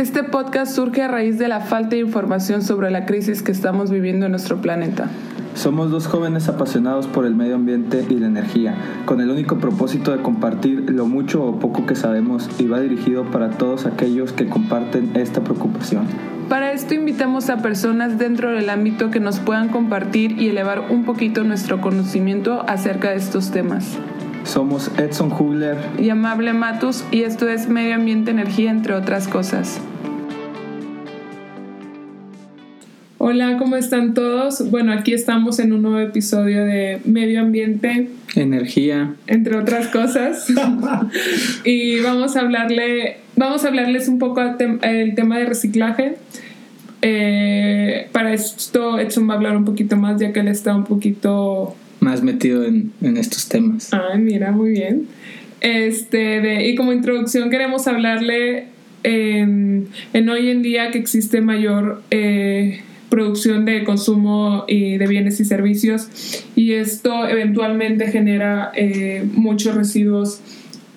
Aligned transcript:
Este 0.00 0.22
podcast 0.22 0.74
surge 0.74 1.02
a 1.02 1.08
raíz 1.08 1.38
de 1.38 1.46
la 1.46 1.60
falta 1.60 1.90
de 1.90 1.98
información 1.98 2.62
sobre 2.62 2.90
la 2.90 3.04
crisis 3.04 3.42
que 3.42 3.52
estamos 3.52 3.90
viviendo 3.90 4.24
en 4.24 4.32
nuestro 4.32 4.62
planeta. 4.62 5.10
Somos 5.54 5.90
dos 5.90 6.06
jóvenes 6.06 6.48
apasionados 6.48 7.06
por 7.06 7.26
el 7.26 7.34
medio 7.34 7.56
ambiente 7.56 8.06
y 8.08 8.14
la 8.14 8.28
energía, 8.28 8.76
con 9.04 9.20
el 9.20 9.28
único 9.28 9.58
propósito 9.58 10.16
de 10.16 10.22
compartir 10.22 10.88
lo 10.88 11.04
mucho 11.04 11.44
o 11.44 11.58
poco 11.58 11.84
que 11.84 11.96
sabemos 11.96 12.48
y 12.58 12.66
va 12.66 12.80
dirigido 12.80 13.24
para 13.24 13.50
todos 13.50 13.84
aquellos 13.84 14.32
que 14.32 14.48
comparten 14.48 15.10
esta 15.16 15.44
preocupación. 15.44 16.06
Para 16.48 16.72
esto 16.72 16.94
invitamos 16.94 17.50
a 17.50 17.58
personas 17.58 18.16
dentro 18.18 18.52
del 18.52 18.70
ámbito 18.70 19.10
que 19.10 19.20
nos 19.20 19.38
puedan 19.38 19.68
compartir 19.68 20.40
y 20.40 20.48
elevar 20.48 20.80
un 20.88 21.04
poquito 21.04 21.44
nuestro 21.44 21.82
conocimiento 21.82 22.64
acerca 22.66 23.10
de 23.10 23.16
estos 23.16 23.50
temas. 23.50 23.98
Somos 24.44 24.90
Edson 24.96 25.30
Hugler 25.30 25.76
y 25.98 26.08
Amable 26.08 26.54
Matus 26.54 27.04
y 27.10 27.24
esto 27.24 27.50
es 27.50 27.68
Medio 27.68 27.96
Ambiente 27.96 28.30
Energía 28.30 28.70
entre 28.70 28.94
otras 28.94 29.28
cosas. 29.28 29.78
Hola, 33.22 33.58
¿cómo 33.58 33.76
están 33.76 34.14
todos? 34.14 34.70
Bueno, 34.70 34.92
aquí 34.92 35.12
estamos 35.12 35.58
en 35.58 35.74
un 35.74 35.82
nuevo 35.82 35.98
episodio 35.98 36.64
de 36.64 37.00
Medio 37.04 37.42
Ambiente. 37.42 38.08
Energía. 38.34 39.14
Entre 39.26 39.58
otras 39.58 39.88
cosas. 39.88 40.46
y 41.66 42.00
vamos 42.00 42.36
a 42.36 42.40
hablarle, 42.40 43.18
vamos 43.36 43.62
a 43.62 43.68
hablarles 43.68 44.08
un 44.08 44.18
poco 44.18 44.40
el 44.40 45.14
tema 45.14 45.38
de 45.38 45.44
reciclaje. 45.44 46.16
Eh, 47.02 48.08
para 48.12 48.32
esto 48.32 48.98
Edson 48.98 49.28
va 49.28 49.34
a 49.34 49.36
hablar 49.36 49.54
un 49.54 49.66
poquito 49.66 49.98
más, 49.98 50.18
ya 50.18 50.32
que 50.32 50.40
él 50.40 50.48
está 50.48 50.74
un 50.74 50.84
poquito 50.84 51.76
más 52.00 52.22
metido 52.22 52.64
en, 52.64 52.90
en 53.02 53.18
estos 53.18 53.50
temas. 53.50 53.90
Ay, 53.92 54.18
mira, 54.18 54.50
muy 54.50 54.70
bien. 54.70 55.08
Este, 55.60 56.40
de, 56.40 56.68
y 56.68 56.74
como 56.74 56.90
introducción 56.94 57.50
queremos 57.50 57.86
hablarle 57.86 58.68
en, 59.02 59.88
en 60.14 60.28
hoy 60.30 60.48
en 60.48 60.62
día 60.62 60.90
que 60.90 60.96
existe 60.96 61.42
mayor 61.42 62.02
eh, 62.10 62.80
producción 63.10 63.64
de 63.64 63.84
consumo 63.84 64.64
y 64.66 64.96
de 64.96 65.06
bienes 65.06 65.40
y 65.40 65.44
servicios 65.44 66.08
y 66.56 66.72
esto 66.72 67.28
eventualmente 67.28 68.06
genera 68.06 68.70
eh, 68.74 69.24
muchos 69.34 69.74
residuos 69.74 70.40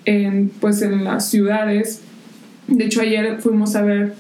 en, 0.06 0.52
pues 0.60 0.82
en 0.82 1.04
las 1.04 1.30
ciudades. 1.30 2.02
De 2.68 2.86
hecho 2.86 3.02
ayer 3.02 3.42
fuimos 3.42 3.76
a 3.76 3.82
ver 3.82 4.14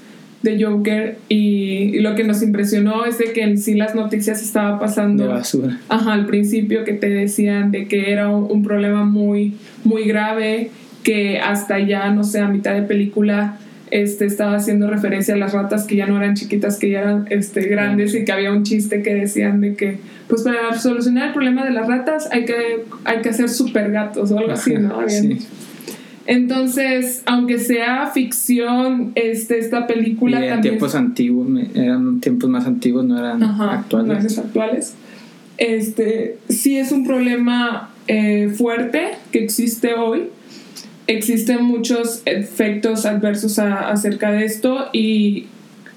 The 0.43 0.61
Joker 0.61 1.17
y, 1.29 1.99
lo 1.99 2.15
que 2.15 2.25
nos 2.25 2.41
impresionó 2.43 3.05
es 3.05 3.17
de 3.17 3.31
que 3.31 3.43
en 3.43 3.57
sí 3.57 3.75
las 3.75 3.95
noticias 3.95 4.41
estaba 4.41 4.77
pasando 4.79 5.23
de 5.23 5.29
basura. 5.29 5.79
Ajá, 5.87 6.13
al 6.13 6.25
principio 6.25 6.83
que 6.83 6.93
te 6.93 7.09
decían 7.09 7.71
de 7.71 7.87
que 7.87 8.11
era 8.11 8.29
un, 8.29 8.63
problema 8.63 9.05
muy 9.05 9.53
muy 9.83 10.03
grave 10.03 10.71
que 11.03 11.39
hasta 11.39 11.79
ya 11.79 12.11
no 12.11 12.23
sé 12.23 12.39
a 12.39 12.47
mitad 12.47 12.73
de 12.73 12.81
película 12.81 13.57
este, 13.93 14.25
estaba 14.25 14.55
haciendo 14.55 14.89
referencia 14.89 15.35
a 15.35 15.37
las 15.37 15.53
ratas 15.53 15.83
que 15.83 15.95
ya 15.95 16.07
no 16.07 16.17
eran 16.17 16.33
chiquitas, 16.33 16.79
que 16.79 16.89
ya 16.89 17.01
eran 17.01 17.27
este, 17.29 17.61
grandes 17.67 18.15
y 18.15 18.25
que 18.25 18.31
había 18.31 18.51
un 18.51 18.63
chiste 18.63 19.03
que 19.03 19.13
decían 19.13 19.61
de 19.61 19.75
que, 19.75 19.99
pues 20.27 20.41
para 20.41 20.75
solucionar 20.79 21.27
el 21.27 21.33
problema 21.33 21.63
de 21.63 21.69
las 21.69 21.87
ratas 21.87 22.27
hay 22.31 22.43
que, 22.45 22.85
hay 23.05 23.21
que 23.21 23.29
hacer 23.29 23.49
super 23.49 23.91
gatos 23.91 24.31
o 24.31 24.39
algo 24.39 24.51
así, 24.51 24.73
¿no? 24.73 24.97
Entonces, 26.25 27.21
aunque 27.27 27.59
sea 27.59 28.07
ficción, 28.07 29.11
este, 29.13 29.59
esta 29.59 29.85
película 29.85 30.43
y 30.43 30.49
en 30.49 30.61
tiempos 30.61 30.95
antiguos, 30.95 31.47
eran 31.75 32.19
tiempos 32.19 32.49
más 32.49 32.65
antiguos, 32.65 33.05
no 33.05 33.19
eran 33.19 33.43
actuales. 33.43 34.37
No 34.37 34.43
actuales. 34.43 34.95
Este, 35.59 36.39
sí 36.49 36.77
es 36.79 36.91
un 36.91 37.05
problema 37.05 37.91
eh, 38.07 38.51
fuerte 38.57 39.11
que 39.31 39.43
existe 39.43 39.93
hoy 39.93 40.29
existen 41.07 41.63
muchos 41.63 42.21
efectos 42.25 43.05
adversos 43.05 43.59
acerca 43.59 44.31
de 44.31 44.45
esto 44.45 44.89
y 44.93 45.47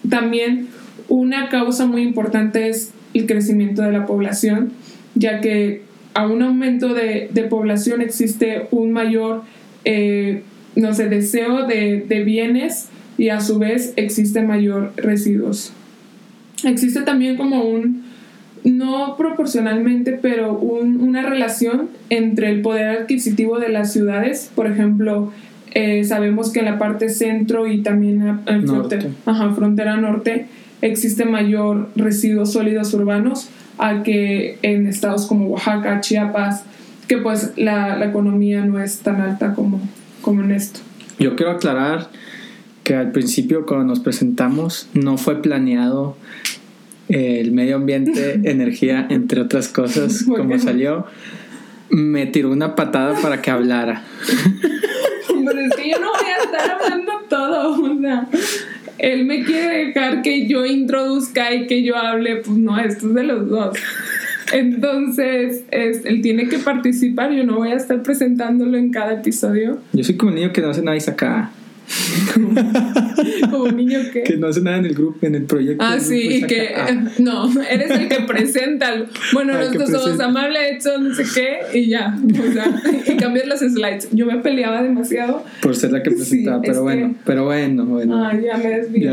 también 0.08 0.68
una 1.08 1.48
causa 1.48 1.86
muy 1.86 2.02
importante 2.02 2.68
es 2.68 2.92
el 3.14 3.26
crecimiento 3.26 3.82
de 3.82 3.92
la 3.92 4.06
población, 4.06 4.72
ya 5.14 5.40
que 5.40 5.82
a 6.14 6.26
un 6.26 6.42
aumento 6.42 6.94
de, 6.94 7.28
población 7.48 8.00
existe 8.00 8.66
un 8.70 8.92
mayor, 8.92 9.42
eh, 9.84 10.42
no 10.74 10.94
sé, 10.94 11.08
deseo 11.08 11.66
de, 11.66 12.04
de 12.06 12.24
bienes 12.24 12.88
y 13.18 13.28
a 13.28 13.40
su 13.40 13.58
vez 13.58 13.92
existe 13.96 14.42
mayor 14.42 14.92
residuos. 14.96 15.72
Existe 16.64 17.02
también 17.02 17.36
como 17.36 17.64
un, 17.64 18.05
no 18.66 19.16
proporcionalmente, 19.16 20.18
pero 20.20 20.58
una 20.58 21.22
relación 21.22 21.88
entre 22.10 22.50
el 22.50 22.62
poder 22.62 22.88
adquisitivo 22.88 23.60
de 23.60 23.68
las 23.68 23.92
ciudades. 23.92 24.50
Por 24.54 24.66
ejemplo, 24.66 25.32
eh, 25.72 26.02
sabemos 26.02 26.50
que 26.50 26.58
en 26.58 26.64
la 26.64 26.78
parte 26.78 27.08
centro 27.08 27.68
y 27.68 27.82
también 27.82 28.40
en 28.46 28.66
frontera, 28.66 29.08
frontera 29.54 29.96
norte 29.96 30.48
existe 30.82 31.24
mayor 31.24 31.90
residuos 31.94 32.52
sólidos 32.52 32.92
urbanos 32.92 33.48
a 33.78 34.02
que 34.02 34.58
en 34.62 34.88
estados 34.88 35.26
como 35.26 35.46
Oaxaca, 35.46 36.00
Chiapas, 36.00 36.64
que 37.06 37.18
pues 37.18 37.52
la, 37.56 37.96
la 37.96 38.06
economía 38.06 38.64
no 38.64 38.80
es 38.80 38.98
tan 38.98 39.20
alta 39.20 39.54
como, 39.54 39.80
como 40.22 40.42
en 40.42 40.50
esto. 40.50 40.80
Yo 41.20 41.36
quiero 41.36 41.52
aclarar 41.52 42.08
que 42.82 42.96
al 42.96 43.12
principio 43.12 43.64
cuando 43.64 43.86
nos 43.86 44.00
presentamos 44.00 44.88
no 44.92 45.18
fue 45.18 45.40
planeado 45.40 46.16
el 47.08 47.52
medio 47.52 47.76
ambiente, 47.76 48.40
energía, 48.44 49.06
entre 49.10 49.40
otras 49.40 49.68
cosas, 49.68 50.24
como 50.24 50.58
salió, 50.58 51.06
me 51.90 52.26
tiró 52.26 52.50
una 52.50 52.74
patada 52.74 53.20
para 53.20 53.40
que 53.40 53.50
hablara. 53.50 54.02
Pero 55.28 55.60
es 55.60 55.76
que 55.76 55.90
yo 55.90 56.00
no 56.00 56.08
voy 56.08 56.28
a 56.28 56.44
estar 56.44 56.70
hablando 56.70 57.12
todo, 57.28 57.80
o 57.82 58.00
sea, 58.00 58.28
él 58.98 59.26
me 59.26 59.44
quiere 59.44 59.86
dejar 59.86 60.22
que 60.22 60.48
yo 60.48 60.64
introduzca 60.66 61.54
y 61.54 61.66
que 61.66 61.82
yo 61.82 61.96
hable, 61.96 62.36
pues 62.36 62.56
no, 62.56 62.78
esto 62.78 63.08
es 63.08 63.14
de 63.14 63.22
los 63.22 63.48
dos. 63.48 63.78
Entonces, 64.52 65.64
es, 65.70 66.04
él 66.04 66.22
tiene 66.22 66.48
que 66.48 66.58
participar, 66.58 67.32
yo 67.32 67.44
no 67.44 67.56
voy 67.56 67.70
a 67.70 67.74
estar 67.74 68.02
presentándolo 68.02 68.76
en 68.78 68.90
cada 68.90 69.14
episodio. 69.14 69.78
Yo 69.92 70.04
soy 70.04 70.16
como 70.16 70.30
un 70.30 70.36
niño 70.36 70.52
que 70.52 70.60
no 70.60 70.70
hace 70.70 70.82
nada 70.82 70.96
y 70.96 71.00
saca. 71.00 71.50
como 73.50 73.68
niño 73.68 74.00
que 74.12 74.22
que 74.22 74.36
no 74.36 74.48
hace 74.48 74.60
nada 74.60 74.78
en 74.78 74.86
el 74.86 74.94
grupo 74.94 75.24
en 75.26 75.34
el 75.36 75.44
proyecto 75.44 75.84
ah 75.84 75.98
sí 76.00 76.38
y 76.38 76.42
que 76.42 76.74
no 77.18 77.48
eres 77.62 77.90
el 77.90 78.08
que 78.08 78.20
presenta 78.22 78.92
bueno 79.32 79.54
nosotros 79.54 79.90
somos 79.90 80.20
amable 80.20 80.70
hecho 80.70 80.98
no 80.98 81.14
sé 81.14 81.24
qué 81.34 81.78
y 81.78 81.86
ya 81.88 82.16
o 82.16 82.52
sea 82.52 82.82
y 83.06 83.16
cambiar 83.16 83.46
las 83.46 83.60
slides. 83.60 84.08
Yo 84.12 84.26
me 84.26 84.38
peleaba 84.38 84.82
demasiado. 84.82 85.44
Por 85.62 85.76
ser 85.76 85.92
la 85.92 86.02
que 86.02 86.10
presentaba 86.10 86.60
pero 86.62 86.82
bueno 86.82 87.14
pero 87.24 87.44
bueno 87.44 87.84
bueno. 87.86 88.24
Ah 88.24 88.32
ya 88.34 88.56
me 88.56 88.68
desvío. 88.68 89.12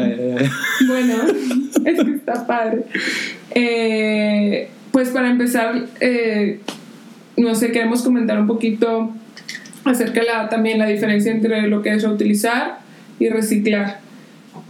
Bueno 0.88 1.16
es 1.86 2.04
que 2.04 2.12
está 2.12 2.46
padre. 2.48 2.84
Eh, 3.52 4.70
pues 4.92 5.10
para 5.10 5.30
empezar 5.30 5.86
eh, 6.00 6.60
no 7.38 7.56
sé 7.56 7.72
queremos 7.72 8.02
comentar 8.02 8.40
un 8.40 8.48
poquito 8.48 9.14
acerca 9.86 10.24
la, 10.24 10.50
también 10.50 10.80
la 10.80 10.88
diferencia 10.88 11.32
entre 11.32 11.68
lo 11.68 11.82
que 11.82 11.94
es 11.94 12.04
reutilizar 12.04 12.80
y 13.20 13.30
reciclar, 13.30 14.00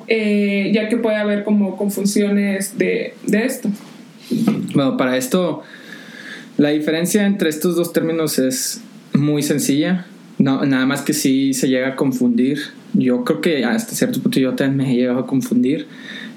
eh, 0.08 0.72
ya 0.74 0.90
que 0.90 0.98
puede 0.98 1.18
haber 1.18 1.44
como 1.44 1.78
confusiones 1.78 2.78
de, 2.78 3.14
de 3.26 3.46
esto. 3.46 3.70
Bueno, 4.74 4.98
para 4.98 5.18
esto, 5.18 5.64
la 6.58 6.70
diferencia 6.70 7.26
entre 7.26 7.50
estos 7.50 7.76
dos 7.76 7.94
términos 7.94 8.40
es 8.40 8.82
muy 9.14 9.44
sencilla. 9.44 10.06
No, 10.40 10.66
nada 10.66 10.86
más 10.86 11.02
que 11.02 11.14
si 11.14 11.54
se 11.54 11.68
llega 11.70 11.90
a 11.90 11.96
confundir. 11.96 12.60
Yo 12.94 13.24
creo 13.24 13.42
que 13.42 13.66
hasta 13.66 13.96
cierto 13.96 14.22
punto 14.22 14.40
yo 14.40 14.54
también 14.56 14.78
me 14.78 14.94
he 14.94 14.98
llegado 14.98 15.20
a 15.20 15.28
confundir. 15.28 15.88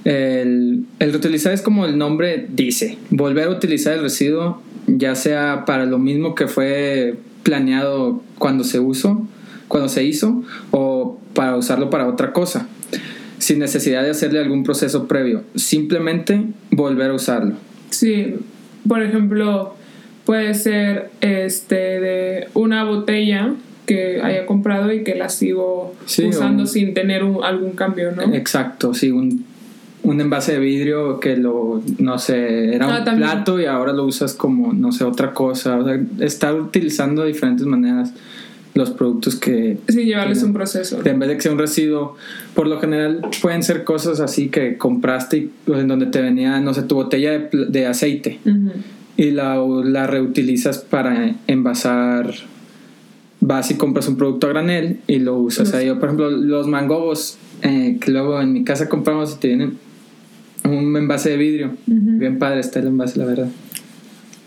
El, 0.05 0.85
el, 1.01 1.11
reutilizar 1.11 1.53
es 1.53 1.63
como 1.63 1.85
el 1.85 1.99
nombre 1.99 2.47
dice, 2.49 2.97
volver 3.11 3.49
a 3.49 3.51
utilizar 3.51 3.95
el 3.95 4.03
residuo, 4.03 4.63
ya 4.87 5.17
sea 5.17 5.65
para 5.67 5.85
lo 5.85 5.99
mismo 5.99 6.35
que 6.35 6.47
fue 6.47 7.17
planeado 7.47 8.25
cuando 8.41 8.65
se 8.65 8.81
usó, 8.81 9.25
cuando 9.69 9.89
se 9.89 10.03
hizo, 10.03 10.43
o 10.73 11.21
para 11.33 11.57
usarlo 11.57 11.91
para 11.91 12.09
otra 12.09 12.33
cosa, 12.33 12.67
sin 13.39 13.61
necesidad 13.61 14.03
de 14.03 14.11
hacerle 14.11 14.41
algún 14.41 14.65
proceso 14.65 15.07
previo, 15.07 15.45
simplemente 15.55 16.43
volver 16.73 17.13
a 17.13 17.15
usarlo. 17.15 17.55
Sí, 17.91 18.35
por 18.89 19.01
ejemplo, 19.01 19.77
puede 20.25 20.55
ser 20.55 21.11
este 21.21 21.77
de 21.77 22.49
una 22.55 22.83
botella 22.83 23.55
que 23.87 24.21
haya 24.21 24.45
comprado 24.45 24.93
y 24.93 25.05
que 25.05 25.15
la 25.15 25.29
sigo 25.29 25.95
usando 26.05 26.67
sin 26.67 26.95
tener 26.95 27.23
algún 27.45 27.71
cambio, 27.77 28.11
¿no? 28.11 28.35
Exacto, 28.35 28.93
sí, 28.93 29.13
un, 29.13 29.46
un, 30.07 30.21
envase 30.21 30.53
de 30.53 30.59
vidrio 30.59 31.21
que 31.21 31.37
lo, 31.37 31.83
no 31.99 32.19
sé, 32.19 32.75
era 32.75 32.87
ah, 32.87 33.05
un 33.07 33.17
plato 33.17 33.61
y 33.61 33.67
ahora 33.67 33.93
lo 33.93 34.05
usas 34.05 34.35
como, 34.35 34.73
no 34.73 34.93
sé, 34.93 35.05
otra 35.05 35.33
cosa. 35.33 35.77
O 35.79 35.85
sea, 35.85 36.01
estar 36.21 36.55
utilizando 36.55 37.23
de 37.23 37.29
diferentes 37.29 37.67
maneras 37.67 38.13
los 38.75 38.91
productos 38.91 39.37
que... 39.37 39.79
Sí, 39.89 40.05
llevarles 40.05 40.43
un 40.43 40.53
proceso. 40.53 41.01
En 41.05 41.19
vez 41.19 41.29
de 41.31 41.37
que 41.37 41.43
sea 41.43 41.53
un 41.53 41.59
residuo, 41.59 42.17
por 42.55 42.67
lo 42.67 42.79
general 42.79 43.23
pueden 43.41 43.63
ser 43.63 43.85
cosas 43.85 44.21
así 44.21 44.49
que 44.49 44.77
compraste 44.77 45.37
y, 45.39 45.51
en 45.73 45.89
donde 45.89 46.07
te 46.07 46.21
venía, 46.21 46.61
no 46.61 46.75
sé, 46.75 46.83
tu 46.83 46.97
botella 46.97 47.49
de, 47.51 47.87
aceite 47.87 48.39
y 49.17 49.31
la, 49.31 49.57
la 49.57 50.07
reutilizas 50.07 50.79
para 50.79 51.35
envasar 51.47 52.35
vas 53.41 53.71
y 53.71 53.75
compras 53.75 54.09
un 54.09 54.17
producto 54.17 54.47
a 54.47 54.51
granel 54.51 55.01
y 55.07 55.21
lo 55.21 55.39
usas 55.39 55.73
ahí. 55.73 55.89
por 55.95 56.05
ejemplo, 56.05 56.31
los 56.31 56.67
mangobos 56.67 57.39
eh, 57.63 57.97
que 58.01 58.11
luego 58.11 58.41
en 58.41 58.53
mi 58.53 58.65
casa 58.65 58.89
compramos 58.89 59.35
y 59.35 59.39
te 59.39 59.49
vienen 59.49 59.86
un 60.65 60.97
envase 60.97 61.31
de 61.31 61.37
vidrio. 61.37 61.71
Bien 61.87 62.39
padre 62.39 62.61
está 62.61 62.81
el 62.81 62.89
envase, 62.89 63.19
la 63.19 63.25
verdad. 63.27 63.49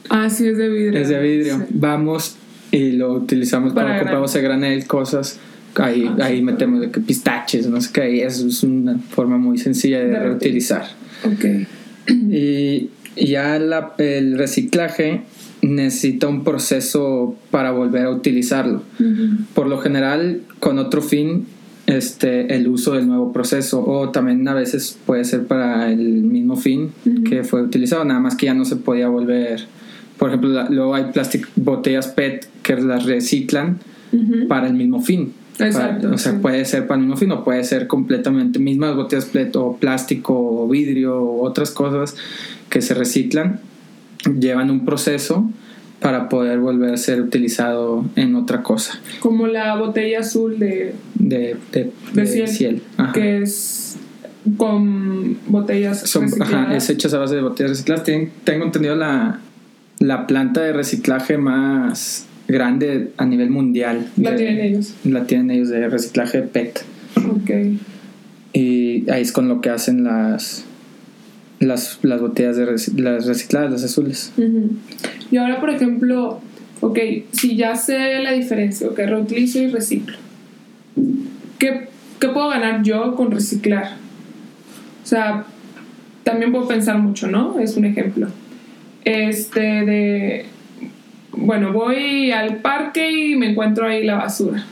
Ah, 0.10 0.30
sí, 0.30 0.48
es 0.48 0.58
de 0.58 0.70
vidrio. 0.70 1.00
Es 1.00 1.10
de 1.10 1.22
vidrio. 1.22 1.58
Sí. 1.58 1.64
Vamos 1.72 2.36
y 2.72 2.92
lo 2.94 3.14
utilizamos 3.14 3.74
Para 3.74 3.88
cuando 3.88 4.04
compramos 4.04 4.36
a 4.36 4.40
granel, 4.42 4.86
cosas. 4.88 5.40
Ahí, 5.76 6.06
Ah, 6.08 6.26
ahí 6.26 6.38
sí, 6.38 6.44
metemos 6.44 6.82
de 6.82 6.90
que 6.92 7.00
pistaches, 7.00 7.68
no 7.68 7.80
sé 7.80 7.90
qué. 7.94 8.24
Eso 8.26 8.48
es 8.48 8.64
una 8.64 8.98
forma 8.98 9.38
muy 9.38 9.58
sencilla 9.58 10.00
de, 10.00 10.08
De 10.10 10.20
reutilizar. 10.20 10.86
Ok. 11.26 11.46
Y 12.32 12.90
ya 13.16 13.60
la- 13.60 13.94
el 14.00 14.38
reciclaje 14.38 15.22
necesita 15.62 16.28
un 16.28 16.44
proceso 16.44 17.36
para 17.52 17.72
volver 17.72 18.06
a 18.06 18.10
utilizarlo. 18.10 18.82
Por 19.54 19.68
lo 19.68 19.78
general, 19.80 20.42
con 20.60 20.80
otro 20.80 21.02
fin, 21.02 21.46
este, 21.98 22.54
el 22.56 22.68
uso 22.68 22.94
del 22.94 23.08
nuevo 23.08 23.34
proceso 23.34 23.84
o 23.86 24.10
también 24.10 24.48
a 24.48 24.54
veces 24.54 24.98
puede 25.06 25.26
ser 25.26 25.46
para 25.48 25.92
el 25.92 26.00
mismo 26.24 26.56
fin 26.56 26.92
Ujú. 27.06 27.24
que 27.24 27.44
fue 27.44 27.62
utilizado, 27.64 28.06
nada 28.06 28.20
más 28.20 28.36
que 28.36 28.46
ya 28.46 28.54
no 28.54 28.64
se 28.66 28.76
podía 28.76 29.08
volver. 29.10 29.66
Por 30.18 30.30
ejemplo, 30.30 30.50
la- 30.50 30.70
luego 30.70 30.94
hay 30.96 31.06
plástico, 31.12 31.50
botellas 31.56 32.08
PET 32.10 32.48
que 32.62 32.76
las 32.76 33.06
reciclan 33.06 33.80
Ujú. 34.12 34.48
para 34.48 34.68
el 34.68 34.74
mismo 34.74 35.02
fin. 35.02 35.34
Exacto, 35.58 36.04
Para- 36.04 36.16
o 36.16 36.18
sea, 36.18 36.34
sí. 36.34 36.38
puede 36.42 36.64
ser 36.66 36.88
para 36.88 37.00
el 37.02 37.08
mismo 37.08 37.18
fin 37.18 37.32
o 37.32 37.44
puede 37.44 37.64
ser 37.64 37.88
completamente 37.88 38.60
mismas 38.60 38.96
botellas 38.96 39.26
PET 39.26 39.56
o 39.56 39.76
plástico 39.78 40.34
o 40.38 40.68
vidrio 40.68 41.18
o 41.22 41.42
otras 41.44 41.72
cosas 41.72 42.16
que 42.70 42.82
se 42.82 42.94
reciclan, 42.94 43.60
llevan 44.40 44.70
un 44.70 44.86
proceso 44.86 45.50
para 46.02 46.30
poder 46.30 46.60
volver 46.60 46.94
a 46.94 46.98
ser 46.98 47.22
utilizado 47.22 48.06
en 48.16 48.36
otra 48.36 48.64
cosa 48.64 49.00
Como 49.20 49.48
la 49.48 49.76
botella 49.76 50.20
azul 50.20 50.58
de, 50.60 50.94
de, 51.16 51.58
de, 51.74 52.48
ciel, 52.48 52.82
que 53.14 53.42
es 53.42 53.98
con 54.58 55.38
botellas 55.48 56.00
Son, 56.10 56.30
ajá, 56.42 56.76
es 56.76 56.90
hecha 56.90 57.10
a 57.16 57.20
base 57.20 57.36
de 57.36 57.42
botellas 57.42 57.72
recicladas. 57.72 58.04
Tengo 58.06 58.66
entendido 58.66 58.96
la, 58.96 59.40
la 60.00 60.28
planta 60.28 60.62
de 60.62 60.74
reciclaje 60.74 61.38
más 61.38 62.26
grande 62.48 63.12
a 63.18 63.26
nivel 63.26 63.50
mundial. 63.50 64.08
La 64.18 64.32
de- 64.32 64.38
tienen 64.38 64.60
ellos. 64.66 64.94
La 65.04 65.26
tienen 65.28 65.52
ellos 65.52 65.70
de 65.70 65.88
reciclaje 65.88 66.42
PET. 66.42 66.84
Ok. 67.18 67.52
Y 68.54 69.10
ahí 69.12 69.22
es 69.22 69.32
con 69.32 69.48
lo 69.48 69.62
que 69.62 69.70
hacen 69.70 70.04
las 70.04 70.66
las, 71.60 72.00
las 72.04 72.22
botellas 72.22 72.58
de 72.58 72.66
reci- 72.66 72.98
las 72.98 73.26
recicladas, 73.26 73.72
las 73.72 73.84
azules. 73.84 74.32
Y 75.32 75.38
ahora, 75.38 75.60
por 75.60 75.70
ejemplo, 75.70 76.40
ok, 76.82 77.00
si 77.32 77.56
ya 77.56 77.76
sé 77.76 78.20
la 78.20 78.32
diferencia, 78.32 78.88
ok, 78.88 78.98
reutilizo 79.00 79.60
y 79.60 79.68
reciclo, 79.68 80.18
¿qué, 81.58 81.88
qué 82.20 82.28
puedo 82.30 82.50
ganar 82.50 82.84
yo 82.84 83.16
con 83.16 83.32
reciclar? 83.32 83.98
O 85.04 85.06
sea, 85.06 85.46
también 86.24 86.52
puedo 86.52 86.68
pensar 86.68 86.98
mucho, 87.00 87.28
¿no? 87.28 87.60
Es 87.60 87.76
un 87.78 87.86
ejemplo. 87.86 88.28
Este 89.04 89.60
de, 89.60 90.46
bueno, 91.32 91.74
voy 91.74 92.32
al 92.32 92.58
parque 92.58 93.12
y 93.12 93.36
me 93.36 93.52
encuentro 93.52 93.88
ahí 93.88 94.06
la 94.06 94.16
basura. 94.16 94.66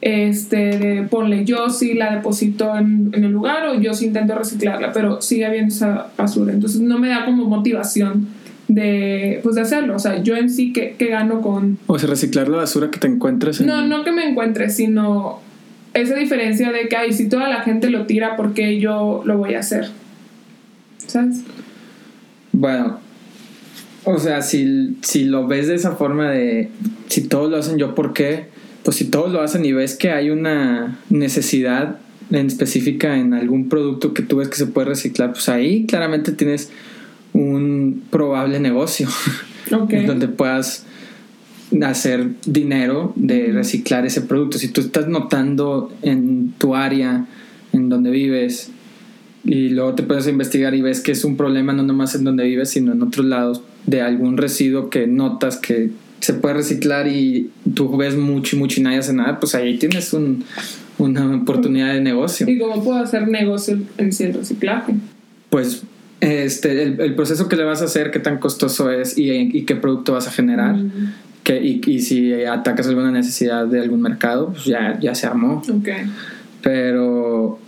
Este, 0.00 0.78
de, 0.78 1.02
ponle, 1.02 1.44
yo 1.44 1.70
sí 1.70 1.94
la 1.94 2.14
deposito 2.14 2.76
en, 2.76 3.10
en 3.12 3.24
el 3.24 3.32
lugar 3.32 3.66
o 3.66 3.80
yo 3.80 3.94
sí 3.94 4.06
intento 4.06 4.36
reciclarla, 4.36 4.92
pero 4.92 5.20
sigue 5.20 5.44
habiendo 5.44 5.74
esa 5.74 6.08
basura. 6.16 6.52
Entonces 6.52 6.80
no 6.80 6.98
me 6.98 7.08
da 7.08 7.24
como 7.24 7.46
motivación 7.46 8.28
de, 8.68 9.40
pues, 9.42 9.56
de 9.56 9.62
hacerlo. 9.62 9.96
O 9.96 9.98
sea, 9.98 10.22
yo 10.22 10.36
en 10.36 10.50
sí, 10.50 10.72
¿qué, 10.72 10.94
qué 10.96 11.06
gano 11.06 11.40
con...? 11.40 11.78
O 11.86 11.98
sea, 11.98 12.08
reciclar 12.08 12.48
la 12.48 12.58
basura 12.58 12.90
que 12.90 13.00
te 13.00 13.08
encuentres 13.08 13.60
en... 13.60 13.66
No, 13.66 13.86
no 13.86 14.04
que 14.04 14.12
me 14.12 14.28
encuentre, 14.28 14.70
sino 14.70 15.40
esa 15.94 16.14
diferencia 16.14 16.70
de 16.70 16.88
que, 16.88 16.96
ay, 16.96 17.12
si 17.12 17.28
toda 17.28 17.48
la 17.48 17.62
gente 17.62 17.90
lo 17.90 18.06
tira, 18.06 18.36
¿por 18.36 18.54
qué 18.54 18.78
yo 18.78 19.22
lo 19.24 19.38
voy 19.38 19.54
a 19.54 19.60
hacer? 19.60 19.90
¿Sabes? 21.06 21.42
Bueno, 22.52 23.00
o 24.04 24.18
sea, 24.18 24.42
si, 24.42 24.96
si 25.02 25.24
lo 25.24 25.46
ves 25.46 25.68
de 25.68 25.74
esa 25.74 25.92
forma 25.92 26.30
de 26.30 26.70
si 27.08 27.26
todos 27.26 27.50
lo 27.50 27.56
hacen 27.56 27.78
yo, 27.78 27.94
¿por 27.94 28.12
qué? 28.12 28.46
Pues 28.88 28.96
si 28.96 29.04
todos 29.04 29.30
lo 29.30 29.42
hacen 29.42 29.66
y 29.66 29.72
ves 29.72 29.96
que 29.96 30.12
hay 30.12 30.30
una 30.30 30.98
necesidad 31.10 31.98
en 32.30 32.46
específica 32.46 33.18
en 33.18 33.34
algún 33.34 33.68
producto 33.68 34.14
que 34.14 34.22
tú 34.22 34.36
ves 34.36 34.48
que 34.48 34.56
se 34.56 34.64
puede 34.64 34.86
reciclar, 34.86 35.32
pues 35.32 35.50
ahí 35.50 35.84
claramente 35.84 36.32
tienes 36.32 36.70
un 37.34 38.02
probable 38.08 38.60
negocio. 38.60 39.06
En 39.90 40.06
donde 40.06 40.28
puedas 40.28 40.86
hacer 41.82 42.30
dinero 42.46 43.12
de 43.14 43.52
reciclar 43.52 44.06
ese 44.06 44.22
producto. 44.22 44.56
Si 44.56 44.68
tú 44.68 44.80
estás 44.80 45.06
notando 45.06 45.92
en 46.00 46.54
tu 46.56 46.74
área, 46.74 47.26
en 47.74 47.90
donde 47.90 48.10
vives, 48.10 48.70
y 49.44 49.68
luego 49.68 49.96
te 49.96 50.02
puedes 50.02 50.26
investigar 50.28 50.74
y 50.74 50.80
ves 50.80 51.02
que 51.02 51.12
es 51.12 51.26
un 51.26 51.36
problema 51.36 51.74
no 51.74 51.82
nomás 51.82 52.14
en 52.14 52.24
donde 52.24 52.44
vives, 52.44 52.70
sino 52.70 52.92
en 52.92 53.02
otros 53.02 53.26
lados, 53.26 53.60
de 53.84 54.00
algún 54.00 54.38
residuo 54.38 54.88
que 54.88 55.06
notas 55.06 55.58
que 55.58 55.90
se 56.28 56.34
puede 56.34 56.56
reciclar 56.56 57.08
y 57.08 57.50
tú 57.74 57.96
ves 57.96 58.14
mucho 58.16 58.54
y 58.54 58.58
mucho 58.58 58.80
y 58.80 58.82
nadie 58.84 58.98
hace 58.98 59.14
nada, 59.14 59.40
pues 59.40 59.54
ahí 59.54 59.78
tienes 59.78 60.12
un- 60.12 60.44
una 60.98 61.36
oportunidad 61.36 61.94
de 61.94 62.02
negocio. 62.02 62.46
¿Y 62.46 62.58
cómo 62.58 62.84
puedo 62.84 62.98
hacer 62.98 63.26
negocio 63.28 63.78
en 63.96 64.10
el 64.20 64.34
reciclaje? 64.34 64.92
Pues 65.48 65.84
este, 66.20 66.82
el, 66.82 67.00
el 67.00 67.14
proceso 67.14 67.48
que 67.48 67.56
le 67.56 67.64
vas 67.64 67.80
a 67.80 67.86
hacer, 67.86 68.10
qué 68.10 68.18
tan 68.18 68.36
costoso 68.38 68.90
es 68.90 69.16
y, 69.16 69.30
y 69.32 69.62
qué 69.62 69.74
producto 69.74 70.12
vas 70.12 70.26
a 70.28 70.30
generar. 70.30 70.74
Mm, 70.76 71.14
Que, 71.44 71.62
y, 71.64 71.80
y 71.86 72.00
si 72.00 72.34
atacas 72.44 72.88
alguna 72.88 73.10
necesidad 73.10 73.66
de 73.66 73.80
algún 73.80 74.02
mercado, 74.02 74.48
pues 74.52 74.66
ya, 74.66 74.98
ya 75.00 75.14
se 75.14 75.26
armó. 75.26 75.62
ok. 75.66 75.88
Pero, 76.62 77.58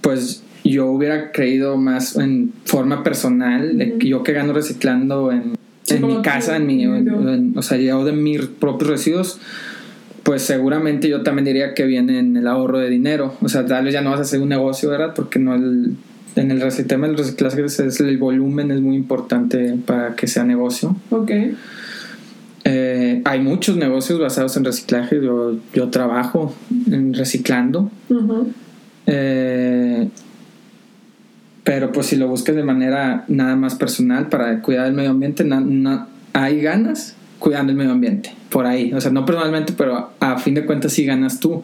pues 0.00 0.42
yo 0.64 0.86
hubiera 0.86 1.30
creído 1.32 1.76
más 1.76 2.16
en 2.16 2.52
forma 2.64 3.02
personal, 3.02 3.76
de 3.76 3.98
que 3.98 4.08
yo 4.08 4.22
que 4.22 4.32
gano 4.32 4.54
reciclando 4.54 5.30
en, 5.30 5.57
Sí, 5.88 5.96
en 5.96 6.06
mi 6.06 6.22
casa, 6.22 6.56
en 6.56 6.66
mi, 6.66 6.82
en- 6.84 7.52
o 7.56 7.62
sea, 7.62 7.78
yo 7.78 8.04
de 8.04 8.12
mis 8.12 8.46
propios 8.46 8.90
residuos, 8.90 9.38
pues 10.22 10.42
seguramente 10.42 11.08
yo 11.08 11.22
también 11.22 11.44
diría 11.46 11.74
que 11.74 11.84
viene 11.84 12.18
en 12.18 12.36
el 12.36 12.46
ahorro 12.46 12.78
de 12.78 12.90
dinero. 12.90 13.34
O 13.40 13.48
sea, 13.48 13.64
tal 13.66 13.84
vez 13.84 13.94
ya 13.94 14.02
no 14.02 14.10
vas 14.10 14.18
a 14.18 14.22
hacer 14.22 14.40
un 14.40 14.48
negocio, 14.50 14.90
¿verdad? 14.90 15.12
Porque 15.14 15.38
no 15.38 15.54
el, 15.54 15.96
en 16.36 16.50
el 16.50 16.60
rec- 16.60 16.86
tema 16.86 17.06
del 17.06 17.16
reciclaje 17.16 17.64
es, 17.64 17.80
el 18.00 18.18
volumen 18.18 18.70
es 18.70 18.80
muy 18.80 18.96
importante 18.96 19.74
para 19.86 20.14
que 20.16 20.26
sea 20.26 20.44
negocio. 20.44 20.96
Ok. 21.10 21.30
Eh, 22.64 23.22
hay 23.24 23.40
muchos 23.40 23.76
negocios 23.76 24.18
basados 24.20 24.56
en 24.56 24.64
reciclaje. 24.64 25.16
Yo, 25.22 25.56
yo 25.72 25.88
trabajo 25.88 26.54
en 26.90 27.14
reciclando. 27.14 27.90
Ujú. 28.10 28.52
Eh, 29.06 30.08
pero 31.68 31.92
pues 31.92 32.06
si 32.06 32.16
lo 32.16 32.28
buscas 32.28 32.56
de 32.56 32.64
manera 32.64 33.26
nada 33.28 33.54
más 33.54 33.74
personal 33.74 34.30
para 34.30 34.62
cuidar 34.62 34.86
el 34.86 34.94
medio 34.94 35.10
ambiente, 35.10 35.44
na- 35.44 35.60
na- 35.60 36.08
hay 36.32 36.62
ganas 36.62 37.14
cuidando 37.38 37.72
el 37.72 37.76
medio 37.76 37.92
ambiente. 37.92 38.32
Por 38.48 38.64
ahí. 38.64 38.90
O 38.94 39.00
sea, 39.02 39.10
no 39.10 39.26
personalmente, 39.26 39.74
pero 39.76 40.12
a, 40.18 40.38
fin 40.38 40.54
de 40.54 40.64
cuentas 40.64 40.94
sí 40.94 41.04
ganas 41.04 41.40
tú. 41.40 41.62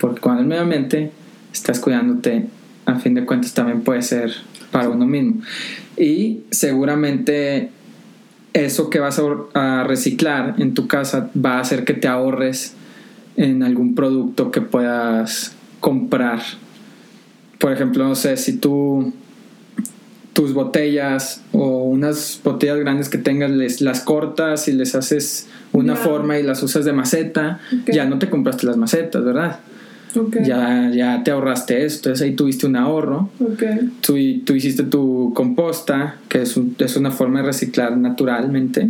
Porque 0.00 0.20
cuando 0.20 0.42
el 0.42 0.48
medio 0.48 0.62
ambiente 0.62 1.12
estás 1.52 1.78
cuidándote, 1.78 2.46
a 2.84 2.96
fin 2.98 3.14
de 3.14 3.24
cuentas 3.24 3.54
también 3.54 3.82
puede 3.82 4.02
ser 4.02 4.32
para 4.72 4.88
uno 4.88 5.06
mismo. 5.06 5.40
Y 5.96 6.40
seguramente 6.50 7.70
eso 8.54 8.90
que 8.90 8.98
vas 8.98 9.20
a, 9.20 9.22
a 9.82 9.84
reciclar 9.84 10.56
en 10.58 10.74
tu 10.74 10.88
casa 10.88 11.30
va 11.32 11.58
a 11.58 11.60
hacer 11.60 11.84
que 11.84 11.94
te 11.94 12.08
ahorres 12.08 12.74
en 13.36 13.62
algún 13.62 13.94
producto 13.94 14.50
que 14.50 14.62
puedas 14.62 15.54
comprar. 15.78 16.40
Por 17.60 17.70
ejemplo, 17.70 18.02
no 18.02 18.16
sé, 18.16 18.36
si 18.36 18.56
tú 18.56 19.12
tus 20.34 20.52
botellas 20.52 21.40
o 21.52 21.84
unas 21.84 22.38
botellas 22.44 22.78
grandes 22.80 23.08
que 23.08 23.16
tengas, 23.18 23.50
les, 23.50 23.80
las 23.80 24.00
cortas 24.00 24.68
y 24.68 24.72
les 24.72 24.94
haces 24.94 25.46
una 25.72 25.94
forma 25.96 26.38
y 26.38 26.42
las 26.42 26.62
usas 26.62 26.84
de 26.84 26.92
maceta, 26.92 27.60
ya 27.92 28.04
no 28.04 28.18
te 28.18 28.28
compraste 28.28 28.66
las 28.66 28.76
macetas, 28.76 29.24
¿verdad? 29.24 29.60
Ya, 30.44 30.90
ya 30.94 31.22
te 31.24 31.30
ahorraste 31.32 31.84
eso, 31.84 31.96
entonces 31.96 32.22
ahí 32.22 32.34
tuviste 32.36 32.66
un 32.66 32.76
ahorro. 32.76 33.30
Ok. 33.40 33.62
tú, 34.00 34.14
tú 34.44 34.54
hiciste 34.54 34.82
tu 34.84 35.32
composta, 35.34 36.16
que 36.28 36.42
es, 36.42 36.56
un- 36.56 36.76
es 36.78 36.96
una 36.96 37.10
forma 37.10 37.40
de 37.40 37.46
reciclar 37.46 37.96
naturalmente, 37.96 38.88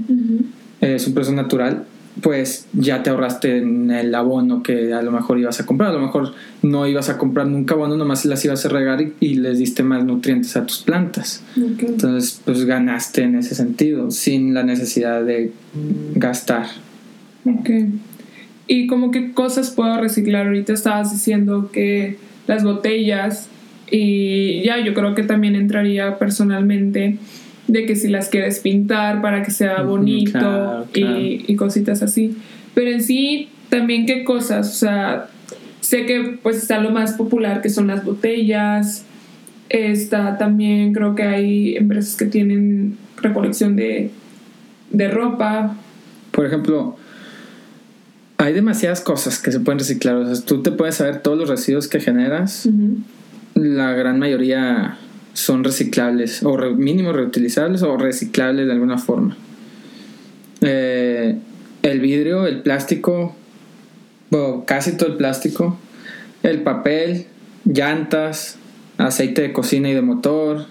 es 0.82 1.06
un 1.06 1.14
proceso 1.14 1.34
natural, 1.34 1.84
pues 2.22 2.66
ya 2.72 3.02
te 3.02 3.10
ahorraste 3.10 3.58
en 3.58 3.90
el 3.90 4.14
abono 4.14 4.62
que 4.62 4.92
a 4.92 5.02
lo 5.02 5.10
mejor 5.10 5.38
ibas 5.38 5.60
a 5.60 5.66
comprar. 5.66 5.90
A 5.90 5.94
lo 5.94 6.00
mejor 6.00 6.32
no 6.62 6.86
ibas 6.86 7.08
a 7.08 7.18
comprar 7.18 7.46
nunca 7.46 7.74
abono, 7.74 7.96
nomás 7.96 8.24
las 8.24 8.44
ibas 8.44 8.64
a 8.64 8.68
regar 8.68 9.00
y, 9.00 9.12
y 9.20 9.34
les 9.36 9.58
diste 9.58 9.82
más 9.82 10.04
nutrientes 10.04 10.56
a 10.56 10.64
tus 10.64 10.82
plantas. 10.82 11.42
Entonces, 11.56 12.40
pues 12.44 12.64
ganaste 12.64 13.22
en 13.22 13.36
ese 13.36 13.54
sentido, 13.54 14.10
sin 14.10 14.54
la 14.54 14.62
necesidad 14.62 15.24
de 15.24 15.52
gastar. 16.14 16.66
Ok. 17.44 17.70
¿Y 18.66 18.86
como 18.86 19.10
qué 19.10 19.32
cosas 19.32 19.70
puedo 19.70 20.00
reciclar? 20.00 20.46
Ahorita 20.46 20.72
estabas 20.72 21.12
diciendo 21.12 21.70
que 21.72 22.16
las 22.46 22.64
botellas 22.64 23.48
y 23.90 24.62
ya 24.64 24.78
yo 24.78 24.94
creo 24.94 25.14
que 25.14 25.22
también 25.24 25.54
entraría 25.56 26.18
personalmente 26.18 27.18
de 27.66 27.86
que 27.86 27.96
si 27.96 28.08
las 28.08 28.28
quieres 28.28 28.60
pintar 28.60 29.22
para 29.22 29.42
que 29.42 29.50
sea 29.50 29.82
bonito 29.82 30.32
claro, 30.32 30.86
claro. 30.92 31.20
Y, 31.20 31.44
y 31.46 31.56
cositas 31.56 32.02
así. 32.02 32.36
Pero 32.74 32.90
en 32.90 33.02
sí, 33.02 33.48
también 33.68 34.06
qué 34.06 34.24
cosas, 34.24 34.68
o 34.68 34.74
sea, 34.74 35.28
sé 35.80 36.06
que 36.06 36.38
pues 36.42 36.56
está 36.56 36.80
lo 36.80 36.90
más 36.90 37.12
popular 37.12 37.60
que 37.62 37.68
son 37.68 37.86
las 37.86 38.04
botellas. 38.04 39.04
Está 39.68 40.38
también 40.38 40.92
creo 40.92 41.14
que 41.14 41.22
hay 41.22 41.76
empresas 41.76 42.16
que 42.16 42.26
tienen 42.26 42.96
recolección 43.20 43.76
de, 43.76 44.10
de 44.90 45.08
ropa. 45.08 45.76
Por 46.30 46.46
ejemplo, 46.46 46.96
hay 48.38 48.52
demasiadas 48.52 49.00
cosas 49.00 49.38
que 49.38 49.52
se 49.52 49.60
pueden 49.60 49.78
reciclar. 49.78 50.16
O 50.16 50.34
sea, 50.34 50.44
tú 50.44 50.62
te 50.62 50.70
puedes 50.70 50.96
saber 50.96 51.22
todos 51.22 51.38
los 51.38 51.48
residuos 51.48 51.88
que 51.88 52.00
generas. 52.00 52.68
La 53.54 53.92
gran 53.92 54.18
mayoría 54.18 54.98
son 55.34 55.64
reciclables, 55.64 56.42
o 56.42 56.56
mínimo 56.74 57.12
reutilizables 57.12 57.82
o 57.82 57.96
reciclables 57.98 58.66
de 58.66 58.72
alguna 58.72 58.96
forma. 58.96 59.36
Eh, 60.62 61.36
el 61.82 62.00
vidrio, 62.00 62.46
el 62.46 62.62
plástico, 62.62 63.36
casi 64.64 64.96
todo 64.96 65.10
el 65.10 65.16
plástico, 65.16 65.76
el 66.42 66.62
papel, 66.62 67.26
llantas, 67.64 68.56
aceite 68.96 69.42
de 69.42 69.52
cocina 69.52 69.90
y 69.90 69.94
de 69.94 70.02
motor, 70.02 70.66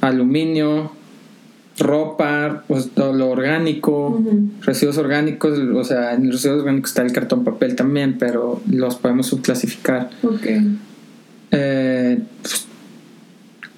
aluminio, 0.00 0.92
ropa, 1.78 2.64
pues, 2.66 2.90
todo 2.90 3.12
lo 3.12 3.30
orgánico, 3.30 4.22
residuos 4.62 4.98
orgánicos, 4.98 5.58
o 5.58 5.84
sea, 5.84 6.14
en 6.14 6.26
los 6.26 6.36
residuos 6.36 6.60
orgánicos 6.60 6.90
está 6.90 7.02
el 7.02 7.12
cartón 7.12 7.44
papel 7.44 7.76
también, 7.76 8.18
pero 8.18 8.60
los 8.70 8.96
podemos 8.96 9.26
subclasificar. 9.28 10.10
Eh, 11.52 12.18
pues, 12.42 12.66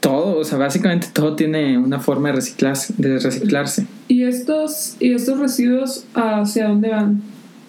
todo, 0.03 0.39
o 0.39 0.45
sea, 0.45 0.59
básicamente 0.59 1.07
todo 1.13 1.37
tiene 1.37 1.79
una 1.79 2.01
forma 2.01 2.31
de 2.31 2.35
reciclarse. 2.35 2.93
De 2.99 3.21
reciclarse. 3.21 3.87
¿Y 4.09 4.25
estos, 4.25 4.97
¿Y 4.99 5.13
estos 5.13 5.39
residuos 5.39 6.05
hacia 6.15 6.69
dónde 6.69 6.91
van? 6.91 7.23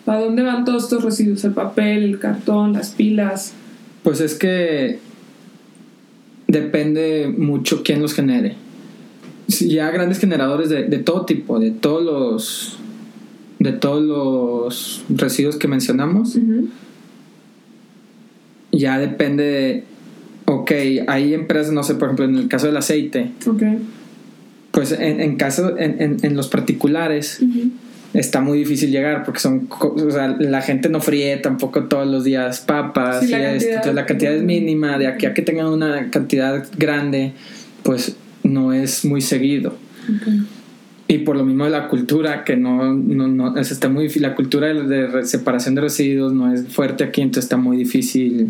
¿A 0.08 0.18
dónde 0.18 0.42
van 0.42 0.66
todos 0.66 0.86
estos 0.86 1.04
residuos? 1.04 1.44
¿El 1.46 1.54
papel, 1.54 2.04
el 2.04 2.20
cartón, 2.20 2.74
las 2.74 2.90
pilas? 2.90 3.54
Pues 4.02 4.20
es 4.20 4.34
que 4.34 4.98
depende 6.48 7.32
mucho 7.38 7.84
quién 7.84 8.02
los 8.02 8.16
genere. 8.16 8.56
Ya 9.48 9.92
grandes 9.92 10.18
generadores 10.18 10.70
de, 10.70 10.84
todo 11.00 11.26
tipo, 11.26 11.60
de 11.60 11.70
todos 11.70 12.04
los 12.04 12.80
de 13.60 13.74
todos 13.74 14.02
los 14.02 15.06
residuos 15.08 15.58
que 15.58 15.68
mencionamos. 15.68 16.36
Ya 18.72 18.98
depende 18.98 19.44
de, 19.44 19.93
ok, 20.64 20.72
hay 21.08 21.34
empresas, 21.34 21.74
no 21.74 21.84
sé, 21.84 21.96
por 21.96 22.06
ejemplo, 22.06 22.26
en 22.26 22.36
el 22.38 22.48
caso 22.48 22.68
del 22.68 22.78
aceite. 22.78 23.32
Pues 24.72 24.92
en, 24.92 25.36
caso, 25.36 25.76
en, 25.78 26.36
los 26.36 26.48
particulares, 26.48 27.40
está 28.14 28.42
muy 28.42 28.60
difícil 28.60 28.92
llegar 28.92 29.24
porque 29.24 29.40
son, 29.40 29.68
o 29.70 30.12
sea, 30.12 30.36
la 30.40 30.62
gente 30.62 30.90
no 30.90 31.02
fríe 31.02 31.38
tampoco 31.38 31.84
todos 31.84 32.08
los 32.08 32.24
días 32.24 32.62
papas 32.62 33.24
y 33.24 33.28
la 33.28 33.54
esto, 33.54 33.70
entonces 33.70 33.94
la 33.94 34.06
cantidad 34.06 34.34
es 34.34 34.42
mínima, 34.42 34.98
de 34.98 35.08
aquí 35.08 35.26
a 35.26 35.34
que 35.34 35.42
tengan 35.42 35.68
una 35.68 36.10
cantidad 36.10 36.66
grande, 36.78 37.34
pues 37.84 38.16
no 38.44 38.74
es 38.74 39.06
muy 39.06 39.22
seguido. 39.22 39.76
Y 41.08 41.20
por 41.20 41.36
lo 41.36 41.44
mismo 41.44 41.66
de 41.66 41.70
la 41.70 41.88
cultura, 41.90 42.44
que 42.44 42.56
no, 42.56 42.94
no, 42.94 43.28
no 43.28 43.58
está 43.60 43.90
muy 43.90 44.04
difícil, 44.04 44.24
la 44.24 44.34
cultura 44.34 44.74
de, 44.74 45.26
separación 45.26 45.76
de 45.76 45.82
residuos 45.82 46.34
no 46.34 46.52
es 46.52 46.68
fuerte 46.70 47.04
aquí, 47.04 47.22
entonces 47.22 47.46
está 47.46 47.58
muy 47.58 47.78
difícil 47.78 48.50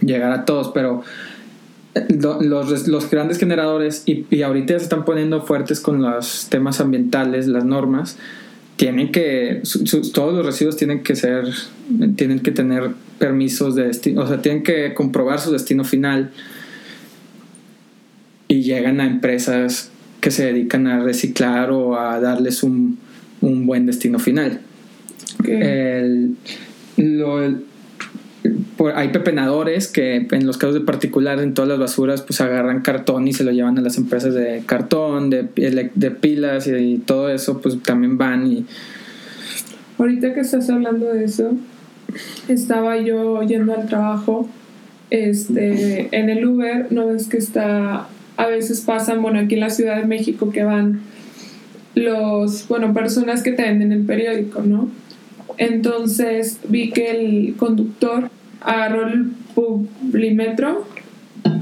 llegar 0.00 0.32
a 0.32 0.44
todos, 0.44 0.70
pero 0.74 1.02
los, 2.08 2.88
los 2.88 3.10
grandes 3.10 3.38
generadores, 3.38 4.02
y, 4.06 4.26
y 4.30 4.42
ahorita 4.42 4.74
ya 4.74 4.78
se 4.78 4.84
están 4.84 5.04
poniendo 5.04 5.42
fuertes 5.42 5.80
con 5.80 6.02
los 6.02 6.48
temas 6.48 6.80
ambientales, 6.80 7.46
las 7.46 7.64
normas, 7.64 8.16
tienen 8.78 9.10
que, 9.10 9.62
todos 10.14 10.34
los 10.34 10.46
residuos 10.46 10.76
tienen 10.76 11.02
que 11.02 11.16
ser, 11.16 11.46
tienen 12.14 12.38
que 12.38 12.52
tener 12.52 12.90
permisos 13.18 13.74
de 13.74 13.88
destino, 13.88 14.22
o 14.22 14.28
sea, 14.28 14.40
tienen 14.40 14.62
que 14.62 14.94
comprobar 14.94 15.40
su 15.40 15.50
destino 15.50 15.82
final 15.82 16.30
y 18.46 18.62
llegan 18.62 19.00
a 19.00 19.06
empresas 19.06 19.90
que 20.20 20.30
se 20.30 20.46
dedican 20.46 20.86
a 20.86 21.02
reciclar 21.02 21.72
o 21.72 21.98
a 21.98 22.20
darles 22.20 22.62
un, 22.62 22.98
un 23.40 23.66
buen 23.66 23.84
destino 23.86 24.20
final. 24.20 24.60
El, 25.44 26.36
lo, 26.96 27.58
hay 28.94 29.08
pepenadores 29.08 29.88
que 29.88 30.26
en 30.30 30.46
los 30.46 30.58
casos 30.58 30.74
de 30.74 30.80
particular 30.80 31.40
en 31.40 31.54
todas 31.54 31.68
las 31.68 31.78
basuras 31.78 32.22
pues 32.22 32.40
agarran 32.40 32.82
cartón 32.82 33.26
y 33.26 33.32
se 33.32 33.44
lo 33.44 33.50
llevan 33.50 33.78
a 33.78 33.80
las 33.80 33.98
empresas 33.98 34.34
de 34.34 34.62
cartón, 34.64 35.30
de, 35.30 35.44
pilas 36.20 36.68
y, 36.68 36.98
todo 36.98 37.30
eso 37.30 37.60
pues 37.60 37.82
también 37.82 38.18
van 38.18 38.46
y... 38.46 38.66
Ahorita 39.98 40.32
que 40.32 40.40
estás 40.40 40.70
hablando 40.70 41.12
de 41.12 41.24
eso, 41.24 41.54
estaba 42.46 42.98
yo 42.98 43.42
yendo 43.42 43.74
al 43.74 43.88
trabajo 43.88 44.48
este, 45.10 46.08
en 46.16 46.30
el 46.30 46.46
Uber, 46.46 46.86
no 46.90 47.08
ves 47.08 47.28
que 47.28 47.38
está, 47.38 48.06
a 48.36 48.46
veces 48.46 48.82
pasan, 48.82 49.20
bueno, 49.22 49.40
aquí 49.40 49.54
en 49.54 49.60
la 49.60 49.70
Ciudad 49.70 49.96
de 49.96 50.06
México 50.06 50.50
que 50.50 50.62
van 50.62 51.00
los, 51.96 52.68
bueno, 52.68 52.94
personas 52.94 53.42
que 53.42 53.50
te 53.50 53.62
venden 53.62 53.90
el 53.90 54.02
periódico, 54.02 54.62
¿no? 54.62 54.88
Entonces 55.58 56.60
vi 56.68 56.90
que 56.90 57.10
el 57.10 57.56
conductor 57.56 58.30
agarró 58.60 59.08
el 59.08 59.32
publímetro. 59.54 60.86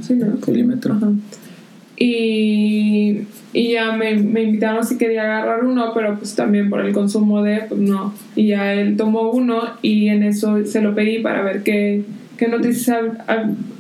Sí, 0.03 0.15
¿no? 0.15 0.37
Publímetro. 0.37 0.97
Y, 1.99 3.23
y 3.55 3.73
ya 3.73 3.93
me, 3.93 4.17
me, 4.17 4.43
invitaron 4.43 4.85
si 4.85 4.99
quería 4.99 5.23
agarrar 5.23 5.65
uno, 5.65 5.93
pero 5.95 6.19
pues 6.19 6.35
también 6.35 6.69
por 6.69 6.85
el 6.85 6.93
consumo 6.93 7.43
de, 7.43 7.63
pues 7.69 7.81
no. 7.81 8.13
Y 8.35 8.49
ya 8.49 8.75
él 8.75 8.99
tomó 8.99 9.31
uno 9.31 9.63
y 9.81 10.09
en 10.09 10.23
eso 10.23 10.63
se 10.67 10.83
lo 10.83 10.95
pedí 10.95 11.21
para 11.21 11.43
ver 11.43 11.63
qué, 11.63 12.05
qué 12.37 12.49
noticias 12.49 12.99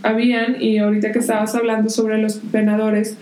habían. 0.02 0.62
Y 0.62 0.78
ahorita 0.78 1.12
que 1.12 1.18
estabas 1.18 1.54
hablando 1.54 1.90
sobre 1.90 2.16
los 2.16 2.36
penadores, 2.36 3.18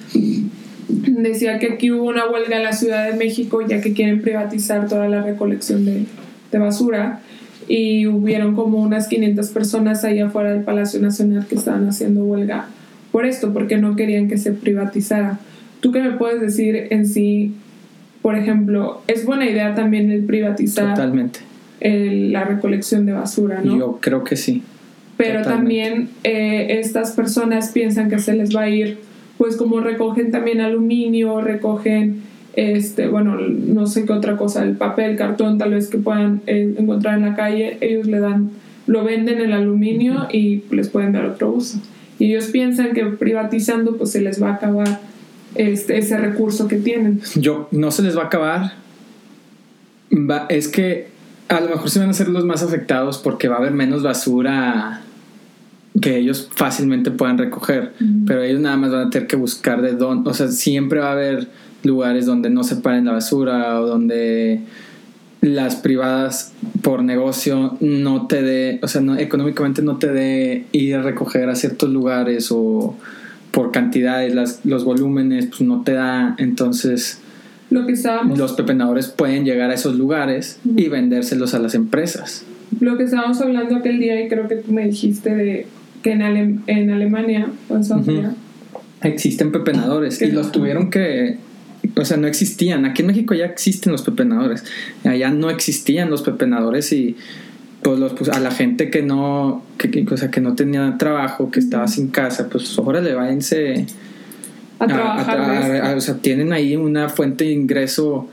decía 0.89 1.59
que 1.59 1.73
aquí 1.73 1.91
hubo 1.91 2.09
una 2.09 2.29
huelga 2.31 2.57
en 2.57 2.63
la 2.63 2.73
Ciudad 2.73 3.11
de 3.11 3.17
México 3.17 3.63
ya 3.67 3.81
que 3.81 3.95
quieren 3.95 4.23
privatizar 4.23 4.89
toda 4.89 5.09
la 5.09 5.23
recolección 5.23 5.85
de, 5.85 6.05
de 6.55 6.61
basura 6.61 7.21
y 7.69 8.07
hubieron 8.07 8.55
como 8.55 8.81
unas 8.81 9.09
500 9.09 9.49
personas 9.49 10.05
ahí 10.05 10.21
afuera 10.21 10.53
del 10.53 10.63
Palacio 10.63 11.01
Nacional 11.01 11.47
que 11.47 11.57
estaban 11.57 11.89
haciendo 11.89 12.25
huelga 12.25 12.67
por 13.11 13.27
esto, 13.27 13.53
porque 13.53 13.77
no 13.77 13.97
querían 13.97 14.29
que 14.29 14.39
se 14.39 14.53
privatizara. 14.53 15.39
¿Tú 15.81 15.93
qué 15.93 16.01
me 16.01 16.13
puedes 16.13 16.41
decir 16.41 16.89
en 16.91 17.07
sí? 17.07 17.55
Por 18.23 18.37
ejemplo, 18.37 19.03
es 19.07 19.25
buena 19.25 19.49
idea 19.49 19.75
también 19.75 20.11
el 20.11 20.25
privatizar 20.25 20.95
Totalmente. 20.95 21.41
la 21.81 22.45
recolección 22.45 23.07
de 23.07 23.13
basura, 23.13 23.61
¿no? 23.63 23.79
Yo 23.79 23.99
creo 24.01 24.25
que 24.25 24.37
sí. 24.37 24.63
Pero 25.17 25.43
también 25.43 26.09
eh, 26.25 26.79
estas 26.81 27.13
personas 27.13 27.71
piensan 27.71 28.09
que 28.09 28.19
se 28.19 28.35
les 28.35 28.55
va 28.55 28.63
a 28.63 28.69
ir, 28.69 28.99
pues 29.39 29.57
como 29.57 29.81
recogen 29.81 30.31
también 30.31 30.61
aluminio, 30.61 31.41
recogen 31.41 32.23
este, 32.57 33.09
bueno, 33.09 33.37
no 33.37 33.87
sé 33.87 34.05
qué 34.05 34.13
otra 34.13 34.37
cosa, 34.37 34.63
el 34.65 34.77
papel, 34.77 35.17
cartón, 35.17 35.59
tal 35.59 35.71
vez 35.71 35.89
que 35.89 35.99
puedan 35.99 36.43
eh, 36.47 36.75
encontrar 36.79 37.19
en 37.19 37.25
la 37.25 37.35
calle, 37.35 37.79
ellos 37.81 38.07
le 38.07 38.21
dan, 38.21 38.51
lo 38.87 39.05
venden 39.05 39.41
el 39.41 39.53
aluminio 39.53 40.29
y 40.33 40.63
les 40.71 40.89
pueden 40.89 41.13
dar 41.13 41.25
otro 41.27 41.51
uso. 41.51 41.79
Y 42.19 42.27
ellos 42.27 42.47
piensan 42.47 42.93
que 42.93 43.05
privatizando 43.05 43.97
pues 43.97 44.11
se 44.13 44.21
les 44.21 44.43
va 44.43 44.51
a 44.51 44.55
acabar 44.55 45.01
este, 45.55 45.99
ese 45.99 46.17
recurso 46.19 46.69
que 46.69 46.77
tienen. 46.77 47.21
Yo, 47.35 47.69
no 47.71 47.91
se 47.91 48.03
les 48.03 48.17
va 48.17 48.23
a 48.23 48.27
acabar. 48.27 48.73
Va, 50.13 50.47
es 50.49 50.69
que 50.69 51.09
a 51.49 51.61
lo 51.61 51.71
mejor 51.71 51.91
se 51.91 51.99
van 51.99 52.11
a 52.11 52.13
ser 52.13 52.29
los 52.29 52.45
más 52.45 52.63
afectados 52.63 53.19
porque 53.19 53.49
va 53.49 53.57
a 53.57 53.59
haber 53.59 53.73
menos 53.73 54.03
basura 54.03 55.03
que 56.01 56.17
ellos 56.17 56.51
fácilmente 56.55 57.11
puedan 57.11 57.39
recoger, 57.39 57.93
pero 58.27 58.43
ellos 58.43 58.61
nada 58.61 58.77
más 58.77 58.91
van 58.91 59.07
a 59.07 59.11
tener 59.11 59.29
que 59.29 59.37
buscar 59.37 59.81
de 59.81 59.93
dónde, 59.93 60.29
o 60.29 60.35
sea, 60.35 60.49
siempre 60.49 60.99
va 60.99 61.11
a 61.11 61.13
haber 61.13 61.49
lugares 61.85 62.27
donde 62.27 62.51
no 62.51 62.65
separen 62.65 63.05
la 63.05 63.13
basura 63.13 63.81
o 63.81 63.87
donde 63.87 64.61
las 65.41 65.77
privadas 65.77 66.53
por 66.83 67.03
negocio 67.03 67.77
no 67.81 68.27
te 68.27 68.43
dé, 68.43 68.79
o 68.83 68.89
sea, 68.89 69.03
no, 69.03 69.17
económicamente 69.17 69.83
no 69.83 69.99
te 69.99 70.11
dé 70.11 70.65
ir 70.73 70.97
a 70.97 71.03
recoger 71.03 71.49
a 71.51 71.55
ciertos 71.55 71.91
lugares 71.91 72.49
o 72.51 72.97
por 73.51 73.71
cantidades, 73.71 74.35
las, 74.35 74.61
los 74.65 74.85
volúmenes, 74.85 75.47
pues 75.47 75.61
no 75.61 75.83
te 75.83 75.93
da, 75.93 76.35
entonces 76.39 77.21
lo 77.71 77.87
que 77.87 77.95
los 78.37 78.53
pepenadores 78.53 79.09
pueden 79.09 79.45
llegar 79.45 79.71
a 79.71 79.75
esos 79.75 79.97
lugares 79.97 80.61
y 80.65 80.89
vendérselos 80.89 81.55
a 81.55 81.59
las 81.59 81.75
empresas. 81.75 82.45
Lo 82.81 82.97
que 82.97 83.05
estábamos 83.05 83.41
hablando 83.41 83.77
aquel 83.77 84.01
día 84.01 84.25
y 84.25 84.29
creo 84.29 84.49
que 84.49 84.57
tú 84.57 84.73
me 84.73 84.87
dijiste 84.87 85.35
de 85.35 85.67
que 86.03 86.13
en, 86.13 86.63
en 86.67 86.91
Alemania, 86.91 87.49
existen 89.03 89.53
pepenadores 89.53 90.21
y 90.23 90.31
los 90.31 90.53
tuvieron 90.53 90.91
que 90.91 91.37
o 91.97 92.05
sea, 92.05 92.17
no 92.17 92.27
existían. 92.27 92.85
Aquí 92.85 93.03
en 93.03 93.09
México 93.09 93.35
ya 93.35 93.47
existen 93.47 93.93
los 93.93 94.03
pepenadores. 94.03 94.65
Allá 95.05 95.31
no 95.31 95.51
existían 95.51 96.11
los 96.11 96.23
pepenadores 96.23 96.93
y 96.93 97.17
pues, 97.83 97.99
los, 97.99 98.15
pues 98.15 98.31
a 98.31 98.41
la 98.41 98.51
gente 98.51 98.91
que 98.91 99.03
no, 99.03 99.63
que, 99.79 100.07
o 100.11 100.17
sea, 100.17 100.31
que 100.31 100.41
no 100.41 100.55
tenía 100.55 100.97
trabajo, 100.99 101.51
que 101.51 101.61
estaba 101.61 101.87
sin 101.87 102.09
casa, 102.09 102.49
pues 102.49 102.79
órale, 102.79 103.15
váyanse 103.15 103.87
a, 104.79 104.87
trabajar. 104.87 105.97
o 105.97 106.01
sea, 106.01 106.17
tienen 106.17 106.53
ahí 106.53 106.77
una 106.77 107.09
fuente 107.09 107.45
de 107.45 107.53
ingreso 107.53 108.29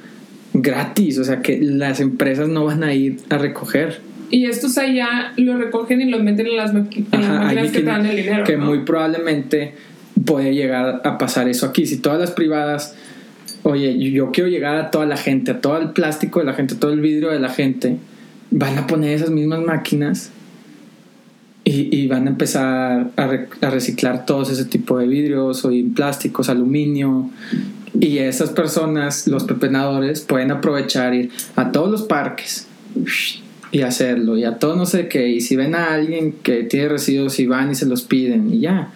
gratis, 0.53 1.19
o 1.19 1.23
sea, 1.23 1.41
que 1.41 1.59
las 1.61 1.99
empresas 1.99 2.49
no 2.49 2.65
van 2.65 2.83
a 2.83 2.93
ir 2.93 3.19
a 3.29 3.37
recoger. 3.37 4.01
Y 4.29 4.45
estos 4.45 4.77
allá 4.77 5.33
lo 5.35 5.57
recogen 5.57 6.01
y 6.01 6.05
lo 6.05 6.19
meten 6.19 6.47
en 6.47 6.55
las, 6.55 6.71
en 6.71 6.87
las 7.11 7.23
Ajá, 7.23 7.39
máquinas 7.41 7.71
que 7.71 7.79
te 7.79 7.85
dan 7.85 8.05
el 8.05 8.15
dinero. 8.15 8.43
que 8.45 8.57
¿no? 8.57 8.65
muy 8.65 8.79
probablemente 8.79 9.73
puede 10.25 10.53
llegar 10.53 11.01
a 11.03 11.17
pasar 11.17 11.49
eso 11.49 11.65
aquí. 11.65 11.85
Si 11.85 11.97
todas 11.97 12.19
las 12.19 12.31
privadas, 12.31 12.95
oye, 13.63 13.97
yo- 14.11 14.31
quiero 14.31 14.49
llegar 14.49 14.75
a 14.77 14.91
toda 14.91 15.05
la 15.05 15.17
gente, 15.17 15.51
a 15.51 15.61
todo 15.61 15.77
el 15.77 15.89
plástico 15.91 16.39
de 16.39 16.45
la 16.45 16.53
gente, 16.53 16.75
a 16.75 16.79
todo 16.79 16.91
el 16.93 17.01
vidrio 17.01 17.29
de 17.29 17.39
la 17.39 17.49
gente, 17.49 17.97
van 18.51 18.77
a 18.77 18.87
poner 18.87 19.11
esas 19.15 19.29
mismas 19.29 19.61
máquinas 19.61 20.31
y, 21.63 22.07
van 22.07 22.27
a 22.27 22.31
empezar 22.31 23.11
a, 23.15 23.27
re- 23.27 23.47
a 23.61 23.69
reciclar 23.69 24.25
todos 24.25 24.49
ese 24.51 24.65
tipo 24.65 24.97
de 24.97 25.07
vidrios 25.07 25.63
o 25.63 25.71
plásticos, 25.95 26.49
aluminio. 26.49 27.29
Y 27.99 28.17
esas 28.17 28.49
personas, 28.49 29.27
los 29.27 29.43
pepenadores, 29.43 30.21
pueden 30.21 30.51
aprovechar 30.51 31.13
ir 31.13 31.29
a 31.55 31.71
todos 31.71 31.91
los 31.91 32.01
parques 32.03 32.67
y 33.71 33.81
hacerlo, 33.81 34.37
y 34.37 34.43
a 34.43 34.57
todo 34.57 34.75
no 34.75 34.85
sé 34.85 35.07
qué. 35.07 35.29
Y 35.29 35.39
si 35.41 35.55
ven 35.55 35.75
a 35.75 35.93
alguien 35.93 36.33
que 36.43 36.63
tiene 36.63 36.89
residuos 36.89 37.39
y 37.39 37.45
van 37.45 37.71
y 37.71 37.75
se 37.75 37.85
los 37.85 38.01
piden, 38.01 38.53
y 38.53 38.59
ya. 38.59 38.91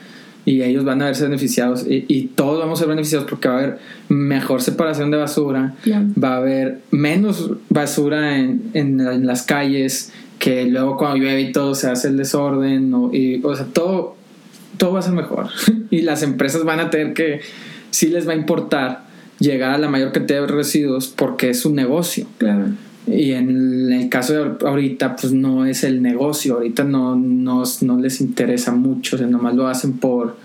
Y 0.45 0.61
ellos 0.61 0.85
van 0.85 1.01
a 1.01 1.05
verse 1.05 1.23
beneficiados, 1.23 1.85
y, 1.87 2.05
y 2.07 2.27
todos 2.27 2.59
vamos 2.59 2.79
a 2.79 2.81
ser 2.81 2.89
beneficiados 2.89 3.27
porque 3.27 3.47
va 3.47 3.55
a 3.55 3.57
haber 3.57 3.79
mejor 4.09 4.61
separación 4.61 5.09
de 5.09 5.17
basura, 5.17 5.73
va 6.21 6.33
a 6.33 6.37
haber 6.37 6.81
menos 6.91 7.51
basura 7.69 8.37
en, 8.37 8.69
en, 8.73 9.01
en 9.01 9.25
las 9.25 9.41
calles, 9.43 10.13
que 10.37 10.65
luego 10.65 10.97
cuando 10.97 11.17
llueve 11.17 11.41
y 11.41 11.51
todo 11.51 11.73
se 11.73 11.89
hace 11.89 12.09
el 12.09 12.17
desorden, 12.17 12.93
o, 12.93 13.09
y, 13.11 13.41
o 13.43 13.55
sea, 13.55 13.65
todo, 13.65 14.15
todo 14.77 14.93
va 14.93 14.99
a 14.99 15.01
ser 15.01 15.13
mejor. 15.13 15.47
y 15.89 16.01
las 16.01 16.21
empresas 16.21 16.63
van 16.63 16.79
a 16.79 16.89
tener 16.91 17.13
que, 17.13 17.41
sí 17.89 18.09
les 18.09 18.27
va 18.27 18.33
a 18.33 18.35
importar 18.35 19.05
llegar 19.39 19.71
a 19.71 19.77
la 19.77 19.89
mayor 19.89 20.11
cantidad 20.11 20.41
de 20.41 20.47
residuos 20.47 21.07
porque 21.07 21.49
es 21.49 21.65
un 21.65 21.75
negocio. 21.75 22.27
Claro. 22.37 22.67
Y 23.07 23.31
en 23.33 23.91
el 23.93 24.09
caso 24.09 24.33
de 24.33 24.67
ahorita, 24.67 25.15
pues 25.15 25.31
no 25.31 25.65
es 25.65 25.83
el 25.83 26.01
negocio, 26.01 26.55
ahorita 26.55 26.83
no, 26.83 27.15
no, 27.15 27.63
no 27.81 27.99
les 27.99 28.19
interesa 28.21 28.71
mucho, 28.73 29.15
o 29.15 29.19
sea, 29.19 29.27
nomás 29.27 29.53
lo 29.55 29.67
hacen 29.67 29.93
por 29.93 30.37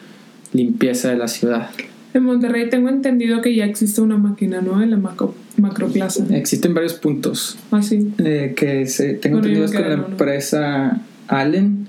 limpieza 0.52 1.11
de 1.11 1.17
la 1.17 1.29
ciudad. 1.29 1.71
En 2.12 2.25
Monterrey 2.25 2.69
tengo 2.69 2.88
entendido 2.88 3.40
que 3.40 3.55
ya 3.55 3.64
existe 3.64 4.00
una 4.00 4.19
máquina, 4.19 4.61
¿no? 4.61 4.83
En 4.83 4.90
la 4.90 4.97
macro, 4.97 5.35
macroplaza. 5.57 6.25
Existen 6.37 6.75
varios 6.75 6.95
puntos 6.95 7.57
Así. 7.71 8.12
eh, 8.19 8.52
que 8.57 8.87
se, 8.88 9.14
tengo 9.14 9.38
Bueno, 9.38 9.55
entendido 9.55 9.81
quedé 9.81 9.97
la 9.97 10.05
empresa 10.07 11.00
Allen, 11.29 11.87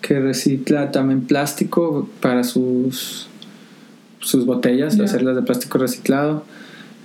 que 0.00 0.18
recicla 0.18 0.90
también 0.90 1.20
plástico 1.22 2.10
para 2.20 2.42
sus, 2.42 3.28
sus 4.18 4.44
botellas, 4.44 4.96
Ya. 4.96 5.04
hacerlas 5.04 5.36
de 5.36 5.42
plástico 5.42 5.78
reciclado. 5.78 6.44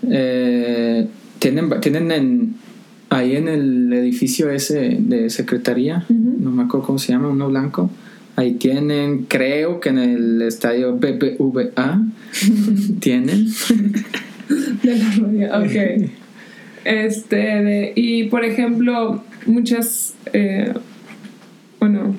Eh, 0.10 1.08
tienen 1.38 1.70
tienen 1.82 2.12
en, 2.12 2.56
ahí 3.10 3.36
en 3.36 3.48
el 3.48 3.94
edificio 3.94 4.50
ese 4.50 4.98
de 5.00 5.30
secretaría, 5.30 6.06
no 6.10 6.52
me 6.52 6.64
acuerdo 6.64 6.86
cómo 6.88 7.00
se 7.00 7.12
llama, 7.14 7.30
uno 7.30 7.50
blanco. 7.50 7.90
Ahí 8.38 8.54
tienen, 8.56 9.26
creo 9.30 9.80
que 9.80 9.90
en 9.90 9.98
el 9.98 10.42
estadio 10.42 10.96
BBVA 10.98 12.02
tienen. 13.00 13.48
De 14.84 14.96
la 14.98 15.12
rodilla, 15.18 15.60
ok. 15.60 16.10
Este, 16.86 17.36
de- 17.38 17.94
y 17.96 18.26
por 18.26 18.46
ejemplo, 18.46 19.24
muchas, 19.48 20.14
eh, 20.34 20.72
bueno, 21.80 22.16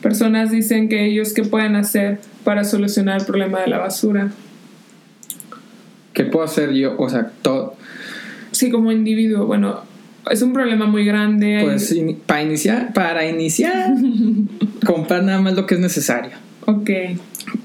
personas 0.00 0.50
dicen 0.50 0.88
que 0.88 1.04
ellos 1.04 1.34
qué 1.34 1.42
pueden 1.42 1.76
hacer 1.76 2.18
para 2.42 2.64
solucionar 2.64 3.20
el 3.20 3.26
problema 3.26 3.60
de 3.60 3.66
la 3.66 3.76
basura. 3.76 4.30
¿Qué 6.14 6.24
puedo 6.24 6.42
hacer 6.44 6.72
yo? 6.72 6.96
O 6.98 7.10
sea, 7.10 7.32
todo. 7.42 7.76
Sí, 8.50 8.70
como 8.70 8.92
individuo, 8.92 9.44
bueno, 9.44 9.80
es 10.30 10.42
un 10.42 10.52
problema 10.52 10.86
muy 10.86 11.04
grande. 11.04 11.60
Pues 11.62 11.94
para 12.26 12.42
iniciar, 12.42 12.92
para 12.92 13.26
iniciar, 13.30 13.92
comprar 14.86 15.22
nada 15.24 15.40
más 15.40 15.54
lo 15.54 15.66
que 15.66 15.74
es 15.74 15.80
necesario. 15.80 16.32
ok, 16.66 16.90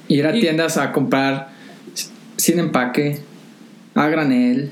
Ir 0.07 0.25
a 0.27 0.35
Y- 0.35 0.41
tiendas 0.41 0.77
a 0.77 0.91
comprar 0.91 1.49
sin 2.37 2.59
empaque, 2.59 3.19
a 3.95 4.07
granel. 4.07 4.71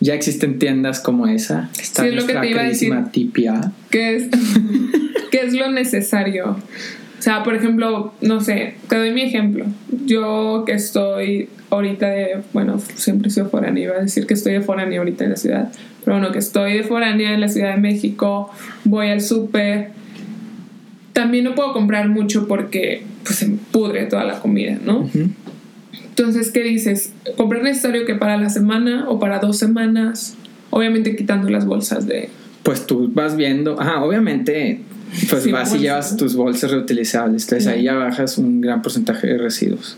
Ya 0.00 0.14
existen 0.14 0.58
tiendas 0.58 1.00
como 1.00 1.26
esa. 1.26 1.70
Está 1.80 2.02
Sí, 2.02 2.08
es 2.08 2.14
lo 2.14 2.26
que 2.26 2.34
te 2.34 2.50
iba 2.50 2.60
a 2.60 2.64
decir. 2.64 2.92
Tipia. 3.10 3.72
¿qué 3.90 4.16
es, 4.16 4.24
¿qué 5.30 5.40
es 5.40 5.54
lo 5.54 5.70
necesario? 5.70 6.56
O 7.24 7.26
sea, 7.26 7.42
por 7.42 7.54
ejemplo, 7.54 8.12
no 8.20 8.42
sé, 8.42 8.74
te 8.86 8.98
doy 8.98 9.10
mi 9.10 9.22
ejemplo. 9.22 9.64
Yo 10.04 10.64
que 10.66 10.72
estoy 10.72 11.48
ahorita 11.70 12.06
de, 12.06 12.42
bueno, 12.52 12.78
siempre 12.78 13.28
he 13.28 13.30
sido 13.30 13.48
foránea, 13.48 13.84
iba 13.84 13.94
a 13.96 14.00
decir 14.00 14.26
que 14.26 14.34
estoy 14.34 14.52
de 14.52 14.60
foránea 14.60 14.98
ahorita 14.98 15.24
en 15.24 15.30
la 15.30 15.36
ciudad, 15.36 15.72
pero 16.04 16.18
bueno, 16.18 16.32
que 16.32 16.38
estoy 16.38 16.74
de 16.74 16.82
foránea 16.82 17.32
en 17.32 17.40
la 17.40 17.48
Ciudad 17.48 17.76
de 17.76 17.80
México, 17.80 18.50
voy 18.84 19.08
al 19.08 19.22
súper. 19.22 19.92
También 21.14 21.44
no 21.44 21.54
puedo 21.54 21.72
comprar 21.72 22.10
mucho 22.10 22.46
porque 22.46 23.04
pues 23.22 23.36
se 23.36 23.48
me 23.48 23.56
pudre 23.72 24.04
toda 24.04 24.24
la 24.24 24.40
comida, 24.40 24.76
¿no? 24.84 25.08
Entonces, 26.10 26.50
¿qué 26.50 26.62
dices? 26.62 27.14
¿Comprar 27.38 27.62
necesario 27.62 28.04
que 28.04 28.16
para 28.16 28.36
la 28.36 28.50
semana 28.50 29.06
o 29.08 29.18
para 29.18 29.38
dos 29.38 29.56
semanas? 29.56 30.36
Obviamente 30.68 31.16
quitando 31.16 31.48
las 31.48 31.64
bolsas 31.64 32.06
de... 32.06 32.28
Pues 32.64 32.84
tú 32.84 33.10
vas 33.14 33.34
viendo, 33.34 33.80
ajá, 33.80 34.04
obviamente, 34.04 34.82
pues 35.30 35.42
Sí, 35.42 35.52
vas 35.52 35.68
y 35.68 35.72
bolsas, 35.72 35.80
llevas 35.80 36.16
tus 36.16 36.34
bolsas 36.34 36.70
reutilizables, 36.70 37.44
entonces 37.44 37.66
ahí 37.66 37.84
ya 37.84 37.94
bajas 37.94 38.38
un 38.38 38.60
gran 38.60 38.82
porcentaje 38.82 39.26
de 39.26 39.38
residuos. 39.38 39.96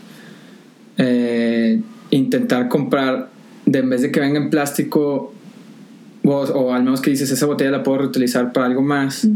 Eh, 0.97 1.81
intentar 2.11 2.67
comprar, 2.69 3.29
de 3.65 3.79
en 3.79 3.89
vez 3.89 4.01
de 4.01 4.11
que 4.11 4.19
venga 4.19 4.39
en 4.39 4.49
plástico, 4.49 5.33
o, 6.23 6.29
o 6.31 6.73
al 6.73 6.83
menos 6.83 7.01
que 7.01 7.09
dices, 7.09 7.31
esa 7.31 7.45
botella 7.45 7.71
la 7.71 7.83
puedo 7.83 7.99
reutilizar 7.99 8.53
para 8.53 8.67
algo 8.67 8.81
más, 8.81 9.27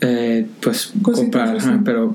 eh, 0.00 0.46
pues 0.60 0.92
Cositas 1.02 1.20
comprar, 1.20 1.56
ajá, 1.56 1.80
pero 1.84 2.14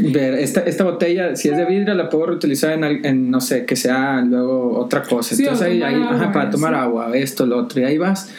ver, 0.00 0.34
esta, 0.34 0.60
esta 0.60 0.84
botella, 0.84 1.36
si 1.36 1.48
es 1.48 1.56
de 1.56 1.64
vidrio, 1.64 1.94
la 1.94 2.08
puedo 2.08 2.26
reutilizar 2.26 2.72
en, 2.72 3.04
en, 3.04 3.30
no 3.30 3.40
sé, 3.40 3.64
que 3.64 3.76
sea 3.76 4.20
luego 4.22 4.78
otra 4.78 5.02
cosa. 5.02 5.34
Sí, 5.34 5.42
Entonces 5.42 5.66
ahí, 5.66 5.82
ahí, 5.82 5.94
ajá, 5.94 6.14
agua, 6.14 6.32
para 6.32 6.50
tomar 6.50 6.74
sí. 6.74 6.80
agua, 6.80 7.10
esto, 7.14 7.46
lo 7.46 7.58
otro, 7.58 7.80
y 7.80 7.84
ahí 7.84 7.98
vas 7.98 8.30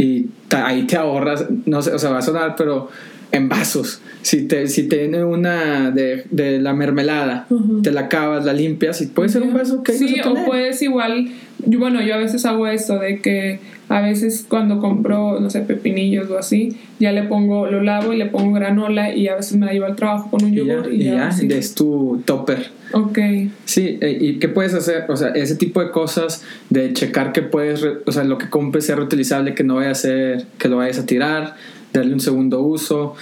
y 0.00 0.30
ahí 0.50 0.86
te 0.86 0.96
ahorras, 0.96 1.44
no 1.66 1.82
sé, 1.82 1.92
o 1.92 1.98
sea, 1.98 2.10
va 2.10 2.18
a 2.18 2.22
sonar, 2.22 2.54
pero 2.56 2.88
en 3.32 3.48
vasos. 3.48 4.00
Si 4.22 4.46
te 4.48 4.66
si 4.66 4.88
tiene 4.88 5.24
una 5.24 5.90
de, 5.90 6.24
de 6.30 6.58
la 6.60 6.74
mermelada, 6.74 7.46
te 7.82 7.92
la 7.92 8.02
acabas, 8.02 8.44
la 8.44 8.52
limpias 8.52 9.00
y 9.02 9.06
puede 9.06 9.28
ser 9.28 9.42
un 9.42 9.54
vaso 9.54 9.82
que 9.82 9.92
Sí, 9.92 10.16
o 10.24 10.44
puedes 10.46 10.82
igual, 10.82 11.28
yo, 11.66 11.78
bueno, 11.78 12.02
yo 12.02 12.14
a 12.14 12.18
veces 12.18 12.44
hago 12.44 12.66
esto 12.66 12.98
de 12.98 13.20
que 13.20 13.60
a 13.88 14.00
veces 14.00 14.44
cuando 14.48 14.78
compro, 14.78 15.40
no 15.40 15.50
sé, 15.50 15.60
pepinillos 15.62 16.30
o 16.30 16.38
así, 16.38 16.76
ya 17.00 17.10
le 17.12 17.24
pongo, 17.24 17.66
lo 17.66 17.82
lavo 17.82 18.12
y 18.12 18.16
le 18.18 18.26
pongo 18.26 18.52
granola 18.52 19.12
y 19.14 19.26
a 19.28 19.36
veces 19.36 19.56
me 19.56 19.66
la 19.66 19.72
llevo 19.72 19.86
al 19.86 19.96
trabajo 19.96 20.30
con 20.30 20.44
un 20.44 20.52
y 20.52 20.56
ya, 20.58 20.62
yogur 20.62 20.92
y 20.92 21.04
ya, 21.04 21.28
así. 21.28 21.48
es 21.50 21.74
tu 21.74 22.22
topper. 22.24 22.70
Ok, 22.92 23.18
Sí, 23.64 23.98
eh, 24.00 24.16
¿y 24.20 24.38
qué 24.38 24.48
puedes 24.48 24.74
hacer? 24.74 25.04
O 25.08 25.16
sea, 25.16 25.28
ese 25.30 25.54
tipo 25.56 25.80
de 25.80 25.90
cosas 25.90 26.44
de 26.68 26.92
checar 26.92 27.32
que 27.32 27.42
puedes, 27.42 27.80
re- 27.80 27.98
o 28.06 28.12
sea, 28.12 28.22
lo 28.24 28.38
que 28.38 28.48
compres 28.48 28.86
sea 28.86 28.96
reutilizable, 28.96 29.54
que 29.54 29.64
no 29.64 29.76
vaya 29.76 29.90
a 29.90 29.94
ser, 29.94 30.46
que 30.58 30.68
lo 30.68 30.76
vayas 30.78 30.98
a 30.98 31.06
tirar, 31.06 31.54
darle 31.92 32.14
un 32.14 32.20
segundo 32.20 32.60
uso, 32.60 33.14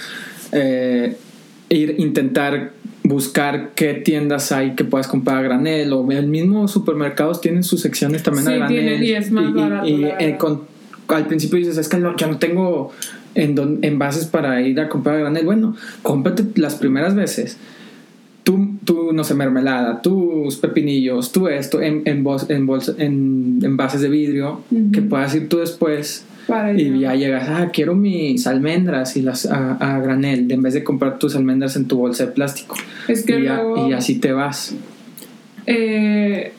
eh, 0.51 1.15
ir, 1.69 1.95
intentar 1.97 2.73
buscar 3.03 3.71
qué 3.75 3.93
tiendas 3.95 4.51
hay 4.51 4.75
que 4.75 4.83
puedas 4.83 5.07
comprar 5.07 5.37
a 5.37 5.41
granel, 5.41 5.91
o 5.93 6.11
el 6.11 6.27
mismo 6.27 6.67
supermercados 6.67 7.41
tienen 7.41 7.63
sus 7.63 7.81
secciones 7.81 8.21
también 8.23 8.47
a 8.47 8.51
Sí, 8.51 8.57
granel. 8.57 8.77
tienen, 8.85 9.03
y 9.03 9.11
es 9.11 9.31
más 9.31 9.53
barato, 9.53 9.87
y, 9.87 9.97
la 9.97 10.17
eh, 10.19 10.37
con- 10.37 10.61
al 11.07 11.25
principio 11.27 11.57
dices, 11.57 11.77
es 11.77 11.89
que 11.89 11.97
no, 11.97 12.15
yo 12.15 12.27
no 12.27 12.37
tengo 12.37 12.91
en 13.33 13.55
don- 13.55 13.79
envases 13.81 14.25
para 14.25 14.61
ir 14.61 14.79
a 14.79 14.89
comprar 14.89 15.15
a 15.15 15.19
granel. 15.19 15.45
Bueno, 15.45 15.75
cómprate 16.03 16.43
las 16.55 16.75
primeras 16.75 17.15
veces 17.15 17.57
tú, 18.43 18.75
tú, 18.85 19.11
no 19.13 19.23
sé, 19.23 19.33
mermelada, 19.33 20.01
tus 20.01 20.57
pepinillos, 20.57 21.31
tú 21.31 21.47
esto, 21.47 21.81
en, 21.81 22.01
en, 22.05 22.23
bos- 22.23 22.49
en, 22.49 22.65
bolsa- 22.67 22.95
en 22.97 23.59
envases 23.63 24.01
de 24.01 24.09
vidrio, 24.09 24.61
que 24.93 25.01
puedas 25.01 25.33
ir 25.35 25.49
tú 25.49 25.57
después 25.57 26.25
para 26.49 26.73
y 26.73 26.99
ya 26.99 27.15
llegas, 27.15 27.47
ah, 27.47 27.69
quiero 27.71 27.95
mis 27.95 28.45
almendras 28.47 29.15
y 29.15 29.21
las 29.21 29.45
a, 29.45 29.75
a 29.75 29.99
granel, 30.01 30.51
en 30.51 30.61
vez 30.61 30.73
de 30.73 30.83
comprar 30.83 31.17
tus 31.19 31.35
almendras 31.35 31.75
en 31.77 31.87
tu 31.87 31.97
bolsa 31.97 32.25
de 32.25 32.31
plástico. 32.33 32.75
Es 33.07 33.23
que 33.25 33.39
y, 33.39 33.43
ya- 33.43 33.55
luego, 33.61 33.87
y 33.87 33.93
así 33.93 34.15
te 34.19 34.31
vas. 34.33 34.75
eh, 35.65 36.51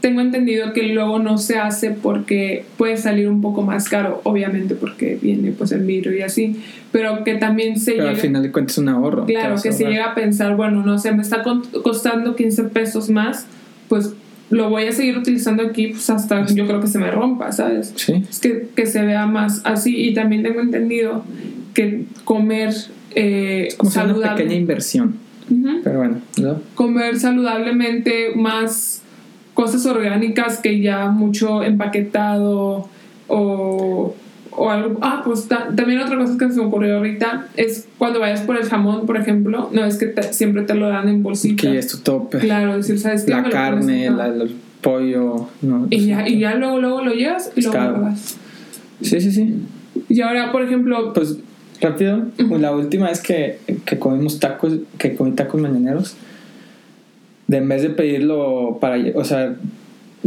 tengo 0.00 0.20
entendido 0.20 0.72
que 0.72 0.84
luego 0.84 1.18
no 1.18 1.38
se 1.38 1.58
hace 1.58 1.90
porque 1.90 2.64
puede 2.76 2.96
salir 2.96 3.28
un 3.28 3.40
poco 3.40 3.62
más 3.62 3.88
caro, 3.88 4.20
obviamente 4.22 4.76
porque 4.76 5.18
viene 5.20 5.50
pues 5.50 5.72
en 5.72 5.86
vidrio 5.88 6.16
y 6.16 6.20
así, 6.22 6.56
pero 6.92 7.24
que 7.24 7.34
también 7.34 7.80
se 7.80 7.92
Pero 7.92 8.04
al 8.04 8.10
llega... 8.10 8.20
final 8.22 8.42
de 8.44 8.52
cuentas 8.52 8.74
es 8.74 8.78
un 8.78 8.90
ahorro. 8.90 9.26
Claro, 9.26 9.56
que 9.60 9.72
se 9.72 9.84
llega 9.86 10.12
a 10.12 10.14
pensar, 10.14 10.54
bueno, 10.54 10.84
no 10.84 10.98
sé, 11.00 11.10
me 11.12 11.22
está 11.22 11.42
costando 11.82 12.36
15 12.36 12.64
pesos 12.64 13.10
más, 13.10 13.46
pues 13.88 14.12
lo 14.50 14.70
voy 14.70 14.84
a 14.84 14.92
seguir 14.92 15.18
utilizando 15.18 15.62
aquí 15.62 15.88
pues 15.88 16.08
hasta 16.10 16.46
yo 16.46 16.66
creo 16.66 16.80
que 16.80 16.86
se 16.86 16.98
me 16.98 17.10
rompa, 17.10 17.52
¿sabes? 17.52 17.92
Sí. 17.96 18.24
Es 18.28 18.38
que, 18.40 18.68
que 18.74 18.86
se 18.86 19.02
vea 19.02 19.26
más 19.26 19.60
así 19.64 19.94
y 19.96 20.14
también 20.14 20.42
tengo 20.42 20.60
entendido 20.60 21.24
que 21.74 22.04
comer 22.24 22.74
eh, 23.14 23.68
Como 23.76 23.90
si 23.90 23.98
una 23.98 24.08
saludable- 24.14 24.36
pequeña 24.36 24.54
inversión. 24.54 25.16
Pero 25.82 25.98
bueno, 25.98 26.18
¿no? 26.38 26.60
comer 26.74 27.18
saludablemente 27.18 28.32
más 28.36 29.02
cosas 29.54 29.86
orgánicas 29.86 30.58
que 30.58 30.80
ya 30.80 31.08
mucho 31.08 31.62
empaquetado 31.62 32.88
o, 33.28 34.14
o 34.58 34.70
algo. 34.70 34.98
Ah, 35.02 35.22
pues 35.24 35.46
ta- 35.48 35.68
también 35.74 36.00
otra 36.00 36.16
cosa 36.18 36.36
que 36.38 36.50
se 36.50 36.60
me 36.60 36.66
ocurrió 36.66 36.96
ahorita 36.98 37.48
es 37.56 37.86
cuando 37.98 38.20
vayas 38.20 38.40
por 38.42 38.56
el 38.56 38.64
jamón, 38.64 39.06
por 39.06 39.16
ejemplo, 39.16 39.70
no 39.72 39.84
es 39.84 39.96
que 39.96 40.06
te- 40.06 40.32
siempre 40.32 40.62
te 40.62 40.74
lo 40.74 40.88
dan 40.88 41.08
en 41.08 41.22
bolsita. 41.22 41.62
Que 41.62 41.78
es 41.78 41.88
tu 41.88 41.98
tope. 41.98 42.38
Claro, 42.38 42.76
decir, 42.76 42.98
¿sabes 42.98 43.24
qué? 43.24 43.30
la 43.32 43.42
Me 43.42 43.50
carne, 43.50 44.10
la- 44.10 44.26
el 44.26 44.54
pollo. 44.80 45.48
No, 45.62 45.86
Y 45.90 46.06
ya, 46.06 46.28
y 46.28 46.38
ya 46.38 46.54
luego, 46.54 46.78
luego 46.80 47.02
lo 47.04 47.12
llevas 47.12 47.50
y 47.56 47.62
luego 47.62 47.72
Pescado. 47.74 47.96
lo 47.96 48.02
pagas. 48.04 48.36
Sí, 49.00 49.20
sí, 49.20 49.30
sí. 49.32 49.54
Y 50.08 50.20
ahora, 50.22 50.52
por 50.52 50.62
ejemplo, 50.62 51.12
Pues 51.12 51.36
rápido, 51.80 52.22
la 52.58 52.72
última 52.74 53.08
vez 53.08 53.20
que, 53.20 53.58
que 53.84 53.98
comimos 53.98 54.40
tacos, 54.40 54.74
que 54.98 55.14
comí 55.14 55.32
tacos 55.32 55.60
mañaneros, 55.60 56.16
de 57.46 57.56
en 57.58 57.68
vez 57.68 57.82
de 57.82 57.90
pedirlo 57.90 58.78
para, 58.80 58.96
o 59.14 59.24
sea, 59.24 59.54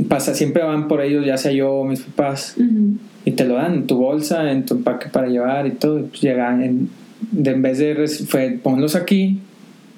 pasa, 0.08 0.34
siempre 0.34 0.63
van 0.63 0.88
por 0.88 1.02
ellos, 1.02 1.26
ya 1.26 1.38
sea 1.38 1.52
yo 1.52 1.72
o 1.72 1.86
mis 1.86 2.02
papás, 2.02 2.56
ujú, 2.58 2.96
y 3.26 3.32
te 3.32 3.46
lo 3.46 3.56
dan 3.56 3.74
en 3.74 3.88
tu 3.88 3.98
bolsa, 3.98 4.52
en 4.52 4.66
tu 4.66 4.76
empaque 4.76 5.10
para 5.10 5.28
llevar 5.28 5.68
y 5.68 5.72
todo, 5.72 6.00
y 6.00 6.04
pues 6.04 6.22
llegan 6.22 6.62
en, 6.64 6.90
de 7.32 7.52
en 7.52 7.62
vez 7.62 7.78
de, 7.78 8.08
fue, 8.28 8.60
ponlos 8.62 8.96
aquí, 8.96 9.40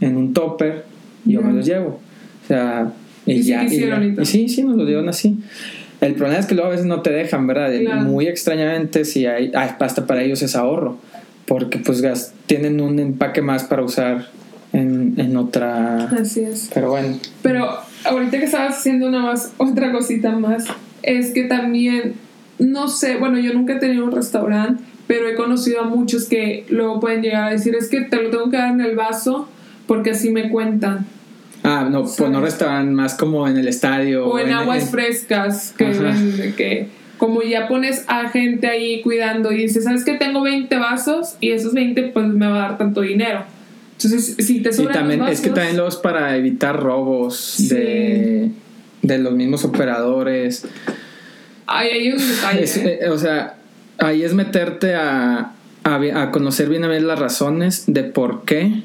en 0.01 0.17
un 0.17 0.33
topper, 0.33 0.85
y 1.25 1.33
yo 1.33 1.41
Ya. 1.41 1.47
me 1.47 1.53
los 1.53 1.65
llevo. 1.65 1.99
O 2.43 2.47
sea, 2.47 2.91
y, 3.25 3.33
Y 3.33 3.43
sí 3.43 3.49
ya, 3.49 3.63
y, 3.63 3.67
quisieron 3.67 4.15
ya. 4.15 4.21
y. 4.21 4.23
Y 4.23 4.25
sí, 4.25 4.49
sí, 4.49 4.63
nos 4.63 4.75
los 4.75 4.85
dieron 4.87 5.07
así. 5.07 5.37
El 6.01 6.15
problema 6.15 6.39
es 6.39 6.45
que 6.47 6.55
luego 6.55 6.67
a 6.67 6.71
veces 6.71 6.85
no 6.85 7.01
te 7.01 7.11
dejan, 7.11 7.47
¿verdad? 7.47 7.71
Claro. 7.79 8.01
Muy 8.01 8.27
extrañamente, 8.27 9.05
si 9.05 9.25
hay, 9.25 9.51
hay 9.55 9.69
pasta 9.79 10.05
para 10.05 10.21
ellos 10.21 10.41
es 10.41 10.55
ahorro, 10.57 10.97
porque 11.45 11.77
pues 11.79 12.01
gas, 12.01 12.33
tienen 12.45 12.81
un 12.81 12.99
empaque 12.99 13.41
más 13.41 13.63
para 13.63 13.83
usar 13.83 14.27
en, 14.73 15.13
en 15.17 15.37
otra... 15.37 16.07
así 16.09 16.41
es. 16.41 16.69
Pero 16.73 16.89
bueno, 16.89 17.17
Pero 17.41 17.69
ahorita 18.03 18.37
que 18.37 18.43
estabas 18.45 18.79
haciendo 18.79 19.07
una 19.07 19.21
más, 19.21 19.53
otra 19.57 19.93
cosita 19.93 20.31
más, 20.37 20.65
es 21.03 21.31
que 21.31 21.45
también, 21.45 22.15
no 22.59 22.87
sé, 22.87 23.17
bueno, 23.17 23.39
yo 23.39 23.53
nunca 23.53 23.73
he 23.73 23.79
tenido 23.79 24.05
un 24.05 24.11
restaurante, 24.11 24.83
pero 25.07 25.27
he 25.27 25.35
conocido 25.35 25.81
a 25.81 25.83
muchos 25.83 26.25
que 26.25 26.65
luego 26.69 26.99
pueden 26.99 27.21
llegar 27.21 27.47
a 27.47 27.51
decir, 27.51 27.75
es 27.75 27.89
que 27.89 28.01
te 28.01 28.15
lo 28.21 28.29
tengo 28.29 28.49
que 28.49 28.57
dar 28.57 28.71
en 28.71 28.81
el 28.81 28.95
vaso 28.95 29.49
porque 29.87 30.11
así 30.11 30.29
me 30.31 30.49
cuentan. 30.49 31.05
ah, 31.63 31.87
no, 31.89 32.03
pues 32.03 32.19
no 32.19 32.25
¿Sabes? 32.27 32.41
restauran 32.41 32.93
más 32.93 33.15
como 33.15 33.47
en 33.47 33.57
el 33.57 33.67
estadio. 33.67 34.25
O 34.27 34.39
en 34.39 34.51
aguas 34.51 34.89
frescas, 34.89 35.73
que, 35.77 35.85
ven 35.85 36.53
que 36.57 36.87
como 37.17 37.41
ya 37.41 37.67
pones 37.67 38.03
a 38.07 38.29
gente 38.29 38.67
ahí 38.67 39.01
cuidando 39.01 39.51
y 39.51 39.57
dices, 39.57 39.83
¿sabes 39.85 40.03
que 40.03 40.13
tengo 40.15 40.41
20 40.41 40.75
vasos? 40.77 41.35
Y 41.39 41.51
esos 41.51 41.73
20 41.73 42.03
pues 42.09 42.27
me 42.27 42.47
va 42.47 42.55
a 42.55 42.67
dar 42.69 42.77
tanto 42.77 43.01
dinero. 43.01 43.43
Entonces, 43.93 44.35
si 44.45 44.61
te 44.61 44.69
Y 44.69 44.73
sobran 44.73 44.93
también 44.93 45.19
los 45.21 45.29
es 45.31 45.39
que 45.41 45.49
también 45.51 45.77
los 45.77 45.95
para 45.97 46.35
evitar 46.35 46.77
robos 46.81 47.37
Sí. 47.37 47.69
de, 47.69 48.49
de 49.03 49.17
los 49.19 49.33
mismos 49.33 49.63
operadores. 49.63 50.65
Ay, 51.75 51.89
hay 51.89 52.11
un 52.11 52.17
detalle. 52.19 52.63
Es, 52.63 52.77
eh, 52.77 52.99
o 53.09 53.17
sea, 53.17 53.55
ahí 53.97 54.23
es 54.23 54.33
meterte 54.33 54.93
a, 54.95 55.53
a, 55.83 56.31
conocer 56.31 56.69
bien 56.69 56.83
a 56.83 56.87
bien 56.87 57.07
las 57.07 57.17
razones 57.19 57.85
de 57.87 58.03
por 58.03 58.43
qué 58.45 58.83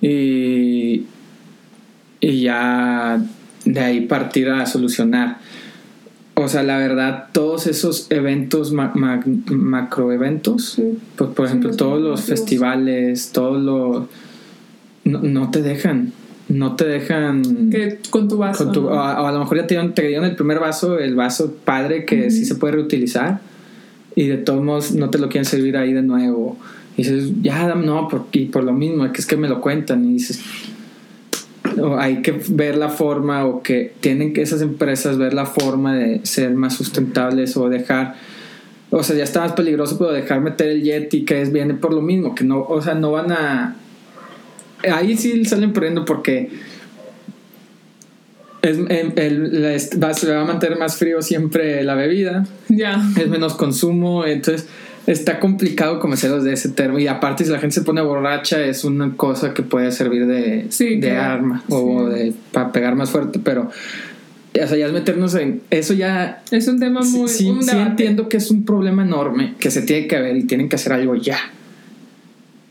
y, 0.00 1.06
y 2.20 2.40
ya 2.42 3.20
de 3.64 3.80
ahí 3.80 4.00
partir 4.02 4.50
a 4.50 4.66
solucionar. 4.66 5.38
O 6.36 6.48
sea, 6.48 6.62
la 6.64 6.78
verdad, 6.78 7.28
todos 7.32 7.66
esos 7.68 8.08
eventos, 8.10 8.72
ma- 8.72 8.92
ma- 8.94 9.22
macroeventos, 9.50 10.72
Sí. 10.72 10.98
pues, 11.16 11.30
por 11.30 11.46
ejemplo, 11.46 11.70
los 11.70 11.76
todos 11.76 12.00
los 12.02 12.22
festivales, 12.22 13.30
todos 13.32 13.62
los... 13.62 14.06
No, 15.04 15.20
no 15.20 15.50
te 15.50 15.62
dejan, 15.62 16.12
no 16.54 16.76
te 16.76 16.84
dejan... 16.86 17.70
que 17.70 17.98
con 18.10 18.28
tu 18.28 18.36
vaso. 18.38 18.64
Con 18.64 18.72
tu- 18.72 18.86
o, 18.88 18.94
a, 18.94 19.20
o 19.22 19.26
a 19.26 19.32
lo 19.32 19.40
mejor 19.40 19.58
ya 19.58 19.66
te 19.66 19.74
dieron, 19.74 19.94
te 19.94 20.06
dieron 20.06 20.24
el 20.24 20.36
primer 20.36 20.60
vaso, 20.60 20.98
el 20.98 21.14
vaso 21.14 21.54
padre 21.64 22.04
que 22.04 22.22
Ujú. 22.22 22.30
sí 22.30 22.44
se 22.44 22.54
puede 22.54 22.74
reutilizar 22.74 23.40
y 24.16 24.28
de 24.28 24.36
todos 24.36 24.62
modos 24.62 24.92
no 24.92 25.10
te 25.10 25.18
lo 25.18 25.28
quieren 25.28 25.44
servir 25.44 25.76
ahí 25.76 25.92
de 25.92 26.02
nuevo. 26.02 26.56
Y 26.96 27.02
dices, 27.02 27.30
ya, 27.42 27.74
no, 27.74 28.08
por, 28.08 28.26
y 28.32 28.44
por 28.46 28.62
lo 28.62 28.72
mismo, 28.72 29.10
que 29.12 29.20
es 29.20 29.26
que 29.26 29.36
me 29.36 29.48
lo 29.48 29.60
cuentan 29.60 30.04
y 30.04 30.12
dices, 30.12 30.40
o 31.80 31.96
hay 31.98 32.22
que 32.22 32.40
ver 32.50 32.76
la 32.76 32.88
forma 32.88 33.44
o 33.46 33.62
que 33.62 33.92
tienen 34.00 34.32
que 34.32 34.42
esas 34.42 34.62
empresas 34.62 35.18
ver 35.18 35.34
la 35.34 35.46
forma 35.46 35.94
de 35.96 36.20
ser 36.24 36.52
más 36.54 36.74
sustentables 36.74 37.56
o 37.56 37.68
dejar 37.68 38.14
o 38.90 39.02
sea 39.02 39.16
ya 39.16 39.24
está 39.24 39.40
más 39.40 39.52
peligroso 39.54 39.98
pero 39.98 40.12
dejar 40.12 40.40
meter 40.40 40.68
el 40.68 40.82
Yeti 40.82 41.24
que 41.24 41.42
es 41.42 41.50
viene 41.52 41.74
por 41.74 41.92
lo 41.92 42.00
mismo 42.00 42.34
que 42.36 42.44
no 42.44 42.60
o 42.62 42.80
sea 42.80 42.94
no 42.94 43.10
van 43.12 43.32
a 43.32 43.76
ahí 44.92 45.16
sí 45.16 45.44
salen 45.44 45.72
perdiendo 45.72 46.04
porque 46.04 46.50
es, 48.62 48.78
em, 48.78 49.12
el- 49.16 49.64
va, 50.02 50.14
se 50.14 50.32
va 50.32 50.40
a 50.42 50.44
mantener 50.44 50.78
más 50.78 50.96
frío 50.96 51.20
siempre 51.22 51.82
la 51.84 51.94
bebida 51.94 52.46
Ya. 52.68 53.02
es 53.20 53.28
menos 53.28 53.54
consumo, 53.54 54.24
entonces 54.24 54.66
está 55.06 55.38
complicado 55.38 56.00
convencerlos 56.00 56.44
de 56.44 56.54
ese 56.54 56.70
termo. 56.70 56.98
Y 56.98 57.06
aparte, 57.06 57.44
si 57.44 57.50
la 57.50 57.58
gente 57.58 57.74
se 57.74 57.82
pone 57.82 58.00
borracha, 58.00 58.64
es 58.64 58.84
una 58.84 59.14
cosa 59.16 59.52
que 59.52 59.62
puede 59.62 59.92
servir 59.92 60.26
de, 60.26 60.66
Sí, 60.70 60.96
de 60.96 61.08
claro. 61.10 61.32
arma 61.34 61.62
o 61.68 62.08
Sí. 62.10 62.14
de 62.18 62.32
para 62.52 62.72
pegar 62.72 62.96
más 62.96 63.10
fuerte, 63.10 63.38
pero 63.38 63.70
o 64.62 64.66
sea, 64.66 64.78
ya 64.78 64.86
es 64.86 64.92
meternos 64.92 65.34
en 65.34 65.60
eso 65.68 65.92
ya. 65.92 66.42
Es 66.50 66.68
un 66.68 66.78
tema 66.80 67.02
muy. 67.02 67.28
sí, 67.28 67.50
un 67.50 67.62
sí 67.62 67.76
entiendo 67.76 68.28
que 68.30 68.38
es 68.38 68.50
un 68.50 68.64
problema 68.64 69.02
enorme 69.02 69.54
que 69.58 69.70
se 69.70 69.82
tiene 69.82 70.06
que 70.06 70.18
ver 70.18 70.36
y 70.36 70.44
tienen 70.44 70.68
que 70.70 70.76
hacer 70.76 70.92
algo 70.94 71.16
ya. 71.16 71.36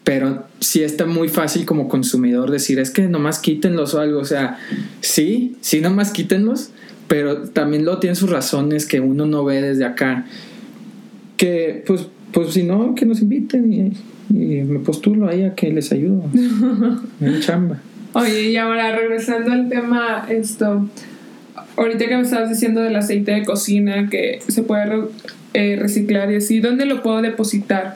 Pero 0.03 0.45
sí 0.59 0.83
está 0.83 1.05
muy 1.05 1.29
fácil 1.29 1.65
como 1.65 1.87
consumidor 1.87 2.51
decir, 2.51 2.79
es 2.79 2.91
que 2.91 3.07
nomás 3.07 3.39
quítenlos 3.39 3.93
o 3.93 4.01
algo. 4.01 4.19
O 4.19 4.25
sea, 4.25 4.57
sí, 5.01 5.55
sí, 5.61 5.79
nomás 5.79 6.11
quítenlos, 6.11 6.71
pero 7.07 7.43
también 7.43 7.85
lo 7.85 7.99
tienen 7.99 8.15
sus 8.15 8.29
razones 8.29 8.85
que 8.85 8.99
uno 8.99 9.25
no 9.25 9.45
ve 9.45 9.61
desde 9.61 9.85
acá. 9.85 10.25
Que, 11.37 11.83
pues, 11.87 12.07
pues 12.33 12.53
si 12.53 12.63
no, 12.63 12.95
que 12.95 13.05
nos 13.05 13.21
inviten 13.21 13.71
y, 13.71 13.93
y 14.29 14.63
me 14.63 14.79
postulo 14.79 15.29
ahí 15.29 15.43
a 15.43 15.55
que 15.55 15.71
les 15.71 15.91
ayudo. 15.91 16.23
en 17.21 17.39
chamba. 17.39 17.79
Oye, 18.13 18.51
y 18.51 18.57
ahora 18.57 18.95
regresando 18.95 19.51
al 19.51 19.69
tema, 19.69 20.27
esto. 20.29 20.87
Ahorita 21.75 22.05
que 22.05 22.15
me 22.15 22.21
estabas 22.21 22.49
diciendo 22.49 22.81
del 22.81 22.95
aceite 22.95 23.31
de 23.31 23.43
cocina 23.43 24.07
que 24.09 24.39
se 24.47 24.61
puede 24.61 25.05
eh, 25.55 25.77
reciclar 25.79 26.31
y 26.31 26.35
así, 26.35 26.59
¿dónde 26.59 26.85
lo 26.85 27.01
puedo 27.01 27.21
depositar? 27.21 27.95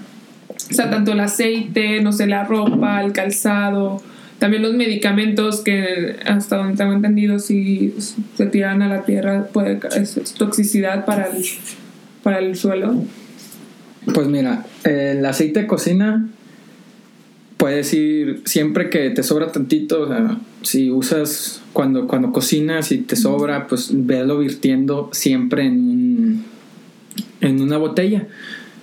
O 0.69 0.73
sea, 0.73 0.89
tanto 0.89 1.13
el 1.13 1.19
aceite, 1.19 2.01
no 2.01 2.11
sé, 2.11 2.27
la 2.27 2.43
ropa, 2.43 3.01
el 3.01 3.13
calzado, 3.13 4.01
también 4.39 4.61
los 4.61 4.73
medicamentos 4.73 5.61
que 5.61 6.17
hasta 6.25 6.57
donde 6.57 6.77
tengo 6.77 6.93
entendido 6.93 7.39
si 7.39 7.95
se 8.35 8.45
tiran 8.45 8.81
a 8.81 8.87
la 8.87 9.03
tierra 9.03 9.47
puede 9.51 9.79
es, 9.95 10.13
toxicidad 10.37 11.05
para 11.05 11.25
el, 11.25 11.43
para 12.21 12.39
el 12.39 12.55
suelo. 12.55 13.03
Pues 14.13 14.27
mira, 14.27 14.65
el 14.83 15.25
aceite 15.25 15.61
de 15.61 15.67
cocina 15.67 16.27
puedes 17.57 17.91
ir 17.93 18.43
siempre 18.45 18.89
que 18.89 19.09
te 19.09 19.23
sobra 19.23 19.51
tantito, 19.51 20.03
o 20.03 20.07
sea, 20.07 20.37
si 20.61 20.91
usas 20.91 21.61
cuando, 21.73 22.07
cuando 22.07 22.31
cocinas 22.31 22.91
y 22.91 22.99
te 22.99 23.15
sobra, 23.15 23.67
pues 23.67 23.89
verlo 23.91 24.37
virtiendo 24.37 25.09
siempre 25.13 25.65
en, 25.65 26.45
en 27.41 27.61
una 27.61 27.77
botella. 27.77 28.27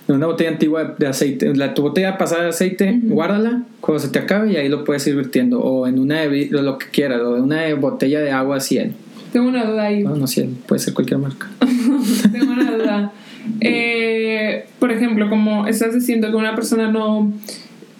En 0.07 0.15
una 0.15 0.27
botella 0.27 0.51
antigua 0.51 0.95
de 0.97 1.07
aceite. 1.07 1.55
La, 1.55 1.73
tu 1.73 1.81
botella 1.81 2.17
pasada 2.17 2.43
de 2.43 2.49
aceite, 2.49 2.99
guárdala 3.03 3.63
cuando 3.81 3.99
se 3.99 4.09
te 4.09 4.19
acabe 4.19 4.51
y 4.51 4.55
ahí 4.55 4.69
lo 4.69 4.83
puedes 4.83 5.05
ir 5.07 5.15
virtiendo. 5.15 5.61
O 5.61 5.87
en 5.87 5.99
una 5.99 6.21
de 6.21 6.47
lo 6.51 6.77
que 6.77 6.87
quieras, 6.87 7.21
o 7.21 7.37
en 7.37 7.43
una 7.43 7.73
botella 7.75 8.19
de 8.19 8.31
agua 8.31 8.59
100. 8.59 8.95
Tengo 9.31 9.49
una 9.49 9.65
duda 9.65 9.83
ahí. 9.83 10.03
No, 10.03 10.15
no 10.15 10.27
100, 10.27 10.59
puede 10.67 10.79
ser 10.79 10.93
cualquier 10.93 11.19
marca. 11.19 11.47
Tengo 12.31 12.53
una 12.53 12.71
duda. 12.71 13.13
Eh, 13.61 14.65
por 14.79 14.91
ejemplo, 14.91 15.29
como 15.29 15.67
estás 15.67 15.93
diciendo 15.93 16.29
que 16.29 16.35
una 16.35 16.55
persona 16.55 16.91
no, 16.91 17.33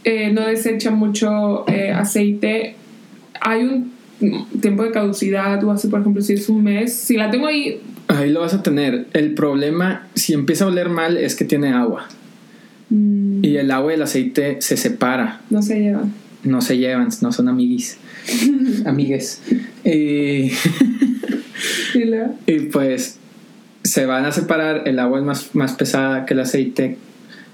eh, 0.04 0.32
no 0.32 0.48
desecha 0.48 0.92
mucho 0.92 1.68
eh, 1.68 1.92
aceite, 1.92 2.76
hay 3.42 3.64
un 3.64 3.92
tiempo 4.62 4.84
de 4.84 4.92
caducidad 4.92 5.64
o 5.64 5.72
así, 5.72 5.88
por 5.88 6.02
ejemplo, 6.02 6.22
si 6.22 6.34
es 6.34 6.48
un 6.50 6.64
mes, 6.64 6.94
si 6.94 7.18
la 7.18 7.30
tengo 7.30 7.48
ahí, 7.48 7.82
Ahí 8.16 8.32
lo 8.32 8.42
vas 8.42 8.54
a 8.54 8.64
tener. 8.64 9.08
El 9.14 9.34
problema, 9.34 10.08
si 10.16 10.34
empieza 10.34 10.66
a 10.66 10.68
oler 10.68 10.90
mal, 10.90 11.18
es 11.18 11.36
que 11.36 11.46
tiene 11.46 11.74
agua. 11.74 12.08
mm, 12.90 13.44
Y 13.44 13.58
el 13.58 13.72
agua 13.72 13.92
y 13.92 13.96
el 13.96 14.02
aceite 14.02 14.58
se 14.62 14.78
separa. 14.78 15.42
no 15.50 15.62
se 15.62 15.80
lleva. 15.82 16.04
No 16.44 16.62
se 16.62 16.78
llevan, 16.78 17.10
no 17.22 17.32
son 17.32 17.50
amiguis. 17.50 17.98
Amigues. 18.86 19.42
Y, 19.84 20.52
pues 22.72 23.18
se 23.84 24.06
van 24.06 24.26
a 24.26 24.32
separar. 24.32 24.88
El 24.88 25.00
agua 25.00 25.20
es 25.20 25.26
más, 25.26 25.56
más 25.56 25.74
pesada 25.74 26.26
que 26.26 26.34
el 26.34 26.40
aceite 26.42 26.98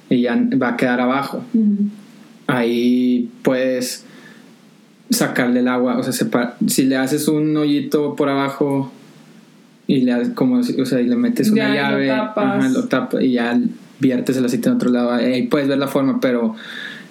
y 0.10 0.21
ya 0.21 0.36
va 0.62 0.69
a 0.69 0.78
quedar 0.78 1.02
abajo. 1.02 1.43
Ujú. 1.54 1.89
Ahí 2.47 3.30
puedes 3.43 4.04
sacarle 5.10 5.60
el 5.60 5.67
agua. 5.67 5.97
O 5.97 6.04
sea, 6.04 6.13
si 6.67 6.84
le 6.84 6.97
haces 6.97 7.28
un 7.28 7.56
hoyito 7.56 8.15
por 8.15 8.30
abajo 8.30 8.91
y 9.92 10.02
le, 10.02 10.34
como, 10.34 10.60
o 10.60 10.86
sea, 10.86 11.02
y 11.02 11.08
le 11.08 11.18
metes 11.18 11.52
una 11.52 11.64
Ya, 11.64 11.70
y 11.70 11.74
lo 11.74 12.00
llave, 12.00 12.08
tapas. 12.08 12.46
ajá, 12.46 12.70
lo 12.70 12.84
tapas 12.86 13.22
y 13.22 13.34
ya 13.34 13.60
viertes 14.00 14.38
el 14.38 14.46
aceite 14.46 14.70
en 14.70 14.76
otro 14.76 14.90
lado. 14.90 15.12
Ahí 15.12 15.44
puedes 15.48 15.68
ver 15.68 15.78
la 15.78 15.88
forma, 15.88 16.20
pero 16.22 16.56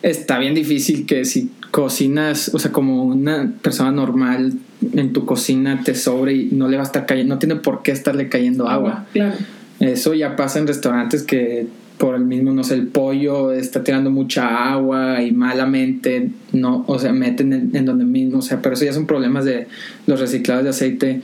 está 0.03 0.39
bien 0.39 0.55
difícil 0.55 1.05
que 1.05 1.27
si 1.27 1.51
cocinas, 1.71 2.51
o 2.55 2.59
sea, 2.59 2.73
como 2.73 3.05
una 3.05 3.53
persona 3.61 3.93
normal 3.93 4.55
en 4.95 5.13
tu 5.13 5.27
cocina 5.27 5.83
te 5.85 5.95
sobre 5.95 6.35
y 6.35 6.49
no 6.53 6.69
le 6.69 6.77
va 6.79 6.83
a 6.83 6.87
estar 6.87 7.05
cayendo, 7.05 7.35
no 7.35 7.39
tiene 7.39 7.57
por 7.57 7.83
qué 7.83 7.93
estarle 7.93 8.29
cayendo 8.29 8.67
agua. 8.67 9.07
Claro. 9.13 9.37
Eso 9.79 10.15
ya 10.15 10.37
pasa 10.37 10.59
en 10.59 10.67
restaurantes 10.67 11.23
que 11.23 11.67
por 11.99 12.15
el 12.15 12.25
mismo, 12.25 12.51
no 12.53 12.65
sé, 12.65 12.75
el 12.75 12.87
pollo 12.87 13.53
está 13.53 13.85
tirando 13.85 14.11
mucha 14.11 14.73
agua 14.73 15.23
y 15.23 15.33
malamente, 15.33 16.31
no, 16.53 16.83
o 16.87 16.99
sea, 16.99 17.13
meten 17.13 17.53
en, 17.53 17.77
en 17.77 17.85
donde 17.85 18.07
mismo, 18.07 18.39
o 18.39 18.43
sea, 18.43 18.63
pero 18.63 18.75
eso 18.75 18.87
ya 18.87 18.95
son 18.95 19.07
problemas 19.07 19.45
de 19.45 19.67
los 20.07 20.19
reciclados 20.19 20.65
de 20.65 20.71
aceite 20.71 21.21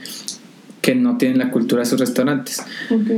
que 0.87 0.95
no 0.95 1.17
tienen 1.17 1.37
la 1.37 1.51
cultura 1.51 1.81
de 1.81 1.85
sus 1.85 1.99
restaurantes. 1.99 2.61
Ok. 2.89 3.11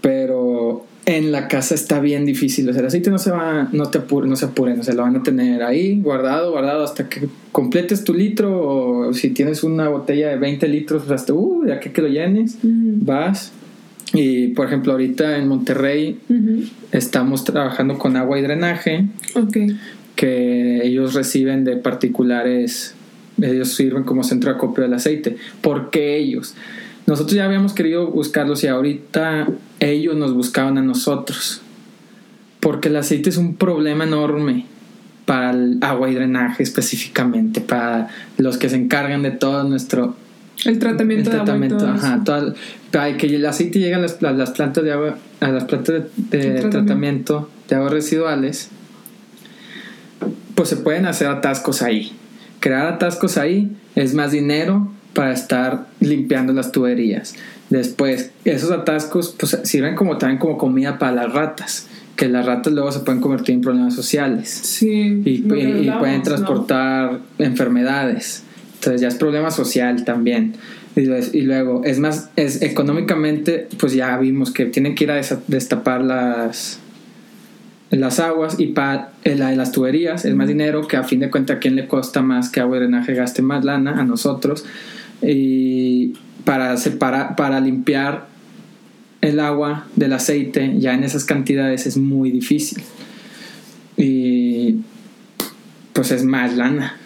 Pero 0.00 0.86
en 1.04 1.30
la 1.30 1.46
casa 1.46 1.74
está 1.74 2.00
bien 2.00 2.24
difícil. 2.24 2.66
O 2.68 2.72
sea, 2.72 2.80
el 2.80 2.86
aceite 2.86 3.10
no 3.10 3.18
se 3.18 3.30
va, 3.30 3.68
no 3.72 3.90
te 3.90 3.98
apure, 3.98 4.26
no 4.26 4.34
se 4.34 4.46
apuren. 4.46 4.80
O 4.80 4.82
sea, 4.82 4.94
lo 4.94 5.02
van 5.02 5.14
a 5.16 5.22
tener 5.22 5.62
ahí 5.62 6.00
guardado, 6.00 6.52
guardado 6.52 6.82
hasta 6.84 7.06
que 7.08 7.28
completes 7.52 8.02
tu 8.02 8.14
litro. 8.14 9.08
O 9.08 9.12
si 9.12 9.28
tienes 9.30 9.62
una 9.62 9.88
botella 9.88 10.30
de 10.30 10.36
20 10.38 10.66
litros, 10.68 11.02
pues 11.06 11.20
hasta, 11.20 11.34
uh, 11.34 11.66
ya 11.66 11.80
que, 11.80 11.92
que 11.92 12.00
lo 12.02 12.08
llenes, 12.08 12.56
Mm. 12.62 13.04
vas. 13.04 13.52
Y 14.14 14.48
por 14.48 14.66
ejemplo, 14.66 14.92
ahorita 14.92 15.36
en 15.36 15.48
Monterrey 15.48 16.18
Ujú. 16.30 16.62
estamos 16.92 17.44
trabajando 17.44 17.98
con 17.98 18.16
agua 18.16 18.38
y 18.38 18.42
drenaje 18.42 19.04
Ok. 19.34 19.56
que 20.14 20.80
ellos 20.86 21.12
reciben 21.14 21.64
de 21.64 21.76
particulares, 21.76 22.94
ellos 23.42 23.74
sirven 23.74 24.04
como 24.04 24.22
centro 24.24 24.50
de 24.50 24.56
acopio 24.56 24.84
del 24.84 24.94
aceite. 24.94 25.36
¿Por 25.60 25.90
qué 25.90 26.16
ellos? 26.16 26.54
Nosotros 27.06 27.34
ya 27.34 27.44
habíamos 27.44 27.72
querido 27.72 28.08
buscarlos 28.08 28.64
y 28.64 28.66
ahorita 28.66 29.46
ellos 29.80 30.16
nos 30.16 30.34
buscaban 30.34 30.76
a 30.76 30.82
nosotros. 30.82 31.62
Porque 32.60 32.88
el 32.88 32.96
aceite 32.96 33.30
es 33.30 33.36
un 33.36 33.54
problema 33.54 34.04
enorme 34.04 34.66
para 35.24 35.50
el 35.50 35.78
agua 35.82 36.10
y 36.10 36.14
drenaje 36.14 36.62
específicamente, 36.62 37.60
para 37.60 38.08
los 38.38 38.58
que 38.58 38.68
se 38.68 38.76
encargan 38.76 39.22
de 39.22 39.30
todo 39.30 39.64
nuestro 39.64 40.16
El 40.64 40.78
tratamiento, 40.78 41.30
el 41.30 41.36
de 41.36 41.42
agua 41.42 41.44
tratamiento, 41.44 41.78
todo 41.78 41.90
ajá, 41.90 42.22
para 42.90 43.16
que 43.16 43.26
el 43.26 43.46
aceite 43.46 43.78
llegue 43.78 43.94
a 43.94 43.98
las, 43.98 44.22
a 44.22 44.32
las 44.32 44.50
plantas 44.50 44.82
de 44.82 44.92
agua, 44.92 45.18
a 45.40 45.48
las 45.48 45.64
plantas 45.64 45.94
de, 45.94 46.00
de 46.38 46.60
tratamiento. 46.60 46.70
tratamiento 46.70 47.50
de 47.68 47.76
aguas 47.76 47.92
residuales, 47.92 48.70
pues 50.56 50.68
se 50.68 50.76
pueden 50.76 51.06
hacer 51.06 51.28
atascos 51.28 51.82
ahí. 51.82 52.12
Crear 52.58 52.86
atascos 52.86 53.36
ahí 53.36 53.76
es 53.94 54.14
más 54.14 54.32
dinero 54.32 54.90
para 55.16 55.32
estar 55.32 55.86
limpiando 55.98 56.52
las 56.52 56.70
tuberías. 56.70 57.34
Después, 57.70 58.30
esos 58.44 58.70
atascos 58.70 59.34
pues, 59.36 59.58
sirven 59.64 59.96
como 59.96 60.18
también 60.18 60.38
como 60.38 60.56
comida 60.58 60.98
para 61.00 61.10
las 61.12 61.32
ratas, 61.32 61.88
que 62.14 62.28
las 62.28 62.46
ratas 62.46 62.72
luego 62.72 62.92
se 62.92 63.00
pueden 63.00 63.20
convertir 63.20 63.56
en 63.56 63.60
problemas 63.62 63.94
sociales 63.94 64.48
Sí. 64.50 65.22
y, 65.24 65.30
y- 65.30 65.38
pueden 65.40 65.86
¿no? 66.18 66.22
transportar 66.22 67.18
enfermedades. 67.38 68.44
Entonces 68.74 69.00
ya 69.00 69.08
es 69.08 69.16
problema 69.16 69.50
social 69.50 70.04
también. 70.04 70.52
Y, 70.94 71.00
luego- 71.06 71.26
y 71.32 71.40
luego, 71.42 71.82
es 71.84 71.98
más, 71.98 72.30
es 72.36 72.62
económicamente, 72.62 73.66
pues 73.80 73.92
ya 73.94 74.16
vimos 74.18 74.52
que 74.52 74.66
tienen 74.66 74.94
que 74.94 75.04
ir 75.04 75.10
a 75.10 75.20
destapar 75.48 76.02
las, 76.04 76.78
las 77.90 78.18
aguas 78.20 78.58
y 78.58 78.68
para 78.68 79.10
la 79.24 79.50
de 79.50 79.56
las 79.56 79.72
tuberías 79.72 80.24
es 80.24 80.34
más 80.34 80.48
dinero 80.48 80.86
que 80.86 80.96
a 80.96 81.02
fin 81.04 81.20
de 81.20 81.30
cuentas 81.30 81.56
a 81.56 81.60
quién 81.60 81.76
le 81.76 81.86
cuesta 81.86 82.22
más 82.22 82.48
que 82.48 82.60
agua 82.60 82.76
y 82.76 82.80
drenaje 82.80 83.14
gaste 83.14 83.42
más 83.42 83.64
lana 83.64 84.00
a 84.00 84.04
nosotros 84.04 84.64
y 85.22 86.14
para 86.44 86.76
separar 86.76 87.36
para 87.36 87.60
limpiar 87.60 88.28
el 89.20 89.40
agua 89.40 89.86
del 89.96 90.12
aceite 90.12 90.74
ya 90.78 90.94
en 90.94 91.02
esas 91.04 91.24
cantidades 91.24 91.86
es 91.86 91.96
muy 91.96 92.30
difícil. 92.30 92.82
Y 93.96 94.76
pues 95.92 96.10
es 96.12 96.24
más 96.24 96.54
lana. 96.56 96.96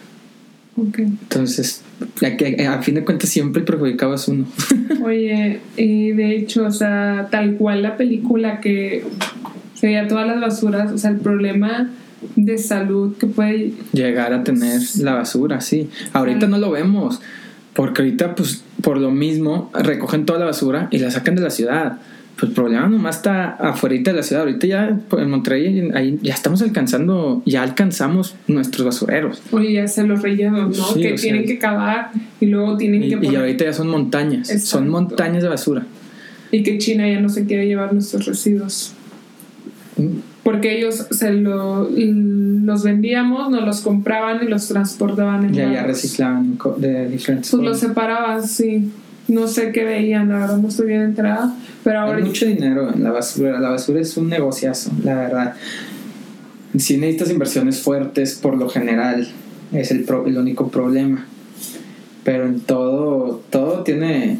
Ok. 0.77 0.99
entonces 0.99 1.81
a, 2.25 2.37
que- 2.37 2.65
a 2.65 2.81
fin 2.81 2.95
de 2.95 3.03
cuentas 3.03 3.29
siempre 3.29 3.59
el 3.59 3.65
perjudicado 3.65 4.13
es 4.15 4.27
uno. 4.27 4.45
Oye, 5.03 5.59
y 5.77 6.11
de 6.11 6.35
hecho, 6.35 6.65
o 6.65 6.71
sea, 6.71 7.27
tal 7.29 7.55
cual 7.55 7.81
la 7.83 7.97
película 7.97 8.61
que 8.61 9.03
se 9.75 9.87
veía 9.87 10.07
todas 10.07 10.27
las 10.27 10.39
basuras, 10.39 10.91
o 10.91 10.97
sea, 10.97 11.11
el 11.11 11.17
problema 11.17 11.89
de 12.35 12.57
salud 12.57 13.15
que 13.17 13.27
puede... 13.27 13.73
llegar 13.93 14.31
a 14.33 14.43
tener 14.43 14.79
la 14.99 15.15
basura, 15.15 15.59
sí. 15.59 15.89
Ahorita 16.13 16.47
no 16.47 16.57
lo 16.57 16.71
vemos, 16.71 17.19
porque 17.73 18.01
ahorita, 18.01 18.35
pues, 18.35 18.63
por 18.81 18.97
lo 18.97 19.11
mismo, 19.11 19.71
recogen 19.73 20.25
toda 20.25 20.39
la 20.39 20.45
basura 20.45 20.87
y 20.91 20.99
la 20.99 21.11
sacan 21.11 21.35
de 21.35 21.41
la 21.41 21.49
ciudad. 21.49 21.97
Pues 22.39 22.49
el 22.49 22.55
problema 22.55 22.87
nomás 22.87 23.17
está 23.17 23.51
afuera 23.51 23.95
de 24.03 24.13
la 24.13 24.23
ciudad. 24.23 24.43
Ahorita 24.43 24.65
ya 24.65 24.97
pues, 25.09 25.21
en 25.21 25.29
Monterrey 25.29 25.91
ahí 25.93 26.17
ya 26.23 26.33
estamos 26.33 26.61
alcanzando, 26.61 27.43
ya 27.45 27.61
alcanzamos 27.61 28.35
nuestros 28.47 28.85
basureros. 28.85 29.41
Oye, 29.51 29.73
ya 29.73 29.87
se 29.87 30.03
los 30.03 30.21
rellenos, 30.21 30.75
¿no? 30.75 30.83
Sí, 30.93 31.01
que 31.01 31.13
o 31.13 31.17
sea- 31.17 31.23
tienen 31.31 31.45
que 31.45 31.59
cavar 31.59 32.11
y 32.39 32.47
luego 32.47 32.77
tienen 32.77 33.03
Y, 33.03 33.09
que 33.09 33.15
y 33.15 33.17
poner... 33.17 33.37
ahorita 33.41 33.65
ya 33.65 33.73
son 33.73 33.89
montañas, 33.89 34.47
son 34.47 34.57
Exacto. 34.57 34.85
montañas 34.89 35.43
de 35.43 35.49
basura. 35.49 35.85
Y 36.51 36.63
que 36.63 36.77
China 36.79 37.07
ya 37.07 37.19
no 37.19 37.29
se 37.29 37.45
quiere 37.45 37.67
llevar 37.67 37.93
nuestros 37.93 38.25
residuos. 38.25 38.93
Porque 40.43 40.75
ellos 40.77 41.07
se 41.11 41.33
lo, 41.33 41.87
los 41.89 42.83
vendíamos, 42.83 43.51
nos 43.51 43.63
los 43.63 43.81
compraban 43.81 44.43
y 44.43 44.47
los 44.47 44.67
transportaban 44.67 45.45
en 45.45 45.53
Ya, 45.53 45.71
ya 45.71 45.83
reciclaban 45.83 46.57
de 46.77 47.07
diferentes 47.09 47.51
Pues 47.51 47.61
los 47.63 47.79
separaban, 47.79 48.45
sí. 48.47 48.89
No 49.27 49.47
sé 49.47 49.71
qué 49.71 49.83
veían, 49.83 50.29
la 50.29 50.39
verdad 50.39 50.57
no 50.57 50.67
estoy 50.69 50.87
bien 50.87 51.01
enterada. 51.01 51.55
Pero 51.83 51.99
ahora 51.99 52.17
Hay 52.17 52.23
mucho 52.23 52.45
dinero 52.47 52.91
en 52.91 53.03
la 53.03 53.11
basura. 53.11 53.59
La 53.59 53.69
basura 53.69 54.01
es 54.01 54.17
un 54.17 54.29
negociazo, 54.29 54.91
la 55.03 55.15
verdad. 55.15 55.53
Si 56.75 56.97
necesitas 56.97 57.29
inversiones 57.29 57.79
fuertes, 57.81 58.33
por 58.41 58.57
lo 58.57 58.67
general, 58.67 59.27
es 59.73 59.91
el, 59.91 60.03
pro- 60.05 60.25
el 60.25 60.37
único 60.37 60.69
problema. 60.69 61.25
Pero 62.23 62.45
en 62.47 62.61
todo, 62.61 63.43
todo 63.51 63.83
tiene 63.83 64.37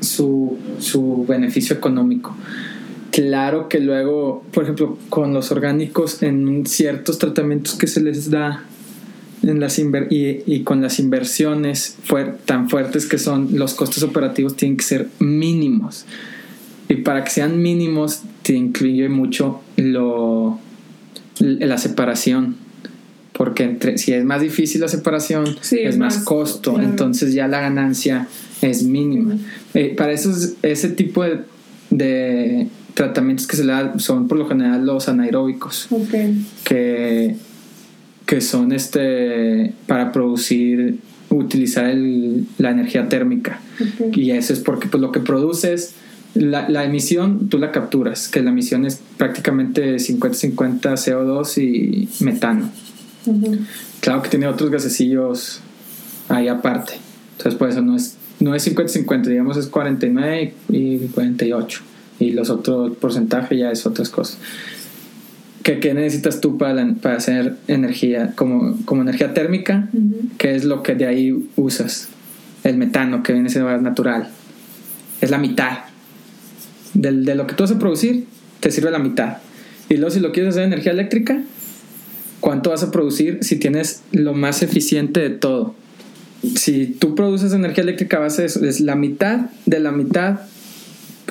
su, 0.00 0.58
su 0.78 1.24
beneficio 1.28 1.74
económico. 1.76 2.36
Claro 3.16 3.68
que 3.70 3.80
luego, 3.80 4.44
por 4.52 4.64
ejemplo, 4.64 4.98
con 5.08 5.32
los 5.32 5.50
orgánicos, 5.50 6.22
en 6.22 6.66
ciertos 6.66 7.18
tratamientos 7.18 7.74
que 7.74 7.86
se 7.86 8.02
les 8.02 8.30
da 8.30 8.62
en 9.42 9.58
las 9.58 9.78
inver- 9.78 10.08
y, 10.10 10.42
y 10.52 10.64
con 10.64 10.82
las 10.82 10.98
inversiones 10.98 11.96
fuer- 12.06 12.36
tan 12.44 12.68
fuertes 12.68 13.06
que 13.06 13.16
son, 13.16 13.48
los 13.58 13.72
costos 13.72 14.02
operativos 14.02 14.54
tienen 14.56 14.76
que 14.76 14.84
ser 14.84 15.08
mínimos. 15.18 16.04
Y 16.90 16.96
para 16.96 17.24
que 17.24 17.30
sean 17.30 17.62
mínimos, 17.62 18.20
te 18.42 18.52
incluye 18.52 19.08
mucho 19.08 19.62
lo, 19.78 20.58
la 21.38 21.78
separación. 21.78 22.56
Porque 23.32 23.64
entre, 23.64 23.96
si 23.96 24.12
es 24.12 24.26
más 24.26 24.42
difícil 24.42 24.82
la 24.82 24.88
separación, 24.88 25.56
Sí, 25.62 25.78
es 25.80 25.96
más 25.96 26.16
más, 26.16 26.24
costo. 26.24 26.74
claro. 26.74 26.86
Entonces 26.88 27.32
ya 27.32 27.48
la 27.48 27.60
ganancia 27.62 28.28
es 28.60 28.82
mínima. 28.82 29.36
Eh, 29.72 29.94
para 29.96 30.12
esos, 30.12 30.52
ese 30.62 30.90
tipo 30.90 31.22
de, 31.24 31.40
de 31.90 32.68
tratamientos 32.96 33.46
que 33.46 33.56
se 33.56 33.64
le 33.64 33.72
da 33.72 33.98
son 33.98 34.26
por 34.26 34.38
lo 34.38 34.48
general 34.48 34.84
los 34.86 35.08
anaeróbicos 35.08 35.86
Ok. 35.90 36.14
que, 36.64 37.36
que 38.24 38.40
son 38.40 38.72
este 38.72 39.74
para 39.86 40.10
producir 40.12 40.98
utilizar 41.28 41.84
el- 41.84 42.46
la 42.58 42.70
energía 42.70 43.08
térmica 43.08 43.60
ok. 44.00 44.16
y 44.16 44.30
eso 44.30 44.52
es 44.54 44.60
porque 44.60 44.88
pues 44.88 45.00
lo 45.00 45.12
que 45.12 45.20
produces 45.20 45.92
la, 46.34 46.68
la 46.70 46.84
emisión 46.84 47.48
tú 47.50 47.58
la 47.58 47.70
capturas 47.70 48.28
que 48.28 48.40
la 48.42 48.50
emisión 48.50 48.86
es 48.86 49.00
prácticamente 49.18 49.96
50-50 49.96 50.80
CO2 50.80 51.62
y 51.62 52.08
metano 52.24 52.70
Ujú. 53.26 53.58
claro 54.00 54.22
que 54.22 54.30
tiene 54.30 54.46
otros 54.46 54.70
gasecillos 54.70 55.60
ahí 56.28 56.48
aparte 56.48 56.94
entonces 57.36 57.58
por 57.58 57.68
eso 57.68 57.82
no 57.82 57.94
es 57.94 58.16
no 58.40 58.54
es 58.54 58.66
50-50 58.74 59.22
digamos 59.26 59.56
es 59.58 59.66
49 59.66 60.54
y 60.70 60.98
48 61.08 61.82
y 62.18 62.30
los 62.32 62.50
otros 62.50 62.96
porcentajes 62.96 63.58
ya 63.58 63.70
es 63.70 63.84
otras 63.86 64.08
cosas 64.08 64.38
¿Qué, 65.62 65.80
qué 65.80 65.94
necesitas 65.94 66.40
tú 66.40 66.58
para, 66.58 66.74
la- 66.74 66.94
para 66.94 67.16
hacer 67.16 67.56
energía 67.66 68.32
como, 68.36 68.78
como 68.84 69.02
energía 69.02 69.34
térmica? 69.34 69.88
Ujú. 69.92 70.28
¿Qué 70.38 70.54
es 70.54 70.62
lo 70.64 70.84
que 70.84 70.94
de 70.94 71.06
ahí 71.06 71.48
usas? 71.56 72.08
El 72.62 72.76
metano, 72.76 73.24
que 73.24 73.32
viene 73.32 73.48
siendo 73.48 73.68
gas 73.68 73.82
natural. 73.82 74.28
Es 75.20 75.30
la 75.30 75.38
mitad. 75.38 75.78
Del- 76.94 77.24
de 77.24 77.34
lo 77.34 77.48
que 77.48 77.54
tú 77.54 77.64
vas 77.64 77.72
a 77.72 77.80
producir, 77.80 78.26
te 78.60 78.70
sirve 78.70 78.92
la 78.92 79.00
mitad. 79.00 79.38
Y 79.88 79.94
luego 79.96 80.10
si 80.10 80.20
lo 80.20 80.30
quieres 80.30 80.50
hacer 80.54 80.62
energía 80.64 80.92
eléctrica, 80.92 81.42
¿cuánto 82.38 82.70
vas 82.70 82.84
a 82.84 82.92
producir 82.92 83.38
si 83.42 83.56
tienes 83.56 84.02
lo 84.12 84.34
más 84.34 84.62
eficiente 84.62 85.18
de 85.18 85.30
todo? 85.30 85.74
Si 86.54 86.86
tú 86.86 87.16
produces 87.16 87.52
energía 87.52 87.82
eléctrica 87.82 88.18
a 88.18 88.20
base 88.20 88.42
de 88.42 88.46
eso, 88.46 88.64
es 88.64 88.80
la 88.80 88.94
mitad 88.94 89.46
de 89.66 89.80
la 89.80 89.90
mitad. 89.90 90.42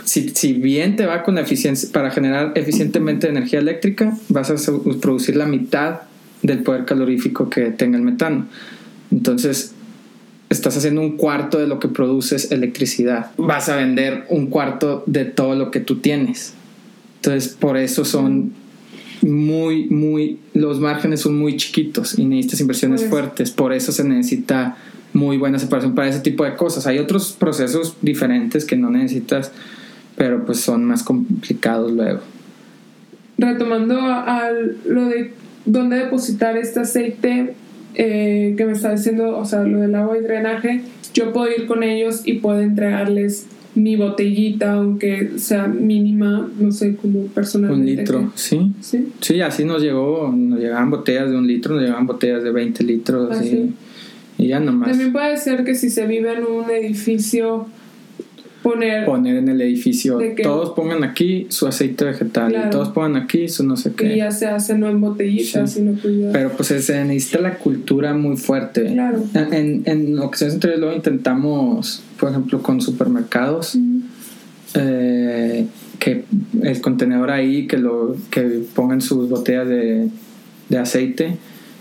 Si, 0.06 0.30
si 0.30 0.54
bien 0.54 0.96
te 0.96 1.06
va 1.06 1.24
con 1.24 1.38
eficiencia, 1.38 1.90
para 1.92 2.12
generar 2.12 2.54
eficientemente 2.56 3.28
energía 3.28 3.60
eléctrica, 3.60 4.18
vas 4.30 4.50
a 4.52 4.72
producir 5.02 5.36
la 5.36 5.46
mitad 5.46 6.02
del 6.42 6.64
poder 6.64 6.86
calorífico 6.86 7.50
que 7.50 7.72
tenga 7.72 7.98
el 7.98 8.04
metano. 8.04 8.46
Entonces, 9.12 9.74
estás 10.50 10.78
haciendo 10.78 11.02
un 11.02 11.18
cuarto 11.18 11.58
de 11.58 11.68
lo 11.68 11.80
que 11.80 11.88
produces 11.88 12.52
electricidad. 12.52 13.32
Vas 13.38 13.68
a 13.70 13.76
vender 13.76 14.26
un 14.30 14.48
cuarto 14.48 15.04
de 15.08 15.26
todo 15.26 15.56
lo 15.56 15.72
que 15.72 15.80
tú 15.80 15.98
tienes. 15.98 16.54
Entonces, 17.18 17.54
por 17.54 17.78
eso 17.78 18.06
son 18.06 18.54
muy, 19.22 19.88
muy, 19.88 20.40
los 20.54 20.80
márgenes 20.80 21.22
son 21.22 21.38
muy 21.38 21.58
chiquitos 21.58 22.20
y 22.20 22.26
necesitas 22.26 22.62
inversiones 22.62 23.02
Pues. 23.02 23.10
fuertes. 23.10 23.52
Por 23.52 23.74
eso 23.74 23.92
se 23.92 24.04
necesita 24.04 24.78
muy 25.14 25.38
buena 25.38 25.58
separación 25.58 25.96
para 25.96 26.10
ese 26.10 26.20
tipo 26.20 26.44
de 26.44 26.56
cosas. 26.56 26.86
Hay 26.88 27.00
otros 27.00 27.32
procesos 27.32 27.96
diferentes 28.02 28.66
que 28.66 28.76
no 28.76 28.90
necesitas, 28.92 29.52
pero 30.16 30.46
pues 30.46 30.60
son 30.60 30.86
más 30.86 31.04
complicados 31.04 31.92
luego. 31.92 32.20
retomando 33.38 34.00
a, 34.00 34.46
a 34.48 34.52
lo 34.86 35.06
de 35.06 35.32
dónde 35.66 35.98
depositar 35.98 36.58
este 36.58 36.80
aceite 36.82 37.54
eh, 37.96 38.54
que 38.58 38.66
me 38.66 38.74
está 38.74 38.92
diciendo, 38.92 39.38
o 39.38 39.46
sea, 39.46 39.64
lo 39.64 39.80
del 39.80 39.96
agua 39.96 40.18
y 40.18 40.22
drenaje, 40.22 40.82
yo 41.14 41.32
puedo 41.34 41.48
ir 41.50 41.66
con 41.66 41.82
ellos 41.84 42.22
y 42.26 42.34
puedo 42.34 42.62
entregarles 42.62 43.48
mi 43.74 43.96
botellita, 43.98 44.74
aunque 44.74 45.32
sea 45.38 45.68
mínima, 45.68 46.50
no 46.60 46.72
sé, 46.72 46.96
como 46.96 47.26
personalmente. 47.28 47.92
Un 47.92 47.98
litro, 47.98 48.32
sí. 48.36 48.72
Sí. 48.82 49.10
Sí, 49.20 49.42
así 49.42 49.66
nos 49.66 49.82
llegó, 49.82 50.34
nos 50.36 50.60
llegaban 50.60 50.90
botellas 50.90 51.30
de 51.30 51.38
un 51.38 51.46
litro, 51.48 51.74
nos 51.76 51.84
llegaban 51.84 52.08
botellas 52.08 52.44
de 52.44 52.52
20 52.52 52.84
litros 52.86 53.30
Ah, 53.38 53.44
y, 53.44 53.50
sí. 53.50 53.74
y 54.38 54.48
ya 54.48 54.60
nomás 54.62 54.90
También 54.92 55.12
puede 55.12 55.36
ser 55.38 55.66
que 55.66 55.76
si 55.76 55.90
se 55.90 56.08
vive 56.08 56.34
en 56.34 56.46
un 56.46 56.70
edificio, 56.70 57.68
poner 58.70 59.06
poner 59.06 59.36
en 59.38 59.48
el 59.50 59.62
edificio, 59.62 60.18
que- 60.18 60.42
todos 60.42 60.72
pongan 60.72 61.04
aquí 61.04 61.46
su 61.50 61.68
aceite 61.68 62.04
vegetal 62.04 62.52
Claro. 62.52 62.68
y 62.68 62.72
todos 62.72 62.90
pongan 62.90 63.16
aquí 63.16 63.48
su 63.48 63.64
no 63.64 63.78
sé 63.78 63.92
que 63.94 64.10
qué. 64.10 64.18
ya 64.18 64.32
se 64.32 64.48
hace 64.48 64.76
no 64.78 64.90
en 64.90 65.00
botellitas, 65.00 65.72
Sí. 65.72 65.80
sino 65.80 65.94
pues 66.02 66.18
ya- 66.20 66.32
Pero 66.32 66.50
pues 66.52 66.70
se 66.70 67.06
necesita 67.06 67.42
la 67.42 67.58
cultura 67.60 68.14
muy 68.16 68.38
fuerte. 68.38 68.86
Claro. 68.92 69.24
En, 69.52 69.84
en 69.86 70.18
ocasiones 70.20 70.56
anteriores 70.56 70.80
luego 70.82 70.96
intentamos, 70.96 72.02
por 72.20 72.30
ejemplo, 72.32 72.64
con 72.64 72.82
supermercados, 72.82 73.76
Mm, 73.76 74.00
eh, 74.76 75.68
que 76.00 76.26
el 76.62 76.82
contenedor 76.82 77.32
ahí, 77.32 77.68
que 77.68 77.78
lo 77.78 78.16
que 78.32 78.62
pongan 78.76 79.02
sus 79.02 79.30
botellas 79.30 79.68
de, 79.68 80.10
de 80.70 80.78
aceite. 80.78 81.38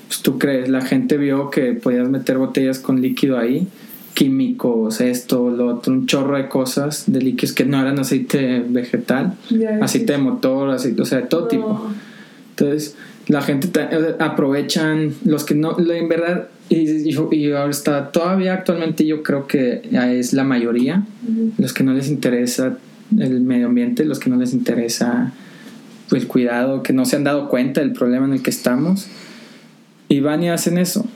Pues 0.07 0.21
tú 0.21 0.39
crees, 0.39 0.69
la 0.69 0.83
gente 0.83 1.17
vio 1.17 1.51
que 1.51 1.73
podías 1.73 2.09
meter 2.09 2.39
botellas 2.39 2.79
con 2.79 3.01
líquido 3.01 3.39
ahí, 3.39 3.67
químicos, 4.15 5.01
esto, 5.01 5.51
lo 5.51 5.67
otro, 5.75 5.93
un 5.93 6.07
chorro 6.07 6.37
de 6.37 6.49
cosas, 6.49 7.05
de 7.07 7.21
líquidos 7.21 7.53
que 7.55 7.65
no 7.65 7.81
eran 7.81 7.99
aceite 7.99 8.65
vegetal, 8.69 9.35
ya 9.51 9.79
aceite 9.83 10.13
de 10.13 10.19
motor, 10.19 10.71
aceite, 10.71 11.03
o 11.03 11.05
sea, 11.05 11.19
de 11.21 11.27
todo 11.27 11.43
No. 11.43 11.49
tipo. 11.49 11.91
Entonces, 12.51 12.97
la 13.27 13.43
gente 13.43 13.69
aprovechan 14.21 15.15
los 15.25 15.45
que 15.45 15.55
no, 15.55 15.77
en 15.79 16.09
verdad, 16.09 16.49
y, 16.69 17.11
y, 17.11 17.17
y 17.33 17.53
ahora 17.53 17.71
está, 17.71 18.13
todavía 18.13 18.55
actualmente 18.55 19.05
yo 19.07 19.23
creo 19.23 19.47
que 19.47 19.83
ya 19.91 20.13
es 20.13 20.33
la 20.33 20.45
mayoría, 20.45 21.05
Ujú. 21.29 21.53
los 21.59 21.73
que 21.73 21.83
no 21.85 21.93
les 21.95 22.09
interesa 22.09 22.79
el 23.19 23.41
medio 23.41 23.67
ambiente, 23.67 24.05
los 24.05 24.19
que 24.19 24.31
no 24.31 24.37
les 24.37 24.53
interesa 24.55 25.33
el 26.13 26.27
cuidado, 26.27 26.83
que 26.83 26.93
no 26.93 27.05
se 27.05 27.17
han 27.17 27.25
dado 27.25 27.49
cuenta 27.49 27.81
del 27.81 27.93
problema 27.93 28.27
en 28.27 28.35
el 28.35 28.43
que 28.43 28.51
estamos, 28.51 29.07
y 30.09 30.21
van 30.21 30.43
y 30.45 30.51
hacen 30.51 30.79
eso. 30.79 31.07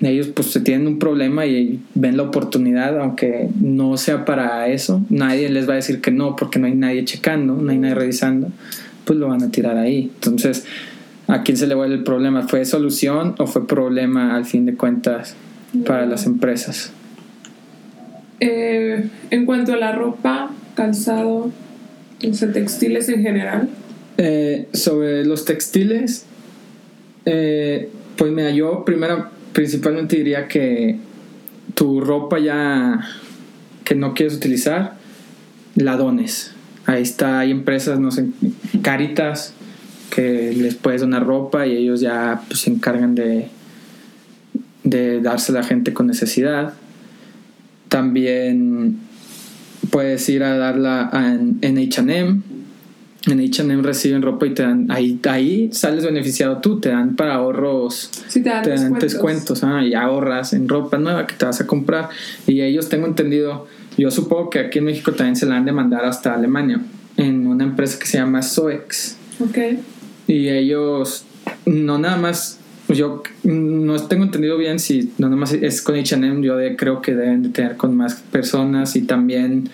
Ellos 0.00 0.28
pues 0.28 0.48
se 0.48 0.60
tienen 0.60 0.86
un 0.86 0.98
problema 0.98 1.46
y 1.46 1.80
ven 1.94 2.16
la 2.16 2.24
oportunidad, 2.24 2.98
aunque 3.00 3.48
no 3.60 3.96
sea 3.96 4.24
para 4.24 4.66
eso, 4.68 5.02
nadie 5.08 5.48
les 5.48 5.68
va 5.68 5.74
a 5.74 5.76
decir 5.76 6.00
que 6.00 6.10
no, 6.10 6.36
porque 6.36 6.58
no 6.58 6.66
hay 6.66 6.74
nadie 6.74 7.04
checando, 7.04 7.54
no 7.54 7.70
hay 7.70 7.78
nadie 7.78 7.94
revisando, 7.94 8.48
pues 9.04 9.18
lo 9.18 9.28
van 9.28 9.42
a 9.42 9.50
tirar 9.50 9.76
ahí. 9.78 10.10
Entonces, 10.14 10.66
¿a 11.26 11.42
quién 11.42 11.56
se 11.56 11.66
le 11.66 11.74
vuelve 11.74 11.94
el 11.94 12.02
problema? 12.02 12.46
¿Fue 12.48 12.64
solución 12.64 13.34
o 13.38 13.46
fue 13.46 13.66
problema 13.66 14.36
al 14.36 14.44
fin 14.44 14.66
de 14.66 14.74
cuentas 14.74 15.36
para 15.86 16.06
las 16.06 16.26
empresas? 16.26 16.92
Eh, 18.40 19.08
en 19.30 19.46
cuanto 19.46 19.72
a 19.72 19.76
la 19.76 19.92
ropa, 19.92 20.50
calzado, 20.74 21.50
o 22.28 22.34
sea, 22.34 22.52
textiles 22.52 23.08
en 23.08 23.22
general. 23.22 23.68
Eh, 24.18 24.68
sobre 24.72 25.24
los 25.24 25.44
textiles, 25.44 26.26
eh, 27.24 27.88
pues 28.16 28.32
mira, 28.32 28.50
yo 28.50 28.84
primero, 28.84 29.28
principalmente 29.54 30.16
diría 30.16 30.48
que 30.48 30.98
tu 31.74 32.00
ropa 32.00 32.38
ya 32.38 33.00
que 33.84 33.94
no 33.94 34.12
quieres 34.12 34.34
utilizar, 34.36 34.96
la 35.76 35.96
dones. 35.96 36.52
Ahí 36.86 37.02
está, 37.02 37.40
hay 37.40 37.50
empresas, 37.50 37.98
no 37.98 38.10
sé, 38.10 38.26
Caritas, 38.82 39.54
que 40.10 40.52
les 40.52 40.74
puedes 40.74 41.00
donar 41.00 41.24
ropa 41.24 41.66
y 41.66 41.76
ellos 41.76 42.00
ya 42.00 42.42
pues, 42.48 42.60
se 42.60 42.70
encargan 42.70 43.14
de, 43.14 43.48
de 44.82 45.20
dársela 45.20 45.60
a 45.60 45.64
gente 45.64 45.94
con 45.94 46.06
necesidad. 46.06 46.74
También 47.88 48.98
puedes 49.90 50.28
ir 50.28 50.42
a 50.42 50.56
darla 50.56 51.10
en 51.62 51.78
H&M. 51.78 52.42
En 53.26 53.40
H&M 53.40 53.82
reciben 53.82 54.20
ropa 54.20 54.46
y 54.46 54.50
te 54.52 54.62
dan, 54.62 54.90
ahí, 54.90 55.18
ahí 55.30 55.70
sales 55.72 56.04
beneficiado 56.04 56.58
tú, 56.58 56.78
te 56.78 56.90
dan 56.90 57.16
para 57.16 57.36
ahorros, 57.36 58.10
Si 58.28 58.42
te 58.42 58.50
dan 58.50 58.62
te 58.62 58.70
dan 58.70 58.92
descuentos. 58.98 59.64
ah, 59.64 59.82
y 59.82 59.94
ahorras 59.94 60.52
en 60.52 60.68
ropa 60.68 60.98
nueva 60.98 61.26
que 61.26 61.34
te 61.34 61.46
vas 61.46 61.58
a 61.60 61.66
comprar. 61.66 62.10
Y 62.46 62.60
ellos, 62.60 62.90
tengo 62.90 63.06
entendido, 63.06 63.66
yo 63.96 64.10
supongo 64.10 64.50
que 64.50 64.58
aquí 64.58 64.78
en 64.80 64.84
México 64.84 65.12
también 65.12 65.36
se 65.36 65.46
la 65.46 65.56
han 65.56 65.64
de 65.64 65.72
mandar 65.72 66.04
hasta 66.04 66.34
Alemania, 66.34 66.80
en 67.16 67.46
una 67.46 67.64
empresa 67.64 67.98
que 67.98 68.04
se 68.06 68.18
llama 68.18 68.42
Soex. 68.42 69.16
Ok. 69.40 69.58
Y 70.26 70.48
ellos, 70.48 71.24
no 71.64 71.96
nada 71.98 72.18
más, 72.18 72.58
yo 72.88 73.22
no 73.44 74.02
tengo 74.06 74.24
entendido 74.24 74.58
bien 74.58 74.78
si 74.78 75.12
no 75.16 75.28
nada 75.28 75.40
más 75.40 75.52
es 75.54 75.80
con 75.80 75.94
HM, 75.96 76.42
yo 76.42 76.56
de- 76.58 76.76
creo 76.76 77.00
que 77.00 77.14
deben 77.14 77.42
de 77.42 77.48
tener 77.48 77.78
con 77.78 77.96
más 77.96 78.16
personas 78.30 78.96
y 78.96 79.02
también 79.02 79.70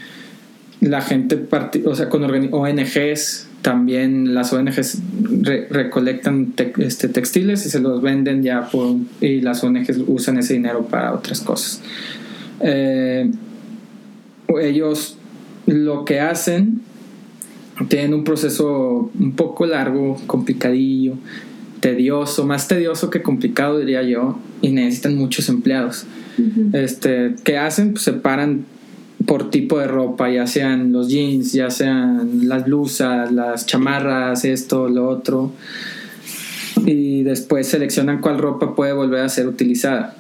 la 0.81 1.01
gente, 1.03 1.39
o 1.85 1.95
sea, 1.95 2.09
con 2.09 2.25
ONGs, 2.25 3.47
también 3.63 4.33
las 4.35 4.53
ONGs 4.53 4.99
re- 5.43 5.67
recolectan 5.71 6.53
te- 6.53 6.73
este, 6.79 7.09
textiles 7.09 7.67
y 7.67 7.69
se 7.71 7.81
los 7.81 8.01
venden 8.01 8.43
ya 8.43 8.69
por, 8.71 8.97
y 9.21 9.41
las 9.43 9.63
ONGs 9.63 9.99
usan 10.07 10.39
ese 10.39 10.55
dinero 10.55 10.87
para 10.87 11.13
otras 11.13 11.41
cosas. 11.43 11.83
Eh, 12.61 13.31
ellos 14.61 15.17
lo 15.67 16.05
que 16.05 16.21
hacen 16.21 16.81
tienen 17.89 18.15
un 18.15 18.25
proceso 18.25 19.11
un 19.19 19.33
poco 19.33 19.67
largo, 19.67 20.21
complicadillo, 20.27 21.15
tedioso, 21.81 22.47
más 22.47 22.69
tedioso 22.69 23.09
que 23.11 23.23
complicado 23.23 23.79
diría 23.79 24.03
yo, 24.03 24.39
y 24.61 24.71
necesitan 24.71 25.17
muchos 25.17 25.49
empleados. 25.49 26.05
Este, 26.73 27.35
¿qué 27.45 27.59
hacen? 27.59 27.93
Pues 27.93 28.03
separan 28.05 28.65
por 29.27 29.51
tipo 29.51 29.79
de 29.79 29.87
ropa, 29.87 30.31
ya 30.31 30.47
sean 30.47 30.93
los 30.93 31.09
jeans, 31.09 31.53
ya 31.53 31.71
sean 31.71 32.49
las 32.49 32.65
blusas, 32.65 33.31
las 33.33 33.67
chamarras, 33.67 34.45
esto, 34.45 34.89
lo 34.89 35.09
otro. 35.09 35.53
Y 36.87 37.23
después 37.23 37.67
seleccionan 37.67 38.21
cuál 38.21 38.39
ropa 38.39 38.75
puede 38.75 38.93
volver 38.93 39.21
a 39.21 39.29
ser 39.29 39.47
utilizada 39.47 40.17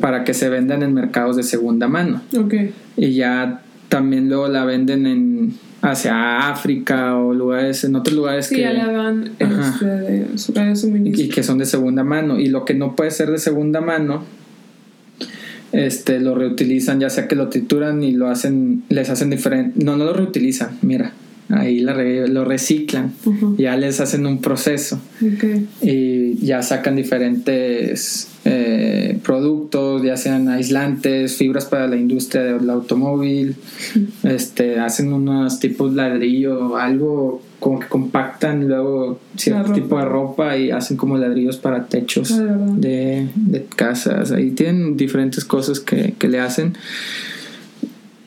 para 0.00 0.22
que 0.24 0.32
se 0.34 0.48
vendan 0.48 0.82
en 0.82 0.94
mercados 0.94 1.34
de 1.36 1.42
segunda 1.42 1.88
mano 1.88 2.20
Ok. 2.38 2.54
y 2.96 3.14
ya 3.14 3.62
también 3.88 4.28
luego 4.28 4.46
la 4.46 4.64
venden 4.64 5.06
en 5.06 5.54
hacia 5.80 6.48
África 6.50 7.16
o 7.16 7.32
lugares 7.34 7.82
en 7.84 7.96
otros 7.96 8.14
lugares 8.14 8.46
Sí, 8.46 8.56
que 8.56 8.60
ya 8.62 8.72
le 8.72 8.92
dan 8.92 9.30
este, 9.38 9.86
de 9.86 10.26
de 10.66 10.76
suministro. 10.76 11.24
y 11.24 11.28
que 11.28 11.42
son 11.42 11.58
de 11.58 11.64
segunda 11.66 12.04
mano 12.04 12.38
y 12.38 12.48
lo 12.48 12.64
que 12.64 12.74
no 12.74 12.94
puede 12.94 13.10
ser 13.10 13.30
de 13.30 13.38
segunda 13.38 13.80
mano 13.80 14.22
este 15.72 16.18
lo 16.20 16.34
reutilizan 16.34 16.98
ya 17.00 17.10
sea 17.10 17.28
que 17.28 17.34
lo 17.36 17.48
trituran 17.48 18.02
y 18.02 18.12
lo 18.12 18.28
hacen 18.28 18.82
les 18.88 19.10
hacen 19.10 19.30
diferente 19.30 19.82
no 19.84 19.96
no 19.96 20.04
lo 20.04 20.12
reutilizan 20.14 20.78
mira 20.82 21.12
ahí 21.50 21.80
la 21.80 21.94
re- 21.94 22.28
lo 22.28 22.44
reciclan 22.44 23.12
Ujú. 23.24 23.56
ya 23.58 23.76
les 23.76 24.00
hacen 24.00 24.26
un 24.26 24.40
proceso 24.40 25.00
Ok. 25.22 25.44
y 25.82 26.36
ya 26.44 26.62
sacan 26.62 26.96
diferentes 26.96 28.28
eh, 28.44 29.18
productos, 29.24 30.02
ya 30.02 30.16
sean 30.16 30.48
aislantes, 30.48 31.36
fibras 31.36 31.66
para 31.66 31.86
la 31.86 31.96
industria 31.96 32.42
del 32.42 32.70
automóvil, 32.70 33.56
este, 34.22 34.78
hacen 34.78 35.12
unos 35.12 35.60
tipos 35.60 35.94
ladrillo, 35.94 36.76
algo 36.76 37.42
como 37.58 37.80
que 37.80 37.88
compactan 37.88 38.68
luego 38.68 39.18
cierto 39.36 39.72
tipo 39.72 39.98
de 39.98 40.04
ropa 40.04 40.56
y 40.56 40.70
hacen 40.70 40.96
como 40.96 41.18
ladrillos 41.18 41.56
para 41.56 41.86
techos 41.86 42.30
Ah, 42.32 42.56
de, 42.76 43.28
de 43.34 43.64
casas. 43.64 44.30
Ahí 44.30 44.52
tienen 44.52 44.96
diferentes 44.96 45.44
cosas 45.44 45.80
que, 45.80 46.14
que 46.18 46.28
le 46.28 46.38
hacen. 46.40 46.74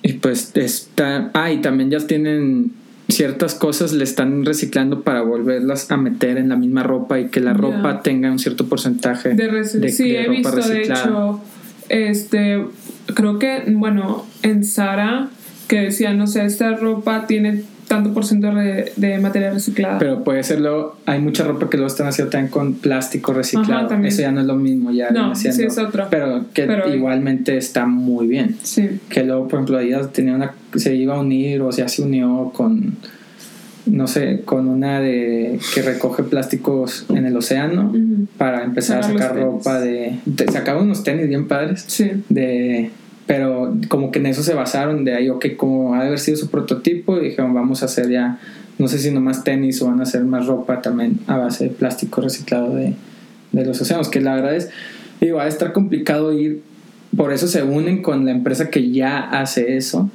Y 0.03 0.13
pues 0.13 0.51
está. 0.55 1.31
Ah, 1.33 1.51
y 1.51 1.61
también 1.61 1.89
ya 1.89 1.99
tienen 1.99 2.73
ciertas 3.11 3.55
cosas, 3.55 3.93
le 3.93 4.03
están 4.03 4.45
reciclando 4.45 5.01
para 5.01 5.21
volverlas 5.21 5.89
a 5.91 5.97
meter 5.97 6.37
en 6.37 6.49
la 6.49 6.55
misma 6.55 6.83
ropa 6.83 7.19
y 7.19 7.27
que 7.29 7.39
la 7.39 7.53
ropa 7.53 8.01
tenga 8.01 8.31
un 8.31 8.39
cierto 8.39 8.65
porcentaje 8.67 9.33
De 9.33 9.51
reci- 9.51 9.89
sí, 9.89 10.15
he 10.15 10.29
visto, 10.29 10.55
de 10.55 10.81
hecho, 10.81 11.41
este, 11.89 12.65
creo 13.13 13.39
que, 13.39 13.63
bueno, 13.67 14.25
en 14.43 14.63
Sara, 14.63 15.29
que 15.67 15.79
decía, 15.81 16.13
no 16.13 16.27
sé, 16.27 16.45
esta 16.45 16.75
ropa 16.75 17.27
tiene 17.27 17.63
tanto 17.91 18.13
por 18.13 18.25
ciento 18.25 18.53
de, 18.55 18.91
de 18.95 19.17
material 19.19 19.53
reciclado. 19.55 19.99
Pero 19.99 20.23
puede 20.23 20.43
ser 20.43 20.61
luego, 20.61 20.95
hay 21.05 21.19
mucha 21.19 21.43
ropa 21.43 21.69
que 21.69 21.75
luego 21.77 21.87
están 21.87 22.07
haciendo 22.07 22.31
también 22.31 22.49
con 22.49 22.73
plástico 22.75 23.33
reciclado. 23.33 23.87
Ajá. 23.93 24.07
Eso 24.07 24.21
ya 24.21 24.31
no 24.31 24.39
es 24.41 24.47
lo 24.47 24.55
mismo, 24.55 24.91
ya 24.91 25.09
No, 25.09 25.35
sí 25.35 25.49
es 25.49 25.77
otro. 25.77 26.07
Pero 26.09 26.45
que 26.53 26.63
Pero- 26.63 26.93
igualmente 26.93 27.57
está 27.57 27.85
muy 27.85 28.27
bien. 28.27 28.55
sí. 28.63 28.99
que 29.09 29.23
luego 29.23 29.47
por 29.49 29.59
ejemplo 29.59 29.79
ella 29.79 30.01
tenía 30.11 30.35
una 30.35 30.53
se 30.75 30.95
iba 30.95 31.15
a 31.15 31.19
unir 31.19 31.61
o 31.61 31.69
ya 31.71 31.87
se 31.89 32.01
unió 32.01 32.51
con 32.53 32.95
no 33.85 34.07
sé 34.07 34.41
con 34.45 34.67
una 34.69 34.99
de 35.01 35.59
que 35.73 35.81
recoge 35.81 36.23
plásticos 36.23 37.05
en 37.09 37.25
el 37.25 37.35
océano 37.35 37.89
Ujú. 37.89 38.27
para 38.37 38.63
empezar 38.63 38.99
a 38.99 39.03
Sacar 39.03 39.35
ropa 39.35 39.79
de, 39.81 40.17
de- 40.25 40.47
sacaban 40.51 40.83
unos 40.85 41.03
tenis 41.03 41.27
bien 41.27 41.47
padres 41.47 41.83
Sí. 41.87 42.09
de 42.29 42.89
pero 43.31 43.73
como 43.87 44.11
que 44.11 44.19
en 44.19 44.25
eso 44.25 44.43
se 44.43 44.53
basaron 44.53 45.05
de 45.05 45.15
ahí 45.15 45.29
ok 45.29 45.55
como 45.55 45.95
ha 45.95 46.01
de 46.01 46.07
haber 46.07 46.19
sido 46.19 46.35
su 46.35 46.49
prototipo 46.49 47.17
y 47.17 47.29
dijeron 47.29 47.53
vamos 47.53 47.81
a 47.81 47.85
hacer 47.85 48.09
ya 48.09 48.39
no 48.77 48.89
sé 48.89 48.97
si 48.97 49.09
nomás 49.09 49.45
tenis 49.45 49.81
o 49.81 49.85
van 49.85 50.01
a 50.01 50.03
hacer 50.03 50.25
más 50.25 50.47
ropa 50.47 50.81
también 50.81 51.19
a 51.27 51.37
base 51.37 51.65
de 51.65 51.69
plástico 51.69 52.19
reciclado 52.19 52.75
de, 52.75 52.93
de 53.51 53.65
los 53.65 53.79
océanos, 53.79 54.09
que 54.09 54.19
la 54.19 54.35
verdad 54.35 54.55
es, 54.55 54.69
digo, 55.21 55.37
va 55.37 55.43
a 55.43 55.47
estar 55.47 55.71
complicado 55.71 56.33
ir, 56.33 56.61
por 57.15 57.31
eso 57.31 57.47
se 57.47 57.63
unen 57.63 58.01
con 58.01 58.25
la 58.25 58.31
empresa 58.31 58.69
que 58.69 58.91
ya 58.91 59.19
hace 59.19 59.77
eso. 59.77 60.09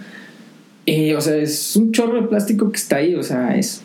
Y, 0.84 1.12
o 1.12 1.20
sea, 1.20 1.36
es 1.36 1.76
un 1.76 1.92
chorro 1.92 2.22
de 2.22 2.28
plástico 2.28 2.70
que 2.70 2.76
está 2.76 2.96
ahí, 2.96 3.14
o 3.14 3.22
sea, 3.22 3.56
es 3.56 3.82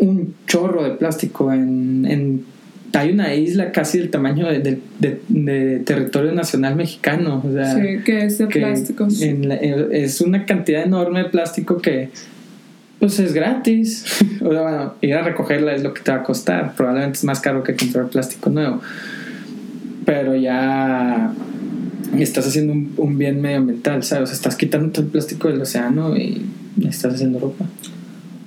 un 0.00 0.34
chorro 0.46 0.82
de 0.82 0.90
plástico 0.90 1.52
en, 1.52 2.06
en 2.08 2.44
hay 2.94 3.10
una 3.10 3.34
isla 3.34 3.72
casi 3.72 3.98
del 3.98 4.10
tamaño 4.10 4.46
de, 4.46 4.60
de, 4.98 5.20
de, 5.28 5.78
territorio 5.80 6.32
nacional 6.32 6.76
mexicano. 6.76 7.42
O 7.44 7.52
sea, 7.52 7.74
sí, 7.74 7.98
que 8.04 8.24
es 8.24 8.38
de 8.38 8.46
plásticos. 8.46 9.20
es 9.20 10.20
una 10.20 10.46
cantidad 10.46 10.82
enorme 10.82 11.24
de 11.24 11.28
plástico 11.30 11.78
que 11.78 12.10
pues 12.98 13.18
es 13.18 13.32
gratis. 13.32 14.04
o 14.42 14.50
sea, 14.50 14.62
bueno, 14.62 14.94
ir 15.00 15.14
a 15.14 15.22
recogerla 15.22 15.74
es 15.74 15.82
lo 15.82 15.92
que 15.92 16.02
te 16.02 16.10
va 16.10 16.18
a 16.18 16.22
costar. 16.22 16.74
Probablemente 16.76 17.18
es 17.18 17.24
más 17.24 17.40
caro 17.40 17.62
que 17.62 17.74
comprar 17.74 18.08
plástico 18.08 18.50
nuevo. 18.50 18.80
Pero 20.04 20.36
ya 20.36 21.32
estás 22.18 22.46
haciendo 22.46 22.72
un, 22.72 22.94
un 22.96 23.18
bien 23.18 23.40
medioambiental, 23.40 24.02
¿sabes? 24.02 24.24
O 24.24 24.26
sea, 24.26 24.34
estás 24.34 24.56
quitando 24.56 24.90
todo 24.90 25.04
el 25.04 25.10
plástico 25.10 25.48
del 25.48 25.60
océano 25.60 26.16
y 26.16 26.46
estás 26.86 27.14
haciendo 27.14 27.40
ropa. 27.40 27.66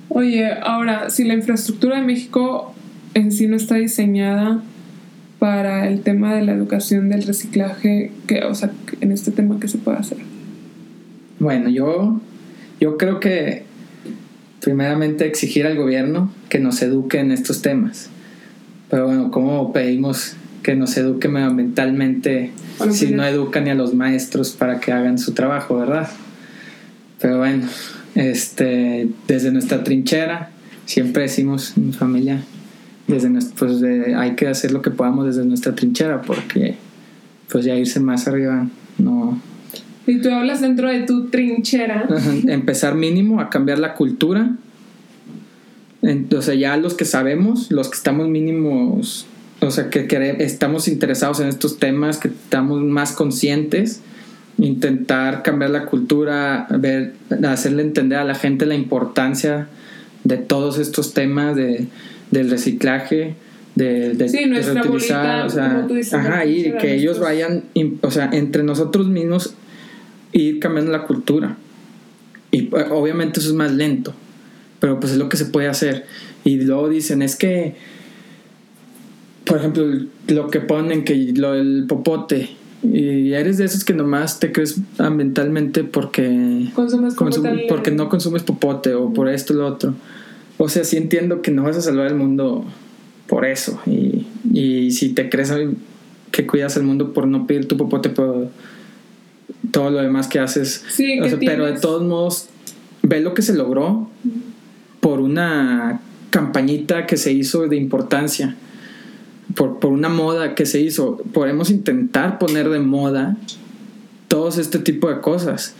Oye, 0.08 0.50
ahora, 0.62 1.10
si 1.10 1.24
la 1.24 1.34
infraestructura 1.34 1.96
de 1.96 2.02
México 2.02 2.74
en 3.18 3.32
sí 3.32 3.46
no 3.46 3.56
está 3.56 3.76
diseñada 3.76 4.62
para 5.38 5.88
el 5.88 6.00
tema 6.00 6.34
de 6.34 6.42
la 6.42 6.52
educación 6.52 7.08
del 7.08 7.22
reciclaje, 7.22 8.10
que, 8.26 8.42
o 8.44 8.54
sea, 8.54 8.72
en 9.00 9.12
este 9.12 9.30
tema, 9.30 9.58
¿qué 9.60 9.68
se 9.68 9.78
puede 9.78 9.98
hacer? 9.98 10.18
Bueno, 11.38 11.68
yo, 11.68 12.20
yo 12.80 12.96
creo 12.96 13.20
que 13.20 13.62
primeramente 14.60 15.26
exigir 15.26 15.66
al 15.66 15.76
gobierno 15.76 16.32
que 16.48 16.58
nos 16.58 16.82
eduque 16.82 17.20
en 17.20 17.30
estos 17.30 17.62
temas. 17.62 18.10
Pero 18.90 19.06
bueno, 19.06 19.30
¿cómo 19.30 19.72
pedimos 19.72 20.34
que 20.62 20.74
nos 20.74 20.96
eduque 20.96 21.28
medioambientalmente 21.28 22.50
si 22.90 23.12
no 23.12 23.24
educan 23.24 23.64
ni 23.64 23.70
a 23.70 23.74
los 23.74 23.94
maestros 23.94 24.52
para 24.52 24.80
que 24.80 24.92
hagan 24.92 25.18
su 25.18 25.32
trabajo, 25.34 25.78
verdad? 25.78 26.08
Pero 27.20 27.38
bueno, 27.38 27.66
este, 28.14 29.08
desde 29.28 29.52
nuestra 29.52 29.84
trinchera, 29.84 30.50
siempre 30.86 31.22
decimos 31.22 31.76
en 31.76 31.86
mi 31.86 31.92
familia, 31.92 32.42
desde 33.08 33.30
pues 33.58 33.82
hay 34.16 34.36
que 34.36 34.46
hacer 34.46 34.70
lo 34.70 34.82
que 34.82 34.90
podamos 34.90 35.26
desde 35.26 35.44
nuestra 35.44 35.74
trinchera 35.74 36.22
porque 36.22 36.76
pues 37.50 37.64
ya 37.64 37.74
irse 37.74 37.98
más 38.00 38.28
arriba 38.28 38.68
no. 38.98 39.40
Y 40.06 40.20
tú 40.20 40.30
hablas 40.30 40.60
dentro 40.60 40.88
de 40.88 41.00
tu 41.00 41.26
trinchera. 41.26 42.06
Empezar 42.46 42.94
mínimo 42.94 43.40
a 43.40 43.50
cambiar 43.50 43.78
la 43.78 43.94
cultura. 43.94 44.52
Entonces 46.02 46.58
ya 46.58 46.76
los 46.76 46.94
que 46.94 47.04
sabemos 47.04 47.70
los 47.70 47.88
que 47.88 47.96
estamos 47.96 48.28
mínimos 48.28 49.26
o 49.60 49.70
sea 49.72 49.90
que, 49.90 50.36
estamos 50.38 50.86
interesados 50.86 51.40
en 51.40 51.48
estos 51.48 51.78
temas 51.78 52.18
que 52.18 52.28
estamos 52.28 52.80
más 52.82 53.10
conscientes 53.10 54.00
intentar 54.56 55.42
cambiar 55.42 55.70
la 55.70 55.86
cultura 55.86 56.68
ver 56.70 57.14
hacerle 57.44 57.82
entender 57.82 58.18
a 58.18 58.24
la 58.24 58.36
gente 58.36 58.66
la 58.66 58.76
importancia 58.76 59.66
de 60.22 60.36
todos 60.36 60.78
estos 60.78 61.14
temas 61.14 61.56
de 61.56 61.88
del 62.30 62.50
reciclaje, 62.50 63.34
de, 63.74 64.14
de, 64.14 64.28
sí, 64.28 64.44
reutilizar, 64.44 65.46
o 65.46 65.50
sea, 65.50 65.86
ajá, 66.12 66.44
y 66.44 66.72
que 66.78 66.94
ellos 66.94 67.20
vayan, 67.20 67.64
o 68.00 68.10
sea, 68.10 68.28
entre 68.32 68.62
nosotros 68.62 69.08
mismos 69.08 69.54
ir 70.32 70.58
cambiando 70.58 70.92
la 70.92 71.04
cultura. 71.04 71.56
Y 72.50 72.62
pues, 72.62 72.86
obviamente 72.90 73.40
eso 73.40 73.50
es 73.50 73.54
más 73.54 73.72
lento, 73.72 74.14
pero 74.80 74.98
pues 75.00 75.12
es 75.12 75.18
lo 75.18 75.28
que 75.28 75.36
se 75.36 75.46
puede 75.46 75.68
hacer. 75.68 76.06
Y 76.44 76.56
luego 76.60 76.88
dicen, 76.88 77.22
es 77.22 77.36
que, 77.36 77.76
por 79.44 79.58
ejemplo, 79.58 79.86
lo 80.28 80.48
que 80.48 80.60
ponen, 80.60 81.04
que 81.04 81.32
lo 81.36 81.52
del 81.52 81.84
popote, 81.88 82.50
y 82.82 83.32
eres 83.32 83.58
de 83.58 83.64
esos 83.64 83.84
que 83.84 83.92
nomás 83.92 84.38
te 84.38 84.52
crees 84.52 84.80
ambientalmente 84.98 85.82
porque, 85.84 86.68
consumes 86.74 87.14
porque 87.68 87.90
no 87.90 88.08
consumes 88.08 88.44
popote 88.44 88.94
o 88.94 89.12
por 89.12 89.28
esto 89.28 89.52
o 89.52 89.56
lo 89.56 89.66
otro. 89.66 89.94
O 90.58 90.68
sea, 90.68 90.84
sí 90.84 90.96
entiendo 90.96 91.40
que 91.40 91.50
no 91.50 91.62
vas 91.62 91.76
a 91.76 91.80
salvar 91.80 92.08
el 92.08 92.16
mundo 92.16 92.64
por 93.26 93.44
eso. 93.46 93.80
Y, 93.86 94.26
y 94.52 94.90
si 94.90 95.10
te 95.10 95.30
crees 95.30 95.52
que 96.32 96.46
cuidas 96.46 96.76
el 96.76 96.82
mundo 96.82 97.12
por 97.12 97.26
no 97.26 97.46
pedir 97.46 97.68
tu 97.68 97.76
popote 97.76 98.10
por 98.10 98.50
todo 99.70 99.90
lo 99.90 100.02
demás 100.02 100.26
que 100.26 100.40
haces. 100.40 100.84
Sí, 100.88 101.18
pero 101.40 101.66
de 101.66 101.78
todos 101.78 102.02
modos, 102.02 102.48
ve 103.02 103.20
lo 103.20 103.34
que 103.34 103.42
se 103.42 103.54
logró 103.54 104.08
por 105.00 105.20
una 105.20 106.00
campañita 106.30 107.06
que 107.06 107.16
se 107.16 107.32
hizo 107.32 107.66
de 107.68 107.76
importancia. 107.76 108.56
Por, 109.54 109.78
por 109.78 109.92
una 109.92 110.08
moda 110.08 110.54
que 110.54 110.66
se 110.66 110.80
hizo. 110.80 111.16
Podemos 111.32 111.70
intentar 111.70 112.38
poner 112.38 112.68
de 112.68 112.80
moda 112.80 113.36
todos 114.28 114.58
este 114.58 114.78
tipo 114.78 115.08
de 115.08 115.20
cosas. 115.20 115.74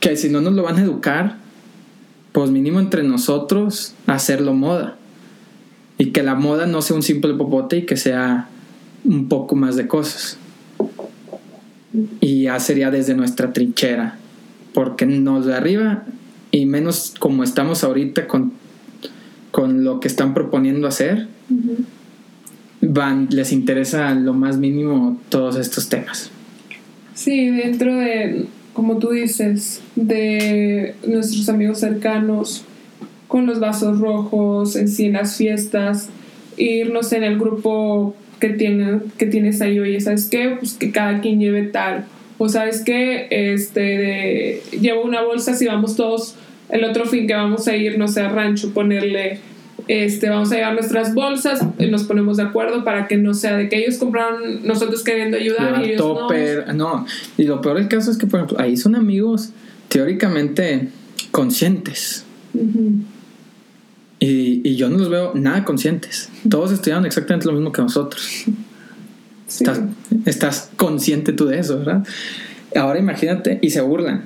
Que 0.00 0.16
si 0.16 0.28
no 0.28 0.40
nos 0.40 0.52
lo 0.54 0.62
van 0.62 0.76
a 0.76 0.82
educar, 0.82 1.38
pues 2.36 2.50
mínimo 2.50 2.80
entre 2.80 3.02
nosotros 3.02 3.94
hacerlo 4.06 4.52
moda. 4.52 4.98
Y 5.96 6.10
que 6.10 6.22
la 6.22 6.34
moda 6.34 6.66
no 6.66 6.82
sea 6.82 6.94
un 6.94 7.02
simple 7.02 7.32
popote 7.32 7.78
y 7.78 7.86
que 7.86 7.96
sea 7.96 8.50
un 9.06 9.28
poco 9.28 9.56
más 9.56 9.74
de 9.76 9.86
cosas. 9.86 10.36
Y 12.20 12.42
ya 12.42 12.60
sería 12.60 12.90
desde 12.90 13.14
nuestra 13.14 13.54
trinchera. 13.54 14.18
Porque 14.74 15.06
nos 15.06 15.46
de 15.46 15.54
arriba, 15.54 16.04
y 16.50 16.66
menos 16.66 17.14
como 17.18 17.42
estamos 17.42 17.82
ahorita 17.82 18.28
con, 18.28 18.52
con 19.50 19.82
lo 19.82 19.98
que 19.98 20.08
están 20.08 20.34
proponiendo 20.34 20.86
hacer, 20.88 21.28
van, 22.82 23.28
les 23.30 23.50
interesa 23.50 24.14
lo 24.14 24.34
más 24.34 24.58
mínimo 24.58 25.18
todos 25.30 25.56
estos 25.56 25.88
temas. 25.88 26.30
Sí, 27.14 27.48
dentro 27.48 27.96
de 27.96 28.46
como 28.76 28.98
tú 28.98 29.12
dices, 29.12 29.80
de 29.94 30.96
nuestros 31.06 31.48
amigos 31.48 31.80
cercanos, 31.80 32.62
con 33.26 33.46
los 33.46 33.58
vasos 33.58 34.00
rojos, 34.00 34.76
en 34.76 34.88
sí 34.88 35.06
en 35.06 35.14
las 35.14 35.38
fiestas, 35.38 36.10
irnos 36.58 37.10
en 37.14 37.24
el 37.24 37.38
grupo 37.38 38.14
que, 38.38 38.50
tiene, 38.50 39.00
que 39.16 39.24
tienes 39.24 39.62
ahí, 39.62 39.80
oye, 39.80 39.98
¿sabes 39.98 40.26
qué? 40.26 40.56
Pues 40.58 40.74
que 40.74 40.92
cada 40.92 41.22
quien 41.22 41.40
lleve 41.40 41.62
tal. 41.62 42.04
O 42.36 42.50
sabes 42.50 42.82
qué, 42.84 43.28
este, 43.30 44.60
llevo 44.78 45.04
una 45.04 45.22
bolsa 45.22 45.54
si 45.54 45.64
vamos 45.64 45.96
todos 45.96 46.36
el 46.68 46.84
otro 46.84 47.06
fin 47.06 47.26
que 47.26 47.34
vamos 47.34 47.66
a 47.68 47.76
ir, 47.76 47.96
no 47.98 48.08
sé, 48.08 48.20
a 48.20 48.28
rancho, 48.28 48.74
ponerle 48.74 49.38
este, 49.88 50.28
vamos 50.28 50.50
a 50.52 50.56
llevar 50.56 50.74
nuestras 50.74 51.14
bolsas, 51.14 51.60
y 51.78 51.86
nos 51.86 52.04
ponemos 52.04 52.38
de 52.38 52.44
acuerdo 52.44 52.84
para 52.84 53.06
que 53.06 53.16
no 53.16 53.34
sea 53.34 53.56
de 53.56 53.68
que 53.68 53.78
ellos 53.78 53.98
compraron, 53.98 54.66
nosotros 54.66 55.04
queriendo 55.04 55.36
ayudar 55.36 55.80
y 55.84 55.90
ellos 55.90 56.00
no. 56.74 57.06
Y 57.36 57.44
lo 57.44 57.60
peor 57.60 57.76
del 57.78 57.88
caso 57.88 58.10
es 58.10 58.18
que, 58.18 58.26
por 58.26 58.40
ejemplo, 58.40 58.58
ahí 58.60 58.76
son 58.76 58.96
amigos 58.96 59.50
teóricamente 59.88 60.88
conscientes. 61.30 62.24
y, 64.18 64.68
y, 64.68 64.76
yo 64.76 64.88
no 64.88 64.98
los 64.98 65.10
veo 65.10 65.32
nada 65.34 65.64
conscientes. 65.64 66.30
Todos 66.48 66.72
estudiaron 66.72 67.06
exactamente 67.06 67.46
lo 67.46 67.52
mismo 67.52 67.70
que 67.70 67.82
nosotros. 67.82 68.44
Estás, 69.48 69.80
estás 70.24 70.70
consciente 70.76 71.32
tú 71.32 71.46
de 71.46 71.60
eso, 71.60 71.78
¿verdad? 71.78 72.04
Ahora 72.74 72.98
imagínate, 72.98 73.60
y 73.62 73.70
se 73.70 73.80
burlan. 73.80 74.24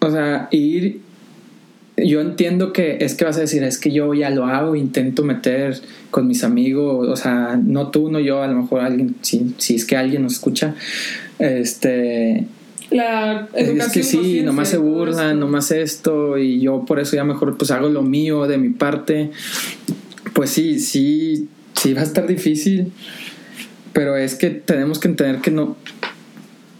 O 0.00 0.10
sea, 0.10 0.48
ir 0.52 1.00
yo 2.04 2.20
entiendo 2.20 2.72
que 2.72 2.98
es 3.00 3.14
que 3.14 3.24
vas 3.24 3.36
a 3.36 3.40
decir, 3.40 3.62
es 3.62 3.78
que 3.78 3.90
yo 3.90 4.14
ya 4.14 4.30
lo 4.30 4.46
hago, 4.46 4.76
intento 4.76 5.22
meter 5.24 5.80
con 6.10 6.26
mis 6.26 6.44
amigos, 6.44 7.08
o 7.08 7.16
sea, 7.16 7.58
no 7.62 7.90
tú, 7.90 8.10
no 8.10 8.20
yo, 8.20 8.42
a 8.42 8.48
lo 8.48 8.62
mejor 8.62 8.80
alguien, 8.80 9.16
si, 9.22 9.54
si 9.58 9.74
es 9.74 9.84
que 9.84 9.96
alguien 9.96 10.22
nos 10.22 10.34
escucha, 10.34 10.74
este... 11.38 12.46
La 12.90 13.48
es 13.54 13.88
que 13.92 14.02
sí, 14.02 14.40
nomás 14.42 14.70
se 14.70 14.78
burlan, 14.78 15.38
nomás 15.38 15.70
esto, 15.72 16.38
y 16.38 16.60
yo 16.60 16.86
por 16.86 16.98
eso 17.00 17.16
ya 17.16 17.24
mejor 17.24 17.58
pues 17.58 17.70
hago 17.70 17.90
lo 17.90 18.02
mío 18.02 18.46
de 18.46 18.56
mi 18.56 18.70
parte. 18.70 19.30
Pues 20.32 20.48
sí, 20.48 20.78
sí, 20.78 21.48
sí 21.74 21.92
va 21.92 22.00
a 22.00 22.04
estar 22.04 22.26
difícil, 22.26 22.92
pero 23.92 24.16
es 24.16 24.36
que 24.36 24.48
tenemos 24.48 24.98
que 24.98 25.08
entender 25.08 25.42
que 25.42 25.50
no, 25.50 25.76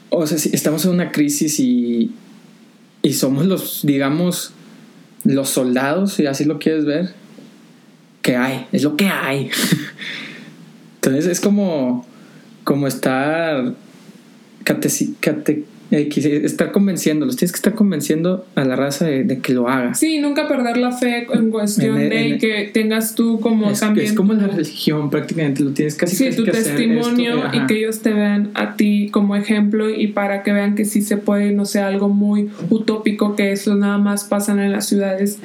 o 0.09 0.27
sea, 0.27 0.39
si 0.39 0.49
estamos 0.55 0.85
en 0.87 0.93
una 0.93 1.13
crisis 1.13 1.61
y, 1.61 2.13
y 3.03 3.13
somos 3.13 3.45
los, 3.45 3.81
digamos, 3.85 4.55
los 5.29 5.51
soldados, 5.51 6.15
si 6.15 6.27
así 6.27 6.47
lo 6.47 6.59
quieres 6.59 6.87
ver, 6.87 7.11
que 8.23 8.37
hay, 8.37 8.67
es 8.73 8.83
lo 8.83 8.97
que 8.97 9.09
hay. 9.09 9.51
Entonces 10.97 11.27
es 11.27 11.41
como, 11.41 12.07
como 12.65 12.87
estar 12.87 13.75
cate, 14.65 14.89
cate, 15.21 15.65
estar 15.91 16.73
convenciéndolos, 16.73 17.37
tienes 17.37 17.53
que 17.53 17.57
estar 17.57 17.75
convenciendo 17.75 18.47
a 18.55 18.65
la 18.65 18.77
raza 18.77 19.07
de, 19.07 19.39
que 19.39 19.55
lo 19.55 19.69
haga. 19.69 19.95
Sí, 19.95 20.19
nunca 20.19 20.47
perder 20.47 20.77
la 20.77 20.93
fe 20.93 21.27
en 21.33 21.51
cuestión 21.51 21.97
de 21.97 22.39
que 22.39 22.71
tengas 22.73 23.15
tú 23.15 23.41
como 23.41 23.71
es, 23.71 23.81
también. 23.81 24.07
Es 24.07 24.13
como 24.13 24.35
la 24.35 24.47
religión 24.47 25.11
prácticamente, 25.11 25.63
lo 25.63 25.71
tienes 25.71 25.95
casi, 25.95 26.17
sí, 26.17 26.37
tu 26.37 26.45
testimonio 26.45 27.45
y 27.53 27.67
que 27.67 27.79
ellos 27.79 28.01
te 28.01 28.13
vean 28.13 28.51
a 28.55 28.77
ti 28.77 29.09
como 29.11 29.37
ejemplo 29.37 29.89
y 29.89 30.09
para 30.09 30.43
que 30.43 30.53
vean 30.53 30.75
que 30.75 30.85
sí 30.85 31.01
se 31.03 31.17
puede 31.17 31.53
no 31.53 31.65
sea 31.65 31.87
algo 31.87 32.09
muy 32.09 32.51
utópico, 32.69 33.35
que 33.35 33.53
eso 33.53 33.75
nada 33.75 33.99
más 33.99 34.25
pasan 34.25 34.59
en 34.59 34.73
las 34.73 34.87
ciudades 34.87 35.39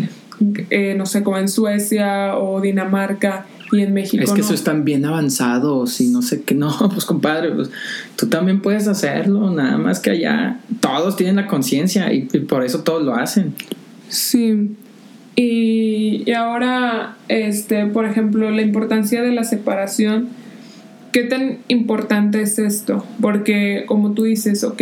eh, 0.69 0.95
no 0.97 1.05
sé, 1.05 1.23
como 1.23 1.37
en 1.37 1.47
Suecia 1.47 2.37
o 2.37 2.59
Dinamarca 2.59 3.45
y 3.75 3.83
en 3.83 3.93
México. 3.93 4.23
Es 4.23 4.31
que 4.31 4.39
no. 4.39 4.45
eso 4.45 4.53
están 4.53 4.85
bien 4.85 5.05
avanzados 5.05 5.99
y 6.01 6.07
no 6.07 6.21
sé 6.21 6.41
qué. 6.41 6.53
No, 6.63 6.71
pues 6.89 7.05
compadre, 7.05 7.51
pues, 7.51 7.69
tú 8.15 8.27
también 8.27 8.61
puedes 8.61 8.87
hacerlo. 8.87 9.49
Nada 9.49 9.77
más 9.77 9.99
que 9.99 10.11
allá 10.11 10.59
todos 10.79 11.15
tienen 11.15 11.35
la 11.35 11.47
conciencia 11.47 12.13
y, 12.13 12.27
y 12.31 12.39
por 12.39 12.63
eso 12.63 12.83
todos 12.83 13.03
lo 13.03 13.15
hacen. 13.15 13.53
Sí. 14.07 14.75
Y, 15.35 16.23
y 16.25 16.31
ahora, 16.33 17.17
este, 17.27 17.85
por 17.87 18.05
ejemplo, 18.05 18.49
la 18.51 18.61
importancia 18.61 19.21
de 19.21 19.31
la 19.31 19.43
separación. 19.43 20.29
¿Qué 21.11 21.23
tan 21.23 21.59
importante 21.67 22.41
es 22.41 22.57
esto? 22.57 23.05
Porque 23.21 23.83
como 23.87 24.13
tú 24.13 24.23
dices, 24.23 24.63
ok, 24.63 24.81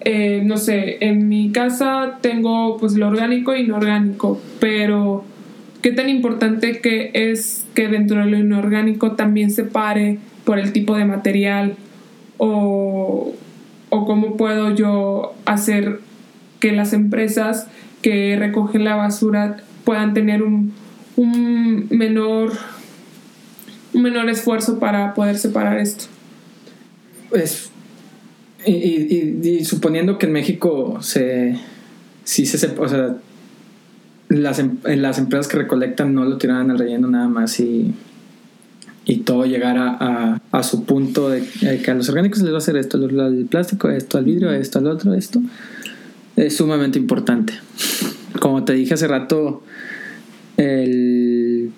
eh, 0.00 0.42
no 0.44 0.56
sé, 0.56 0.98
en 1.00 1.28
mi 1.28 1.50
casa 1.50 2.18
tengo 2.20 2.78
pues 2.78 2.94
lo 2.94 3.08
orgánico 3.08 3.54
y 3.54 3.60
inorgánico, 3.60 4.40
pero 4.60 5.24
¿qué 5.82 5.92
tan 5.92 6.08
importante 6.08 6.80
que 6.80 7.10
es 7.14 7.64
que 7.74 7.88
dentro 7.88 8.18
de 8.18 8.26
lo 8.26 8.38
inorgánico 8.38 9.12
también 9.12 9.50
se 9.50 9.64
pare 9.64 10.18
por 10.44 10.58
el 10.58 10.72
tipo 10.72 10.96
de 10.96 11.04
material? 11.04 11.76
O, 12.38 13.34
o 13.90 14.06
cómo 14.06 14.36
puedo 14.36 14.74
yo 14.74 15.34
hacer 15.44 16.00
que 16.60 16.72
las 16.72 16.92
empresas 16.92 17.66
que 18.02 18.36
recogen 18.38 18.84
la 18.84 18.96
basura 18.96 19.58
puedan 19.84 20.14
tener 20.14 20.42
un, 20.42 20.72
un 21.16 21.88
menor 21.90 22.52
un 23.92 24.02
menor 24.02 24.28
esfuerzo 24.28 24.78
para 24.78 25.14
poder 25.14 25.38
separar 25.38 25.78
esto. 25.78 26.04
Pues, 27.30 27.70
y, 28.66 29.64
suponiendo 29.64 30.18
que 30.18 30.26
en 30.26 30.32
México 30.32 30.98
se. 31.00 31.58
Sí 32.24 32.46
se. 32.46 32.58
Las, 34.28 34.58
em- 34.58 34.78
las 34.84 35.18
empresas 35.18 35.48
que 35.48 35.58
recolectan 35.58 36.14
no 36.14 36.24
lo 36.24 36.38
tiraran 36.38 36.70
al 36.70 36.78
relleno 36.78 37.08
nada 37.08 37.28
más 37.28 37.60
y. 37.60 37.94
Y 39.10 39.20
todo 39.20 39.46
llegara 39.46 39.96
a, 39.98 40.38
a 40.52 40.62
su 40.62 40.84
punto 40.84 41.30
de, 41.30 41.40
de 41.62 41.80
que 41.80 41.90
a 41.90 41.94
los 41.94 42.10
orgánicos 42.10 42.42
les 42.42 42.50
va 42.50 42.56
a 42.56 42.58
hacer 42.58 42.76
esto, 42.76 42.98
al 42.98 43.18
al 43.18 43.46
plástico, 43.46 43.88
esto, 43.88 44.18
al 44.18 44.26
vidrio, 44.26 44.50
esto, 44.50 44.80
al 44.80 44.86
otro, 44.86 45.14
esto. 45.14 45.40
Es 46.36 46.58
sumamente 46.58 46.98
importante. 46.98 47.54
Como 48.38 48.64
te 48.64 48.74
dije 48.74 48.92
hace 48.92 49.08
rato, 49.08 49.62
el, 50.58 51.70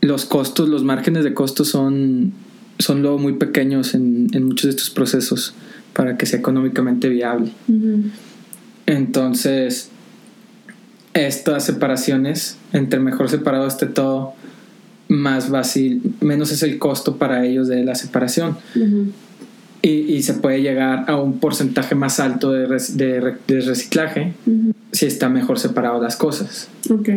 los 0.00 0.24
costos, 0.24 0.68
los 0.68 0.82
márgenes 0.82 1.22
de 1.22 1.32
costos 1.32 1.68
son, 1.68 2.32
son 2.80 3.02
luego 3.02 3.18
muy 3.18 3.34
pequeños 3.34 3.94
en, 3.94 4.26
en 4.32 4.42
muchos 4.44 4.64
de 4.64 4.70
estos 4.70 4.90
procesos 4.90 5.54
para 5.92 6.16
que 6.16 6.26
sea 6.26 6.40
económicamente 6.40 7.08
viable. 7.08 7.52
Entonces, 8.86 9.91
estas 11.14 11.64
separaciones, 11.64 12.56
entre 12.72 13.00
mejor 13.00 13.28
separado 13.28 13.66
esté 13.66 13.86
todo, 13.86 14.32
más 15.08 15.46
fácil, 15.46 16.00
menos 16.20 16.50
es 16.52 16.62
el 16.62 16.78
costo 16.78 17.16
para 17.16 17.44
ellos 17.44 17.68
de 17.68 17.84
la 17.84 17.94
separación. 17.94 18.56
Y, 19.82 19.88
y 19.90 20.22
se 20.22 20.34
puede 20.34 20.62
llegar 20.62 21.04
a 21.08 21.16
un 21.20 21.38
porcentaje 21.40 21.94
más 21.96 22.20
alto 22.20 22.52
de, 22.52 22.60
de 22.94 23.20
re- 23.20 23.36
de 23.48 23.60
reciclaje 23.62 24.32
si 24.92 25.06
está 25.06 25.28
mejor 25.28 25.58
separado 25.58 26.00
las 26.00 26.14
cosas. 26.16 26.68
Ok. 26.88 27.08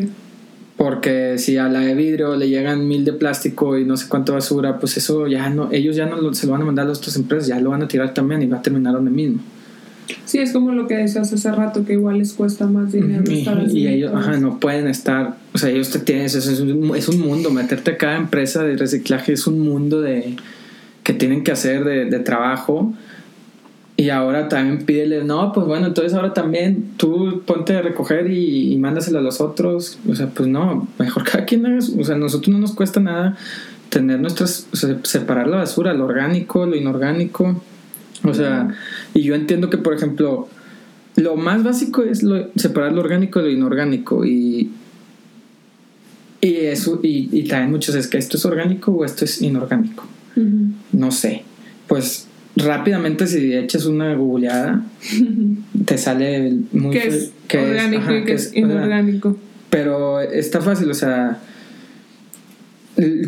Porque 0.75 1.37
si 1.37 1.57
a 1.57 1.69
la 1.69 1.79
de 1.81 1.93
vidrio 1.95 2.35
le 2.35 2.49
llegan 2.49 2.85
mil 2.87 3.05
de 3.05 3.13
plástico 3.13 3.77
y 3.77 3.85
no 3.85 3.95
sé 3.95 4.07
cuánto 4.09 4.33
basura, 4.33 4.77
pues 4.79 4.97
eso 4.97 5.25
ya 5.27 5.49
no, 5.49 5.69
ellos 5.71 5.95
ya 5.95 6.05
no 6.05 6.17
lo- 6.17 6.33
se 6.33 6.47
lo 6.47 6.53
van 6.53 6.63
a 6.63 6.65
mandar 6.65 6.85
a 6.85 6.89
las 6.89 6.97
otras 6.97 7.15
empresas, 7.15 7.47
ya 7.47 7.59
lo 7.59 7.69
van 7.69 7.83
a 7.83 7.87
tirar 7.87 8.13
también 8.13 8.41
y 8.41 8.47
va 8.47 8.57
a 8.57 8.61
terminar 8.61 8.93
donde 8.93 9.11
mismo. 9.11 9.39
Sí, 10.25 10.39
es 10.39 10.51
como 10.51 10.71
lo 10.71 10.87
que 10.87 10.95
decías 10.95 11.31
hace 11.31 11.51
rato, 11.51 11.85
que 11.85 11.93
igual 11.93 12.19
les 12.19 12.33
cuesta 12.33 12.67
más 12.67 12.91
dinero. 12.91 13.23
Y, 13.31 13.39
estar 13.39 13.67
y 13.69 13.87
ellos 13.87 14.11
ajá, 14.13 14.37
no 14.37 14.59
pueden 14.59 14.87
estar, 14.87 15.37
o 15.53 15.57
sea, 15.57 15.69
ellos 15.69 15.89
te 15.89 15.99
tienen, 15.99 16.25
eso 16.25 16.37
es 16.39 16.59
un, 16.59 16.95
es 16.95 17.07
un 17.07 17.19
mundo, 17.19 17.51
meterte 17.51 17.91
a 17.91 17.97
cada 17.97 18.17
empresa 18.17 18.63
de 18.63 18.77
reciclaje 18.77 19.33
es 19.33 19.47
un 19.47 19.59
mundo 19.59 20.01
de 20.01 20.35
que 21.03 21.13
tienen 21.13 21.43
que 21.43 21.51
hacer 21.51 21.83
de, 21.83 22.05
de 22.05 22.19
trabajo. 22.19 22.93
Y 23.97 24.09
ahora 24.09 24.49
también 24.49 24.85
pídele, 24.85 25.23
no, 25.23 25.53
pues 25.53 25.65
bueno, 25.65 25.87
entonces 25.87 26.13
ahora 26.13 26.33
también 26.33 26.91
tú 26.97 27.43
ponte 27.45 27.77
a 27.77 27.81
recoger 27.81 28.29
y, 28.29 28.73
y 28.73 28.77
mándaselo 28.77 29.19
a 29.19 29.21
los 29.21 29.39
otros. 29.39 29.99
O 30.09 30.15
sea, 30.15 30.27
pues 30.27 30.49
no, 30.49 30.87
mejor 30.99 31.23
cada 31.23 31.45
quien 31.45 31.65
haga, 31.65 31.77
o 31.77 32.03
sea, 32.03 32.15
a 32.15 32.17
nosotros 32.17 32.49
no 32.49 32.59
nos 32.59 32.73
cuesta 32.73 32.99
nada 32.99 33.37
tener 33.89 34.19
nuestras, 34.19 34.67
o 34.73 34.75
sea, 34.75 34.97
separar 35.03 35.47
la 35.47 35.57
basura, 35.57 35.93
lo 35.93 36.05
orgánico, 36.05 36.65
lo 36.65 36.75
inorgánico. 36.75 37.61
O 38.25 38.33
sea, 38.33 38.69
y 39.13 39.21
yo 39.21 39.35
entiendo 39.35 39.69
que, 39.69 39.77
por 39.77 39.93
ejemplo, 39.93 40.47
lo 41.15 41.35
más 41.35 41.63
básico 41.63 42.03
es 42.03 42.23
lo- 42.23 42.49
separar 42.55 42.91
lo 42.93 43.01
orgánico 43.01 43.39
de 43.39 43.45
lo 43.45 43.51
inorgánico 43.51 44.25
y, 44.25 44.71
y 46.41 46.55
eso, 46.65 46.99
y, 47.03 47.29
y 47.31 47.47
también 47.47 47.71
muchos 47.71 47.95
es 47.95 48.07
que 48.07 48.17
esto 48.17 48.37
es 48.37 48.45
orgánico 48.45 48.91
o 48.91 49.05
esto 49.05 49.25
es 49.25 49.41
inorgánico. 49.41 50.05
No 50.91 51.11
sé. 51.11 51.43
Pues 51.87 52.27
rápidamente 52.57 53.25
si 53.27 53.53
echas 53.53 53.85
una 53.85 54.13
googleada, 54.15 54.83
te 55.85 55.97
sale 55.97 56.53
muy 56.73 56.91
que 56.91 57.07
es 57.07 57.31
orgánico 57.53 58.01
ajá, 58.03 58.13
y 58.17 58.19
que 58.21 58.25
que 58.25 58.33
es 58.33 58.41
es- 58.43 58.47
o 58.49 58.51
sea, 58.53 58.59
inorgánico. 58.61 59.37
pero 59.69 60.21
está 60.21 60.61
fácil, 60.61 60.89
o 60.89 60.93
sea, 60.93 61.39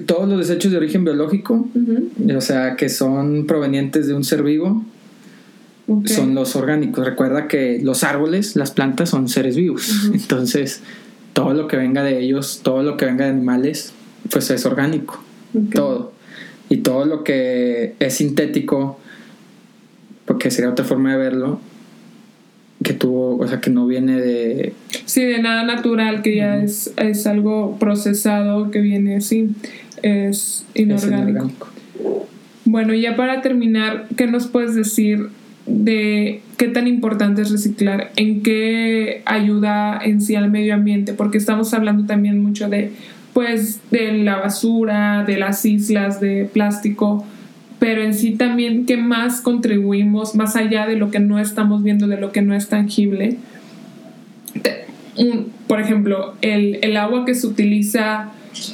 todos 0.05 0.30
los 0.30 0.47
desechos 0.47 0.72
de 0.72 0.78
origen 0.78 1.03
biológico, 1.03 1.68
o 2.36 2.41
sea, 2.41 2.76
que 2.76 2.89
son 2.89 3.45
provenientes 3.45 4.07
de 4.07 4.13
un 4.13 4.24
ser 4.24 4.43
vivo, 4.43 4.86
son 6.05 6.36
los 6.36 6.55
orgánicos. 6.55 7.05
Recuerda 7.05 7.47
que 7.47 7.80
los 7.82 8.03
árboles, 8.03 8.55
las 8.55 8.72
plantas 8.72 9.09
son 9.09 9.30
seres 9.30 9.55
vivos. 9.55 10.09
Entonces, 10.13 10.82
todo 11.34 11.53
lo 11.53 11.68
que 11.68 11.78
venga 11.78 12.03
de 12.03 12.20
ellos, 12.20 12.61
todo 12.63 12.84
lo 12.84 12.97
que 12.97 13.05
venga 13.05 13.26
de 13.26 13.32
animales, 13.32 13.93
pues 14.32 14.49
es 14.49 14.65
orgánico. 14.65 15.22
Todo. 15.74 16.11
Y 16.70 16.78
todo 16.78 17.05
lo 17.05 17.24
que 17.24 17.95
es 17.99 18.13
sintético, 18.15 18.99
porque 20.26 20.51
sería 20.51 20.72
otra 20.72 20.84
forma 20.84 21.11
de 21.11 21.18
verlo, 21.18 21.61
que 22.84 22.93
tuvo, 22.93 23.38
o 23.38 23.47
sea, 23.47 23.59
que 23.59 23.69
no 23.69 23.88
viene 23.88 24.19
de... 24.21 24.73
Sí, 25.05 25.23
de 25.23 25.41
nada 25.41 25.63
natural, 25.63 26.21
que 26.21 26.36
ya 26.36 26.57
es, 26.57 26.93
es 26.97 27.25
algo 27.25 27.78
procesado 27.80 28.71
que 28.71 28.82
viene 28.82 29.17
así, 29.17 29.49
es 30.03 30.65
es 30.73 30.82
inorgánico. 30.82 31.30
inorgánico. 31.30 31.67
Bueno, 32.65 32.93
y 32.93 33.01
ya 33.01 33.15
para 33.15 33.41
terminar, 33.41 34.07
¿qué 34.15 34.28
nos 34.28 34.47
puedes 34.47 34.75
decir 34.75 35.30
de 35.65 36.41
qué 36.57 36.67
tan 36.67 36.88
importante 36.88 37.41
es 37.41 37.49
reciclar? 37.49 38.11
¿En 38.15 38.43
qué 38.43 39.21
ayuda 39.25 39.99
en 40.03 40.21
sí 40.21 40.36
al 40.36 40.51
medio 40.51 40.73
ambiente? 40.73 41.13
Porque 41.13 41.38
estamos 41.38 41.73
hablando 41.73 42.05
también 42.05 42.43
mucho 42.43 42.69
de, 42.69 42.91
pues, 43.34 43.80
de 43.89 44.11
la 44.13 44.38
basura, 44.38 45.23
de 45.25 45.38
las 45.38 45.65
islas 45.65 46.19
de 46.19 46.49
plástico, 46.51 47.25
pero 47.80 48.01
en 48.01 48.13
sí 48.13 48.32
también, 48.32 48.86
¿qué 48.86 48.97
más 48.97 49.41
contribuimos 49.41 50.36
más 50.36 50.55
allá 50.55 50.88
de 50.88 50.95
lo 50.95 51.11
que 51.11 51.19
no 51.19 51.39
estamos 51.39 51.84
viendo, 51.84 52.07
de 52.07 52.17
lo 52.17 52.32
que 52.32 52.41
no 52.41 52.53
es 52.53 52.69
tangible? 52.69 53.38
Por 55.67 55.82
ejemplo, 55.82 56.36
el, 56.41 56.80
el 56.82 56.97
agua 56.97 57.25
que 57.25 57.36
se 57.36 57.47
utiliza 57.47 58.32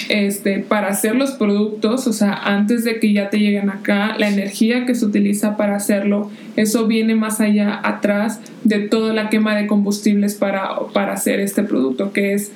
este, 0.10 0.60
para 0.60 0.88
hacer 0.88 1.16
los 1.16 1.32
productos, 1.32 2.08
o 2.08 2.14
sea, 2.14 2.34
antes 2.34 2.84
de 2.84 2.99
que 2.99 3.14
ya 3.14 3.30
te 3.30 3.39
lleguen 3.39 3.70
acá, 3.70 4.16
la 4.18 4.30
energía 4.30 4.86
que 4.86 4.95
se 4.95 5.06
utiliza 5.06 5.58
para 5.58 5.76
hacerlo, 5.76 6.32
eso 6.56 6.88
viene 6.88 7.16
más 7.16 7.41
allá, 7.41 7.80
atrás 7.84 8.39
de 8.64 8.80
toda 8.80 9.14
la 9.14 9.30
quema 9.30 9.56
de 9.56 9.68
combustibles 9.68 10.36
para, 10.36 10.70
para 10.93 11.14
hacer 11.14 11.39
este 11.39 11.64
producto, 11.64 12.14
que 12.14 12.34
es 12.34 12.51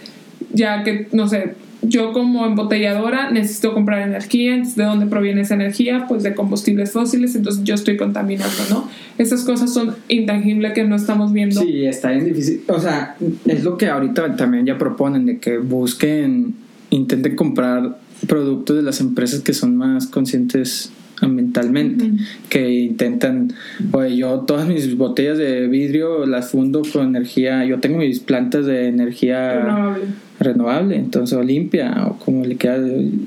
ya 0.53 0.83
que, 0.83 1.07
no 1.11 1.27
sé, 1.27 1.55
yo 1.81 2.11
como 2.11 2.45
embotelladora 2.45 3.31
necesito 3.31 3.73
comprar 3.73 4.01
energía, 4.01 4.53
entonces 4.53 4.75
¿de 4.75 4.83
dónde 4.83 5.05
proviene 5.05 5.41
esa 5.41 5.55
energía? 5.55 6.05
Pues 6.07 6.23
de 6.23 6.33
combustibles 6.33 6.91
fósiles, 6.91 7.35
entonces 7.35 7.63
yo 7.63 7.75
estoy 7.75 7.97
contaminando, 7.97 8.63
¿no? 8.69 8.89
Esas 9.17 9.43
cosas 9.43 9.73
son 9.73 9.95
intangibles 10.07 10.73
que 10.73 10.83
no 10.83 10.95
estamos 10.95 11.33
viendo. 11.33 11.61
Sí, 11.61 11.85
está 11.85 12.11
bien 12.11 12.25
difícil. 12.25 12.61
O 12.67 12.79
sea, 12.79 13.15
es 13.45 13.63
lo 13.63 13.77
que 13.77 13.87
ahorita 13.87 14.35
también 14.35 14.65
ya 14.65 14.77
proponen, 14.77 15.25
de 15.25 15.37
que 15.39 15.57
busquen, 15.57 16.55
intenten 16.89 17.35
comprar 17.35 17.97
productos 18.27 18.75
de 18.75 18.81
las 18.81 18.99
empresas 18.99 19.41
que 19.41 19.53
son 19.53 19.77
más 19.77 20.07
conscientes 20.07 20.91
ambientalmente, 21.21 22.11
que 22.49 22.69
intentan, 22.69 23.53
oye, 23.91 24.17
yo 24.17 24.41
todas 24.41 24.67
mis 24.67 24.95
botellas 24.95 25.37
de 25.37 25.67
vidrio 25.67 26.25
las 26.25 26.51
fundo 26.51 26.83
con 26.93 27.07
energía, 27.07 27.65
yo 27.65 27.79
tengo 27.79 27.97
mis 27.97 28.19
plantas 28.19 28.65
de 28.65 28.87
energía 28.87 29.53
Renovable. 29.53 30.05
Renovable, 30.39 30.95
entonces 30.95 31.37
o 31.37 31.43
limpia 31.43 32.07
o 32.07 32.17
como 32.19 32.45
le 32.45 32.55
queda 32.55 32.77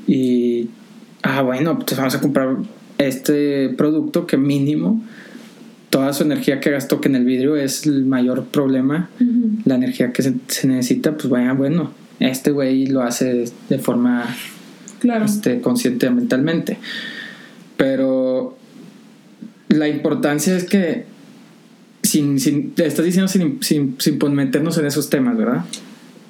y 0.07 0.69
ah 1.23 1.43
bueno, 1.43 1.79
pues 1.79 1.97
vamos 1.97 2.15
a 2.15 2.21
comprar 2.21 2.57
este 2.99 3.71
producto 3.71 4.27
que 4.27 4.37
mínimo 4.37 5.03
toda 5.91 6.13
su 6.13 6.23
energía 6.23 6.61
que 6.61 6.71
gastó 6.71 7.01
que 7.01 7.09
en 7.09 7.17
el 7.17 7.25
vidrio 7.25 7.57
es 7.57 7.85
el 7.85 8.07
mayor 8.07 8.45
problema, 8.45 9.11
la 9.65 9.75
energía 9.75 10.13
que 10.13 10.23
se, 10.23 10.35
se 10.47 10.69
necesita, 10.69 11.17
pues 11.17 11.29
vaya, 11.29 11.53
bueno, 11.53 11.91
este 12.21 12.53
güey 12.53 12.87
lo 12.87 13.03
hace 13.03 13.47
de 13.69 13.79
forma 13.79 14.25
Claro. 15.01 15.25
este, 15.25 15.61
consciente 15.61 16.09
mentalmente. 16.11 16.79
Pero 17.77 18.57
la 19.69 19.89
importancia 19.89 20.57
es 20.57 20.65
que 20.65 21.07
sin, 22.03 22.39
sin, 22.39 22.71
te 22.73 22.87
estás 22.87 23.05
diciendo 23.05 23.29
sin, 23.29 23.63
sin, 23.63 23.97
sin 23.99 24.19
meternos 24.35 24.79
en 24.79 24.87
esos 24.87 25.11
temas, 25.11 25.37
¿verdad? 25.37 25.65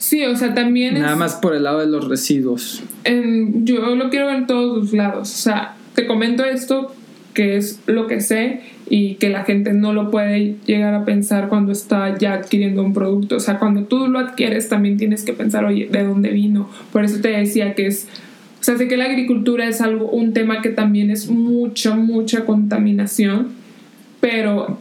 Sí, 0.01 0.25
o 0.25 0.35
sea, 0.35 0.55
también 0.55 0.95
Nada 0.95 1.13
es, 1.13 1.19
más 1.19 1.35
por 1.37 1.55
el 1.55 1.65
lado 1.65 1.81
de 1.81 1.87
los 1.87 2.09
residuos. 2.09 2.83
en- 3.05 3.67
yo 3.67 3.95
lo 3.95 4.09
quiero 4.09 4.27
ver 4.27 4.37
en 4.37 4.47
todos 4.47 4.77
los 4.79 4.93
lados. 4.95 5.31
O 5.33 5.37
sea, 5.39 5.77
te 5.95 6.07
comento 6.07 6.43
esto 6.45 6.95
que 7.35 7.57
es 7.59 7.81
lo 7.87 8.07
que 8.07 8.21
sé 8.21 8.63
y 8.89 9.17
que 9.17 9.29
la 9.29 9.45
gente 9.45 9.73
no 9.75 9.93
lo 9.93 10.11
puede 10.11 10.57
llegar 10.67 10.95
a 10.95 11.05
pensar 11.05 11.49
cuando 11.49 11.71
está 11.71 12.17
ya 12.19 12.33
adquiriendo 12.33 12.83
un 12.83 12.93
producto. 12.95 13.37
O 13.37 13.41
sea, 13.41 13.59
cuando 13.59 13.85
tú 13.85 14.09
lo 14.09 14.19
adquieres 14.19 14.69
también 14.71 14.97
tienes 14.97 15.23
que 15.23 15.33
pensar, 15.35 15.65
oye, 15.67 15.87
¿de 15.93 16.03
dónde 16.03 16.31
vino? 16.31 16.69
Por 16.93 17.05
eso 17.05 17.21
te 17.21 17.29
decía 17.29 17.75
que 17.75 17.87
es... 17.87 18.09
O 18.61 18.65
sea, 18.65 18.77
sé 18.79 18.89
que 18.89 18.97
la 18.97 19.05
agricultura 19.05 19.69
es 19.69 19.81
algo, 19.83 20.09
un 20.11 20.33
tema 20.33 20.61
que 20.63 20.71
también 20.71 21.11
es 21.11 21.29
mucha, 21.31 21.95
mucha 21.95 22.45
contaminación, 22.47 23.49
pero 24.21 24.79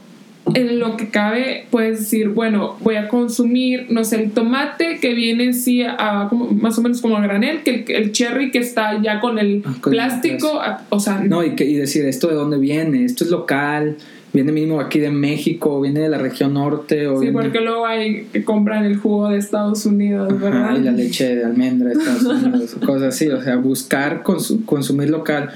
en 0.55 0.79
lo 0.79 0.97
que 0.97 1.09
cabe 1.09 1.65
puedes 1.69 1.99
decir, 1.99 2.29
bueno, 2.29 2.77
voy 2.81 2.95
a 2.95 3.07
consumir, 3.07 3.87
no 3.89 4.03
sé, 4.03 4.21
el 4.23 4.31
tomate 4.31 4.99
que 4.99 5.13
viene 5.13 5.53
sí 5.53 5.83
a, 5.83 6.27
como- 6.29 6.51
más 6.51 6.77
o 6.77 6.81
menos 6.81 7.01
como 7.01 7.17
a 7.17 7.21
granel, 7.21 7.63
que 7.63 7.83
el, 7.87 7.91
el 7.91 8.11
cherry 8.11 8.51
que 8.51 8.59
está 8.59 9.01
ya 9.01 9.19
con 9.19 9.39
el 9.39 9.63
Ah, 9.65 9.75
con 9.81 9.91
plástico, 9.91 10.59
a- 10.61 10.83
o 10.89 10.99
sea, 10.99 11.19
No, 11.19 11.43
y, 11.43 11.55
que, 11.55 11.65
y 11.65 11.73
decir 11.75 12.05
esto 12.05 12.27
de 12.27 12.35
dónde 12.35 12.57
viene, 12.57 13.03
esto 13.05 13.23
es 13.23 13.29
local, 13.29 13.97
viene 14.31 14.51
mínimo 14.51 14.79
aquí 14.79 14.99
de 14.99 15.09
México, 15.09 15.81
viene 15.81 16.01
de 16.01 16.09
la 16.09 16.17
región 16.19 16.53
norte 16.53 17.07
o 17.07 17.15
sí, 17.19 17.25
viene- 17.25 17.39
porque 17.41 17.61
luego 17.61 17.85
hay 17.85 18.25
que 18.31 18.43
compran 18.43 18.85
el 18.85 18.97
jugo 18.97 19.29
de 19.29 19.37
Estados 19.39 19.85
Unidos, 19.85 20.31
Ajá, 20.31 20.43
¿verdad? 20.43 20.77
y 20.79 20.83
la 20.83 20.91
leche 20.91 21.35
de 21.35 21.45
almendra 21.45 21.89
de 21.89 21.95
Estados 21.95 22.23
Unidos, 22.23 22.75
cosas 22.85 23.15
así, 23.15 23.27
o 23.29 23.41
sea, 23.41 23.55
buscar 23.57 24.21
consu- 24.23 24.63
consumir 24.65 25.09
local, 25.09 25.49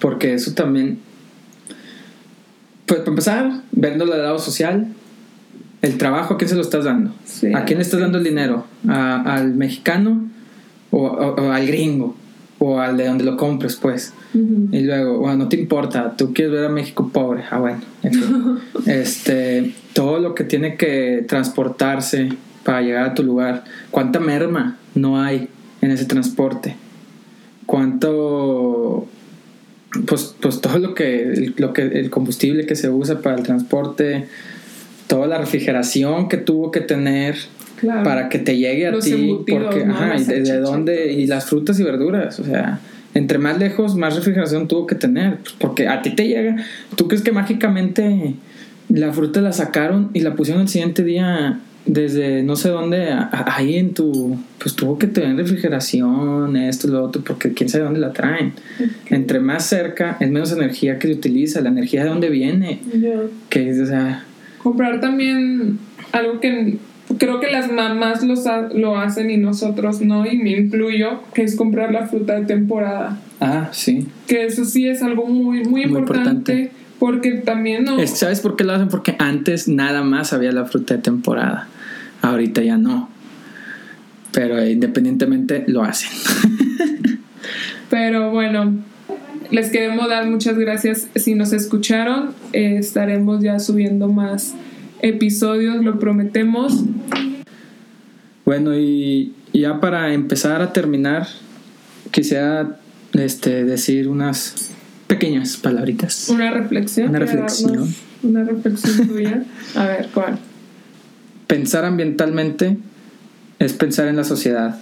porque 0.00 0.34
eso 0.34 0.54
también, 0.54 0.98
pues 2.90 3.00
para 3.00 3.10
empezar, 3.12 3.52
verlo 3.72 4.04
del 4.06 4.20
lado 4.22 4.38
social, 4.40 4.88
el 5.80 5.96
trabajo, 5.96 6.34
¿a 6.34 6.36
quién 6.38 6.48
se 6.48 6.56
lo 6.56 6.60
estás 6.62 6.84
dando? 6.84 7.12
Sí, 7.24 7.54
¿A 7.54 7.64
quién 7.64 7.78
le 7.78 7.84
estás 7.84 8.00
dando 8.00 8.18
el 8.18 8.24
dinero? 8.24 8.66
¿A- 8.88 9.22
¿Al 9.36 9.54
mexicano 9.54 10.28
o, 10.90 11.06
o- 11.06 11.34
o 11.40 11.52
al 11.52 11.66
gringo? 11.66 12.16
O 12.58 12.78
al 12.80 12.96
de 12.98 13.06
donde 13.06 13.24
lo 13.24 13.36
compres, 13.38 13.76
pues. 13.76 14.12
Y 14.34 14.80
luego, 14.80 15.18
bueno, 15.20 15.44
no 15.44 15.48
te 15.48 15.56
importa, 15.58 16.14
tú 16.16 16.34
quieres 16.34 16.52
ver 16.52 16.64
a 16.66 16.68
México 16.68 17.08
pobre. 17.12 17.44
Ah, 17.50 17.58
bueno. 17.58 17.80
este, 18.86 19.72
todo 19.94 20.18
lo 20.18 20.34
que 20.34 20.44
tiene 20.44 20.76
que 20.76 21.24
transportarse 21.28 22.30
para 22.64 22.82
llegar 22.82 23.04
a 23.06 23.14
tu 23.14 23.22
lugar. 23.22 23.64
¿Cuánta 23.90 24.18
merma 24.20 24.76
no 24.94 25.20
hay 25.22 25.48
en 25.80 25.90
ese 25.92 26.04
transporte? 26.04 26.76
¿Cuánto 27.64 29.06
pues, 30.06 30.34
pues 30.40 30.60
todo 30.60 30.78
lo 30.78 30.94
que, 30.94 31.52
lo 31.56 31.72
que 31.72 31.82
el 31.82 32.10
combustible 32.10 32.66
que 32.66 32.76
se 32.76 32.88
usa 32.90 33.20
para 33.20 33.36
el 33.36 33.42
transporte, 33.42 34.26
toda 35.06 35.26
la 35.26 35.38
refrigeración 35.38 36.28
que 36.28 36.36
tuvo 36.36 36.70
que 36.70 36.80
tener 36.80 37.36
Claro. 37.80 38.02
para 38.02 38.28
que 38.28 38.38
te 38.38 38.58
llegue 38.58 38.86
a 38.86 38.90
Los 38.90 39.06
ti, 39.06 39.38
porque 39.50 39.86
¿no? 39.86 39.94
ajá, 39.94 40.14
y 40.16 40.18
de, 40.24 40.34
de 40.40 40.44
salchichas. 40.44 40.62
dónde 40.62 41.12
y 41.14 41.26
las 41.26 41.46
frutas 41.46 41.80
y 41.80 41.82
verduras, 41.82 42.38
o 42.38 42.44
sea, 42.44 42.78
entre 43.14 43.38
más 43.38 43.58
lejos 43.58 43.96
más 43.96 44.14
refrigeración 44.16 44.68
tuvo 44.68 44.86
que 44.86 44.94
tener, 44.96 45.38
pues, 45.38 45.54
porque 45.58 45.88
a 45.88 46.02
ti 46.02 46.10
te 46.14 46.28
llega, 46.28 46.56
tú 46.94 47.08
crees 47.08 47.22
que 47.22 47.32
mágicamente 47.32 48.34
la 48.90 49.12
fruta 49.14 49.40
la 49.40 49.52
sacaron 49.52 50.10
y 50.12 50.20
la 50.20 50.34
pusieron 50.34 50.60
el 50.62 50.68
siguiente 50.68 51.02
día 51.04 51.58
desde 51.86 52.42
no 52.42 52.56
sé 52.56 52.68
dónde 52.68 53.10
a- 53.10 53.28
a- 53.32 53.56
ahí 53.56 53.76
en 53.76 53.94
tu 53.94 54.36
pues 54.58 54.76
tuvo 54.76 54.98
que 54.98 55.06
tener 55.06 55.36
refrigeración 55.36 56.56
esto 56.56 56.88
lo 56.88 57.02
otro 57.04 57.22
porque 57.24 57.52
quién 57.52 57.68
sabe 57.68 57.84
dónde 57.84 58.00
la 58.00 58.12
traen. 58.12 58.52
Entre 59.08 59.40
más 59.40 59.64
cerca 59.66 60.16
es 60.20 60.30
menos 60.30 60.52
energía 60.52 60.98
que 60.98 61.08
se 61.08 61.14
utiliza 61.14 61.60
la 61.60 61.70
energía 61.70 62.02
de 62.04 62.10
dónde 62.10 62.28
viene. 62.30 62.80
Que 63.48 63.70
es 63.70 63.78
o 63.80 63.86
sea 63.86 64.24
Comprar 64.62 65.00
también 65.00 65.78
algo 66.12 66.38
que 66.40 66.76
creo 67.18 67.40
que 67.40 67.50
las 67.50 67.72
mamás 67.72 68.22
los 68.22 68.46
ha- 68.46 68.68
lo 68.74 68.98
hacen 68.98 69.30
y 69.30 69.36
nosotros 69.38 70.00
no, 70.02 70.26
y 70.30 70.36
me 70.38 70.50
incluyo, 70.50 71.22
que 71.34 71.42
es 71.42 71.56
comprar 71.56 71.90
la 71.92 72.06
fruta 72.06 72.38
de 72.38 72.44
temporada. 72.46 73.18
ah 73.40 73.68
sí. 73.72 74.06
Que 74.28 74.44
eso 74.44 74.64
sí 74.66 74.86
es 74.86 75.02
algo 75.02 75.26
muy, 75.26 75.60
muy, 75.64 75.86
Muy 75.86 76.00
importante, 76.00 76.52
importante. 76.52 76.70
Porque 77.00 77.32
también 77.32 77.84
no... 77.84 77.98
Es- 77.98 78.18
¿Sabes 78.18 78.38
por 78.40 78.54
qué 78.54 78.62
lo 78.62 78.74
hacen? 78.74 78.88
Porque 78.88 79.16
antes 79.18 79.66
nada 79.66 80.04
más 80.04 80.32
había 80.32 80.52
la 80.52 80.66
fruta 80.66 80.94
de 80.94 81.02
temporada. 81.02 81.66
Ahorita 82.22 82.62
ya 82.62 82.76
no. 82.76 83.08
Pero 84.30 84.58
eh, 84.58 84.70
independientemente 84.70 85.64
lo 85.66 85.82
hacen. 85.82 86.10
Pero 87.90 88.30
bueno, 88.30 88.74
les 89.50 89.70
queremos 89.70 90.08
dar 90.08 90.26
muchas 90.28 90.56
gracias 90.58 91.08
si 91.16 91.34
nos 91.34 91.52
escucharon. 91.52 92.32
Eh, 92.52 92.76
estaremos 92.78 93.42
ya 93.42 93.58
subiendo 93.58 94.06
más 94.08 94.54
episodios, 95.00 95.82
lo 95.82 95.98
prometemos. 95.98 96.84
Bueno, 98.44 98.76
y 98.78 99.32
ya 99.52 99.80
para 99.80 100.12
empezar 100.12 100.60
a 100.60 100.72
terminar, 100.72 101.26
quisiera 102.10 102.78
este, 103.14 103.64
decir 103.64 104.06
unas 104.08 104.70
pequeñas 105.10 105.56
palabritas. 105.56 106.28
Una 106.28 106.52
reflexión. 106.52 107.08
Una 107.10 107.18
¿quieres 107.18 107.34
reflexión. 107.34 107.94
Una 108.22 108.44
reflexión 108.44 109.08
tuya. 109.08 109.44
A 109.74 109.86
ver, 109.86 110.08
¿cuál? 110.14 110.38
Pensar 111.48 111.84
ambientalmente 111.84 112.78
es 113.58 113.72
pensar 113.72 114.06
en 114.06 114.16
la 114.16 114.24
sociedad. 114.24 114.78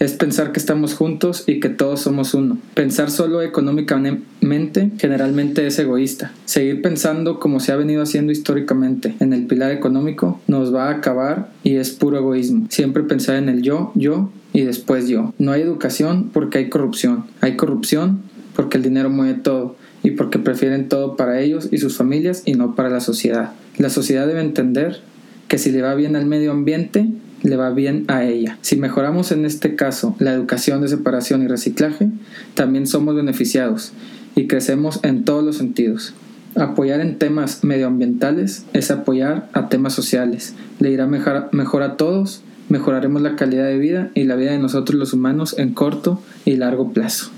Es 0.00 0.12
pensar 0.12 0.50
que 0.50 0.58
estamos 0.58 0.94
juntos 0.94 1.44
y 1.46 1.60
que 1.60 1.68
todos 1.68 2.00
somos 2.00 2.34
uno. 2.34 2.58
Pensar 2.74 3.10
solo 3.10 3.40
económicamente 3.40 4.90
generalmente 4.98 5.66
es 5.66 5.78
egoísta. 5.78 6.32
Seguir 6.44 6.82
pensando 6.82 7.38
como 7.38 7.60
se 7.60 7.70
ha 7.70 7.76
venido 7.76 8.02
haciendo 8.02 8.32
históricamente 8.32 9.14
en 9.20 9.32
el 9.32 9.46
pilar 9.46 9.70
económico 9.70 10.40
nos 10.48 10.74
va 10.74 10.88
a 10.88 10.94
acabar 10.94 11.50
y 11.62 11.76
es 11.76 11.90
puro 11.90 12.18
egoísmo. 12.18 12.66
Siempre 12.68 13.04
pensar 13.04 13.36
en 13.36 13.48
el 13.48 13.62
yo, 13.62 13.92
yo 13.94 14.30
y 14.52 14.62
después 14.62 15.08
yo. 15.08 15.34
No 15.38 15.52
hay 15.52 15.62
educación 15.62 16.30
porque 16.32 16.58
hay 16.58 16.68
corrupción. 16.68 17.26
Hay 17.40 17.56
corrupción 17.56 18.27
porque 18.68 18.76
el 18.76 18.84
dinero 18.84 19.08
mueve 19.08 19.32
todo 19.32 19.76
y 20.02 20.10
porque 20.10 20.38
prefieren 20.38 20.90
todo 20.90 21.16
para 21.16 21.40
ellos 21.40 21.70
y 21.72 21.78
sus 21.78 21.96
familias 21.96 22.42
y 22.44 22.52
no 22.52 22.74
para 22.74 22.90
la 22.90 23.00
sociedad. 23.00 23.52
La 23.78 23.88
sociedad 23.88 24.26
debe 24.26 24.42
entender 24.42 25.00
que 25.48 25.56
si 25.56 25.72
le 25.72 25.80
va 25.80 25.94
bien 25.94 26.16
al 26.16 26.26
medio 26.26 26.52
ambiente, 26.52 27.08
le 27.42 27.56
va 27.56 27.70
bien 27.70 28.04
a 28.08 28.24
ella. 28.24 28.58
Si 28.60 28.76
mejoramos 28.76 29.32
en 29.32 29.46
este 29.46 29.74
caso 29.74 30.14
la 30.18 30.34
educación 30.34 30.82
de 30.82 30.88
separación 30.88 31.42
y 31.42 31.46
reciclaje, 31.46 32.10
también 32.52 32.86
somos 32.86 33.16
beneficiados 33.16 33.92
y 34.36 34.48
crecemos 34.48 35.00
en 35.02 35.24
todos 35.24 35.42
los 35.42 35.56
sentidos. 35.56 36.12
Apoyar 36.54 37.00
en 37.00 37.16
temas 37.16 37.64
medioambientales 37.64 38.66
es 38.74 38.90
apoyar 38.90 39.48
a 39.54 39.70
temas 39.70 39.94
sociales. 39.94 40.54
Le 40.78 40.90
irá 40.90 41.06
mejor, 41.06 41.48
mejor 41.52 41.82
a 41.82 41.96
todos, 41.96 42.42
mejoraremos 42.68 43.22
la 43.22 43.34
calidad 43.34 43.64
de 43.64 43.78
vida 43.78 44.10
y 44.12 44.24
la 44.24 44.36
vida 44.36 44.50
de 44.50 44.58
nosotros 44.58 44.98
los 44.98 45.14
humanos 45.14 45.58
en 45.58 45.72
corto 45.72 46.20
y 46.44 46.56
largo 46.56 46.92
plazo. 46.92 47.30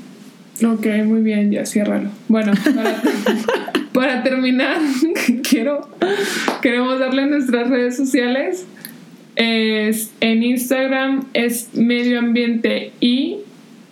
Ok, 0.65 0.87
muy 1.07 1.23
bien, 1.23 1.51
ya 1.51 1.65
ciérralo. 1.65 2.11
Bueno, 2.29 2.53
para, 2.75 3.03
para 3.93 4.23
terminar, 4.23 4.79
quiero, 5.49 5.89
queremos 6.63 6.99
darle 6.99 7.27
nuestras 7.27 7.69
redes 7.69 7.97
sociales. 7.97 8.67
Es, 9.37 10.11
en 10.21 10.43
Instagram 10.43 11.25
es 11.35 11.71
medio 11.75 12.19
ambiente 12.19 12.93
y 13.01 13.39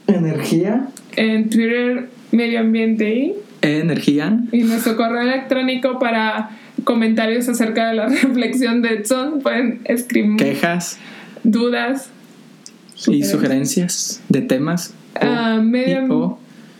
Energía. 0.06 0.88
en 1.16 1.48
Twitter 1.48 2.08
medio 2.32 2.60
ambiente 2.60 3.14
y 3.14 3.34
Energía. 3.62 4.38
y 4.52 4.64
nuestro 4.64 4.96
correo 4.96 5.22
electrónico 5.22 5.98
para 5.98 6.50
comentarios 6.84 7.48
acerca 7.48 7.88
de 7.88 7.94
la 7.94 8.06
reflexión 8.08 8.82
de 8.82 8.94
Edson 8.94 9.40
pueden 9.40 9.80
escribir 9.84 10.36
Quejas 10.36 10.98
dudas 11.44 12.10
y 13.06 13.22
sugerencias 13.24 14.20
de 14.28 14.42
temas. 14.42 14.92
o- 15.20 15.62
medio, 15.62 16.02
y 16.06 16.10
o 16.10 16.38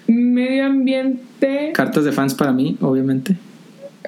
medio 0.09 0.67
ambiente 0.67 1.71
cartas 1.75 2.05
de 2.05 2.13
fans 2.13 2.35
para 2.35 2.53
mí, 2.53 2.77
obviamente. 2.81 3.37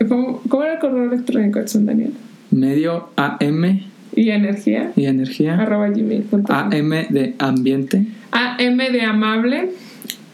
¿cómo, 0.09 0.41
cómo 0.49 0.63
era 0.65 0.75
el 0.75 0.79
correo 0.81 1.05
electrónico 1.05 1.59
Edson 1.59 1.87
Daniel? 1.87 2.13
Medio 2.51 3.11
AM 3.17 3.81
y 4.17 4.31
energía 4.31 4.93
y 4.97 5.05
energía. 5.05 5.61
arroba 5.61 5.89
gmail.com 5.89 6.45
AM 6.49 6.91
de 7.11 7.35
ambiente. 7.39 8.07
AM 8.33 8.79
de 8.79 9.03
amable 9.03 9.71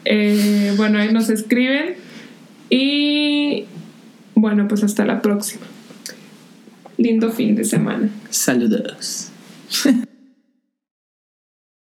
Eh, 0.05 0.73
bueno 0.77 0.99
ahí 0.99 1.11
nos 1.11 1.29
escriben 1.29 1.95
y 2.69 3.65
bueno 4.35 4.67
pues 4.69 4.83
hasta 4.83 5.05
la 5.05 5.21
próxima 5.21 5.65
lindo 6.97 7.29
fin 7.29 7.55
de 7.55 7.65
semana 7.65 8.09
Saludos. 8.29 9.31